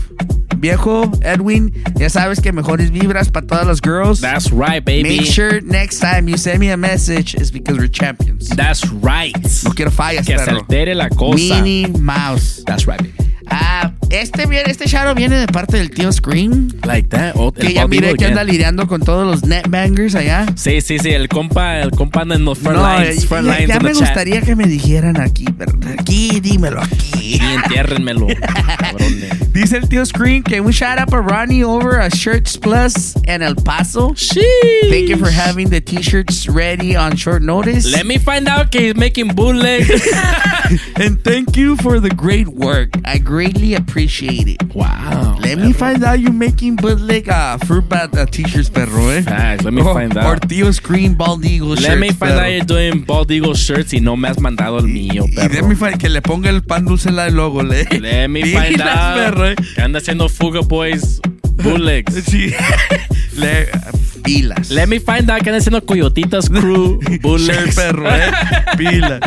viejo 0.61 1.11
Edwin. 1.23 1.73
Ya 1.97 2.09
sabes 2.11 2.41
que 2.41 2.53
mejores 2.53 2.91
vibras 2.91 3.31
para 3.31 3.47
todas 3.47 3.67
las 3.67 3.81
girls. 3.81 4.21
That's 4.21 4.51
right, 4.51 4.85
baby. 4.85 5.03
Make 5.19 5.27
sure 5.27 5.61
next 5.63 6.01
time 6.01 6.29
you 6.29 6.37
send 6.37 6.61
me 6.61 6.71
a 6.71 6.77
message 6.77 7.35
is 7.35 7.51
because 7.51 7.79
we're 7.79 7.91
champions. 7.91 8.49
That's 8.51 8.83
right. 9.03 9.35
No 9.65 9.73
quiero 9.73 9.91
fallas, 9.91 10.27
Que 10.27 10.39
se 10.39 10.51
altere 10.51 10.95
la 10.95 11.09
cosa. 11.09 11.37
Minnie 11.37 11.87
Mouse. 11.99 12.63
That's 12.67 12.87
right, 12.87 12.99
baby. 13.01 13.15
Ah, 13.53 13.93
este, 14.11 14.45
este 14.71 14.87
shadow 14.87 15.13
viene 15.13 15.37
de 15.37 15.49
parte 15.49 15.77
del 15.79 15.91
tío 15.91 16.13
Scream. 16.13 16.69
Like 16.85 17.09
that. 17.09 17.33
Oh, 17.35 17.51
Que 17.51 17.67
el 17.69 17.75
ya 17.75 17.89
miré 17.89 18.15
que 18.15 18.27
anda 18.27 18.45
lidiando 18.45 18.87
con 18.87 19.01
todos 19.01 19.27
los 19.27 19.43
netbangers 19.45 20.15
allá. 20.15 20.47
Sí, 20.55 20.81
sí, 20.81 21.01
sí. 21.01 21.09
El 21.11 21.29
compa, 21.29 21.81
el 21.81 21.91
compa 21.91 22.21
anda 22.21 22.37
en 22.37 22.45
los 22.45 22.59
front 22.61 22.79
No, 22.79 22.99
lines. 23.01 23.27
Front 23.27 23.49
ya, 23.49 23.53
lines 23.55 23.69
ya 23.69 23.81
me 23.81 23.91
chat. 23.91 23.99
gustaría 24.01 24.41
que 24.43 24.55
me 24.55 24.67
dijeran 24.69 25.21
aquí, 25.21 25.47
pero 25.59 25.73
aquí, 25.99 26.39
dímelo 26.39 26.81
aquí. 26.81 27.41
Y 27.41 27.55
entiérrenmelo, 27.57 28.29
cabrones. 28.79 29.31
Dice 29.53 29.77
el 29.79 29.89
tío 29.89 30.05
Screen 30.07 30.43
que 30.45 30.61
un 30.61 30.71
shout 30.71 30.99
out 30.99 31.13
a 31.13 31.21
Ronnie 31.21 31.65
over 31.65 31.99
at 31.99 32.15
Shirts 32.15 32.57
Plus 32.57 33.17
en 33.27 33.43
El 33.43 33.57
Paso. 33.57 34.15
Thank 34.15 35.09
you 35.09 35.17
for 35.17 35.29
having 35.31 35.71
the 35.71 35.81
t-shirts 35.81 36.49
ready 36.49 36.95
on 36.95 37.17
short 37.17 37.43
notice. 37.43 37.85
Let 37.91 38.07
me 38.07 38.17
find 38.19 38.47
out 38.49 38.71
que 38.71 38.81
he's 38.81 38.95
making 38.97 39.35
bootleg. 39.35 39.91
and 41.01 41.23
thank 41.25 41.57
you 41.57 41.77
for 41.77 41.99
the 41.99 42.11
great 42.11 42.47
work. 42.49 42.91
I 43.05 43.19
greatly 43.19 43.75
appreciate 43.75 44.47
it. 44.47 44.73
Wow. 44.75 45.37
Let 45.41 45.59
me 45.59 45.73
find 45.73 46.05
out 46.05 46.21
you're 46.21 46.33
making 46.33 46.77
bootleg 46.77 47.29
uh, 47.29 47.59
fruit 47.59 47.89
bat 47.89 48.17
uh, 48.17 48.27
t-shirts, 48.27 48.71
perro, 48.71 49.09
eh? 49.09 49.23
Facts, 49.23 49.65
let 49.65 49.73
me 49.75 49.83
Or- 49.83 49.95
find 49.95 50.17
Or 50.17 50.21
out. 50.37 50.43
tío 50.49 50.73
Screen 50.73 51.15
Bald 51.17 51.45
Eagle 51.45 51.71
Let 51.71 51.81
shirts, 51.81 52.01
me 52.01 52.09
find 52.11 52.33
perro. 52.35 52.41
out 52.45 52.53
you're 52.53 52.65
doing 52.65 53.03
Bald 53.05 53.31
Eagle 53.33 53.55
shirts 53.55 53.93
y 53.95 53.99
no 54.01 54.17
me 54.17 54.29
has 54.29 54.39
mandado 54.39 54.79
el 54.79 54.87
mío, 54.87 55.25
Y 55.29 55.49
let 55.49 55.65
me 55.65 55.75
find 55.75 55.99
que 55.99 56.09
le 56.09 56.23
ponga 56.23 56.51
el 56.51 56.63
pan 56.63 56.85
dulce 56.85 57.09
en 57.09 57.17
la 57.17 57.29
logo, 57.31 57.63
le. 57.65 57.85
Let 57.99 58.29
me 58.29 58.43
find 58.55 58.81
out 58.81 59.17
perro, 59.17 59.40
que 59.75 59.81
anda 59.81 59.99
haciendo 59.99 60.29
Fuga 60.29 60.61
Boys 60.61 61.21
bootlegs. 61.63 62.15
Sí. 62.31 62.53
Le, 63.37 63.69
pilas. 64.23 64.71
Let 64.71 64.87
me 64.87 64.99
find 65.01 65.31
out 65.31 65.43
que 65.43 65.51
anda 65.51 65.59
haciendo 65.59 65.85
Coyotitas 65.85 66.49
Crew 66.51 66.99
bootlegs. 67.23 67.71
Sí, 67.75 67.77
perro, 67.77 68.09
eh. 68.15 68.31
Pila. 68.77 69.21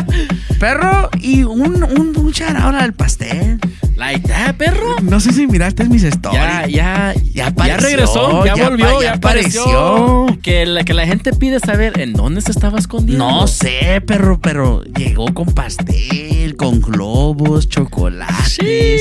Perro, 0.60 1.10
y 1.20 1.42
un, 1.42 1.82
un, 1.82 2.16
un 2.16 2.32
out 2.56 2.74
al 2.74 2.92
pastel. 2.94 3.58
Like 3.96 4.26
that, 4.28 4.56
perro. 4.56 4.96
No 5.02 5.20
sé 5.20 5.32
si 5.32 5.46
miraste 5.46 5.84
mis 5.84 6.02
stories. 6.02 6.40
Ya, 6.40 6.66
ya, 6.66 7.14
Ya 7.32 7.46
apareció, 7.48 7.80
regresó, 7.88 8.44
ya, 8.44 8.56
ya 8.56 8.68
volvió, 8.68 9.00
ya, 9.00 9.06
ya 9.08 9.12
apareció. 9.14 9.62
apareció. 9.62 10.40
Que 10.42 10.66
la, 10.66 10.82
que 10.84 10.94
la 10.94 11.06
gente 11.06 11.32
pide 11.32 11.60
saber 11.60 12.00
en 12.00 12.12
dónde 12.12 12.40
se 12.40 12.50
estaba 12.50 12.78
escondiendo. 12.78 13.28
No 13.28 13.46
sé, 13.46 14.00
perro, 14.04 14.40
pero 14.40 14.82
llegó 14.98 15.32
con 15.32 15.46
pastel, 15.46 16.56
con 16.56 16.80
globos, 16.80 17.68
chocolates, 17.68 18.58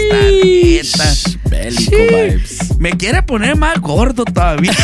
tarjetas. 0.10 1.38
Bélico 1.50 1.82
Sí. 1.92 1.96
vibes. 1.98 2.53
Me 2.84 2.92
quiere 2.98 3.24
poner 3.24 3.56
más 3.56 3.80
gordo 3.80 4.26
todavía. 4.26 4.74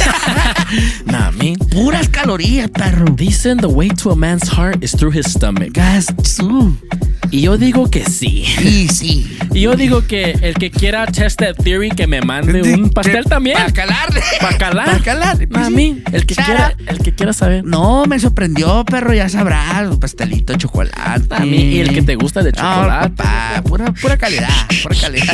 Nah. 1.05 1.31
Puras 1.71 2.07
calorías, 2.07 2.69
perro. 2.69 3.05
Dicen 3.13 3.57
the 3.57 3.65
way 3.67 3.89
to 3.89 4.11
a 4.11 4.15
man's 4.15 4.47
heart 4.47 4.81
is 4.81 4.93
through 4.93 5.13
his 5.13 5.25
stomach. 5.25 5.73
Gas. 5.73 6.07
Y 7.29 7.41
yo 7.41 7.57
digo 7.57 7.89
que 7.89 8.05
sí. 8.05 8.45
Sí, 8.57 8.87
sí. 8.87 9.37
Y 9.53 9.61
yo 9.61 9.75
digo 9.75 10.07
que 10.07 10.31
el 10.41 10.53
que 10.53 10.71
quiera 10.71 11.07
test 11.07 11.39
that 11.41 11.55
theory 11.55 11.89
que 11.89 12.07
me 12.07 12.21
mande 12.21 12.61
un 12.61 12.89
pastel 12.91 13.25
también. 13.25 13.57
Para 13.57 13.73
calarle. 13.73 14.21
Para 14.39 14.57
calar. 14.57 14.85
Para 14.91 15.03
calar. 15.03 15.47
A 15.55 15.69
mí, 15.69 16.01
el 16.13 16.25
que 16.25 16.35
quiera, 16.35 16.75
el 16.87 16.99
que 16.99 17.13
quiera 17.13 17.33
saber. 17.33 17.65
No, 17.65 18.05
me 18.05 18.17
sorprendió, 18.19 18.85
perro, 18.85 19.13
ya 19.13 19.27
sabrás. 19.27 19.89
Un 19.89 19.99
pastelito 19.99 20.53
de 20.53 20.59
chocolate. 20.59 21.35
A 21.35 21.39
mí, 21.39 21.57
y 21.57 21.79
el 21.81 21.93
que 21.93 22.01
te 22.01 22.15
gusta 22.15 22.43
de 22.43 22.51
No, 22.53 22.57
chocolate. 22.59 23.09
papá, 23.09 23.61
pura, 23.65 23.91
pura 23.91 24.15
calidad, 24.15 24.47
pura 24.83 24.95
calidad. 24.95 25.33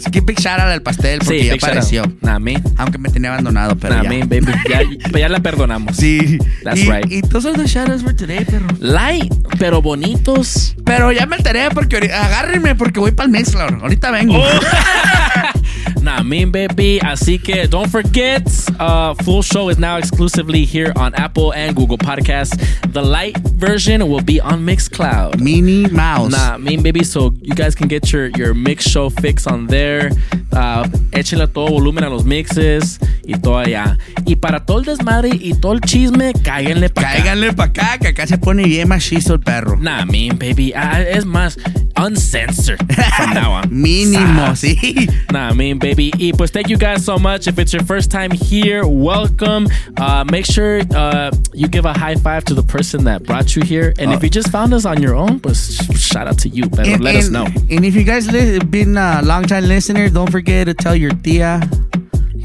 Así 0.00 0.10
que 0.10 0.20
big 0.22 0.38
shout 0.40 0.58
out 0.58 0.68
al 0.70 0.82
pastel 0.82 1.18
porque 1.18 1.40
Sí, 1.42 1.46
ya 1.48 1.54
apareció. 1.54 2.02
out. 2.02 2.14
Nah, 2.22 2.38
me. 2.38 2.60
Aunque 2.78 2.98
me 2.98 3.08
tenía 3.10 3.30
abandonado, 3.32 3.76
pero 3.76 3.96
Nah, 3.96 4.02
ya. 4.04 4.08
baby. 4.08 4.40
Ya, 4.68 4.82
ya 5.18 5.28
la 5.28 5.40
perdonamos. 5.40 5.96
Sí. 5.96 6.38
That's 6.64 6.80
y, 6.80 6.90
right. 6.90 7.10
Y 7.10 7.20
those 7.22 7.46
are 7.48 7.56
the 7.56 7.78
outs 7.78 8.02
for 8.02 8.14
today, 8.14 8.44
perro. 8.44 8.66
Light, 8.78 9.32
pero 9.58 9.82
bonitos. 9.82 10.74
Pero 10.84 11.12
ya 11.12 11.26
me 11.26 11.36
enteré 11.36 11.68
porque 11.70 11.96
agárrenme 12.12 12.74
porque 12.74 12.98
voy 13.00 13.12
para 13.12 13.26
el 13.26 13.32
Mixler. 13.32 13.74
Ahorita 13.74 14.10
vengo. 14.10 14.38
Oh. 14.38 14.46
Nah, 16.02 16.22
mean 16.22 16.50
baby. 16.50 16.98
Así 17.00 17.38
que 17.42 17.66
don't 17.66 17.90
forget, 17.90 18.42
uh, 18.78 19.14
full 19.22 19.42
show 19.42 19.68
is 19.68 19.78
now 19.78 19.96
exclusively 19.96 20.64
here 20.64 20.92
on 20.96 21.14
Apple 21.14 21.52
and 21.52 21.76
Google 21.76 21.98
Podcasts. 21.98 22.56
The 22.92 23.02
light 23.02 23.36
version 23.38 24.08
will 24.08 24.22
be 24.22 24.40
on 24.40 24.64
Mixcloud. 24.64 25.40
Minnie 25.40 25.88
Mouse. 25.88 26.32
Nah, 26.32 26.58
mean 26.58 26.82
baby. 26.82 27.04
So 27.04 27.32
you 27.42 27.54
guys 27.54 27.74
can 27.74 27.88
get 27.88 28.12
your 28.12 28.28
your 28.36 28.54
mix 28.54 28.88
show 28.88 29.10
fix 29.10 29.46
on 29.46 29.66
there. 29.66 30.10
Uh, 30.52 30.84
échenle 31.12 31.46
todo 31.46 31.68
volumen 31.68 32.04
a 32.04 32.10
los 32.10 32.24
mixes 32.24 32.98
y 33.24 33.34
todo 33.34 33.58
allá. 33.58 33.98
Y 34.26 34.36
para 34.36 34.64
todo 34.64 34.78
el 34.78 34.84
desmadre 34.84 35.30
y 35.32 35.54
todo 35.54 35.72
el 35.72 35.80
chisme, 35.80 36.32
cáiganle 36.42 36.88
para 36.88 37.08
acá. 37.08 37.18
Cáiganle 37.18 37.52
para 37.52 37.70
acá, 37.70 37.98
que 37.98 38.08
acá 38.08 38.26
se 38.26 38.38
pone 38.38 38.64
bien 38.64 38.88
machizo 38.88 39.34
el 39.34 39.40
perro. 39.40 39.76
Nah, 39.76 40.04
mean 40.04 40.38
baby. 40.38 40.72
Ah, 40.74 41.00
es 41.02 41.24
más, 41.26 41.58
uncensored 41.96 42.78
from 43.16 43.34
now 43.34 43.52
on. 43.52 43.68
Mínimo, 43.70 44.56
sí. 44.56 45.08
Nah, 45.30 45.52
mean, 45.52 45.78
baby. 45.78 45.89
Y 45.98 46.32
pues, 46.36 46.50
thank 46.50 46.68
you 46.68 46.76
guys 46.76 47.04
so 47.04 47.18
much. 47.18 47.46
If 47.46 47.58
it's 47.58 47.72
your 47.72 47.82
first 47.84 48.10
time 48.10 48.30
here, 48.30 48.86
welcome. 48.86 49.68
Uh, 49.96 50.24
make 50.30 50.46
sure 50.46 50.80
uh, 50.94 51.30
you 51.52 51.68
give 51.68 51.84
a 51.84 51.92
high 51.92 52.14
five 52.16 52.44
to 52.46 52.54
the 52.54 52.62
person 52.62 53.04
that 53.04 53.24
brought 53.24 53.56
you 53.56 53.62
here. 53.62 53.92
And 53.98 54.12
if 54.12 54.22
you 54.22 54.30
just 54.30 54.50
found 54.50 54.72
us 54.74 54.84
on 54.84 55.02
your 55.02 55.14
own, 55.14 55.40
pues, 55.40 55.76
shout 55.98 56.26
out 56.26 56.38
to 56.40 56.48
you. 56.48 56.68
But 56.68 56.86
And- 56.86 57.02
let 57.02 57.16
us 57.16 57.28
know. 57.30 57.46
And 57.70 57.84
if 57.84 57.94
you 57.94 58.04
guys 58.04 58.30
li- 58.30 58.58
been 58.60 58.96
a 58.96 59.22
long 59.22 59.44
time 59.44 59.64
listener, 59.66 60.08
don't 60.10 60.30
forget 60.30 60.66
to 60.66 60.74
tell 60.74 60.94
your 60.94 61.10
tia, 61.10 61.60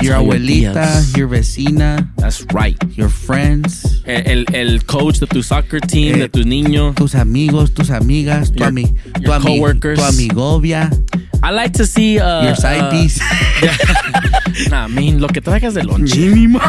your 0.02 0.16
abuelita, 0.16 1.16
your 1.18 1.28
vecina, 1.28 2.08
That's 2.18 2.46
right. 2.54 2.78
your 2.98 3.10
friends, 3.10 4.02
El, 4.06 4.46
el, 4.54 4.80
coach 4.86 5.20
de 5.20 5.28
tu 5.28 5.42
soccer 5.42 5.80
team, 5.82 6.16
Eh, 6.16 6.20
de 6.20 6.30
tu 6.30 6.44
niño. 6.44 6.94
tus 6.96 7.16
amigos, 7.16 7.74
tus 7.74 7.90
amigas, 7.90 8.52
tu, 8.52 8.60
Your- 8.60 8.68
ami- 8.70 8.94
tu, 9.14 9.22
your 9.22 9.34
ami- 9.34 9.58
coworkers. 9.60 10.00
tu 10.00 10.06
amigovia, 10.06 10.90
I 11.44 11.52
like 11.52 11.74
to 11.74 11.86
see. 11.86 12.18
Uh, 12.20 12.44
your 12.46 12.56
side 12.56 12.82
uh, 12.82 12.92
piece. 12.92 13.20
Nah, 14.70 14.86
I 14.86 14.88
mean, 14.88 15.20
lo 15.20 15.28
que 15.28 15.42
traigas 15.42 15.74
de 15.74 15.84
lonche. 15.84 16.16
Mínimo. 16.18 16.60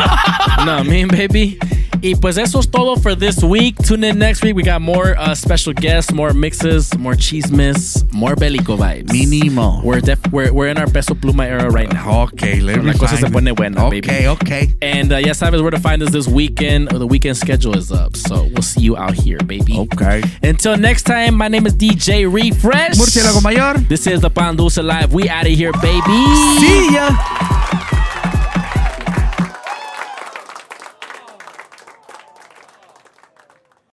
no, 0.67 0.83
mean, 0.85 1.09
baby. 1.09 1.57
Y 2.03 2.15
pues 2.17 2.37
eso 2.37 2.59
es 2.61 2.69
todo 2.69 2.97
for 2.97 3.15
this 3.15 3.43
week. 3.43 3.77
Tune 3.79 4.05
in 4.05 4.19
next 4.19 4.43
week. 4.43 4.55
We 4.55 4.63
got 4.63 4.83
more 4.83 5.17
uh, 5.19 5.35
special 5.35 5.73
guests, 5.73 6.13
more 6.13 6.33
mixes, 6.35 6.97
more 6.99 7.15
chismes, 7.15 8.05
more 8.13 8.35
bélico 8.37 8.77
vibes. 8.77 9.07
Mínimo. 9.11 9.83
We're, 9.83 10.01
def- 10.01 10.31
we're, 10.33 10.53
we're 10.53 10.69
in 10.69 10.79
our 10.79 10.87
peso 10.89 11.15
pluma 11.15 11.47
era 11.47 11.71
right 11.71 11.91
now. 11.91 12.23
Okay, 12.25 12.61
let 12.61 12.83
me 12.85 12.93
cosa 13.17 13.27
se 13.27 13.33
find 13.33 13.57
pone 13.57 13.73
it. 13.73 13.79
Okay, 13.79 14.01
baby. 14.01 14.29
okay. 14.29 14.75
And 14.83 15.13
uh, 15.13 15.17
ya 15.17 15.33
sabes 15.33 15.61
where 15.63 15.71
to 15.71 15.81
find 15.81 16.03
us 16.03 16.11
this 16.11 16.29
weekend. 16.29 16.89
The 16.89 17.07
weekend 17.07 17.37
schedule 17.37 17.77
is 17.77 17.91
up. 17.93 18.17
So 18.17 18.45
we'll 18.45 18.63
see 18.63 18.81
you 18.83 18.97
out 18.97 19.15
here, 19.15 19.39
baby. 19.39 19.79
Okay. 19.79 20.23
Until 20.43 20.77
next 20.77 21.05
time, 21.05 21.35
my 21.35 21.49
name 21.49 21.67
is 21.67 21.75
DJ 21.75 22.33
Refresh. 22.33 22.97
Murciélago 22.97 23.43
Mayor. 23.43 23.75
This 23.89 24.07
is 24.07 24.21
the 24.21 24.31
Pan 24.31 24.57
Dulce 24.57 24.79
Live. 24.79 25.13
We 25.13 25.29
out 25.29 25.47
of 25.47 25.53
here, 25.53 25.73
baby. 25.73 26.21
See 26.59 26.95
ya. 26.95 27.76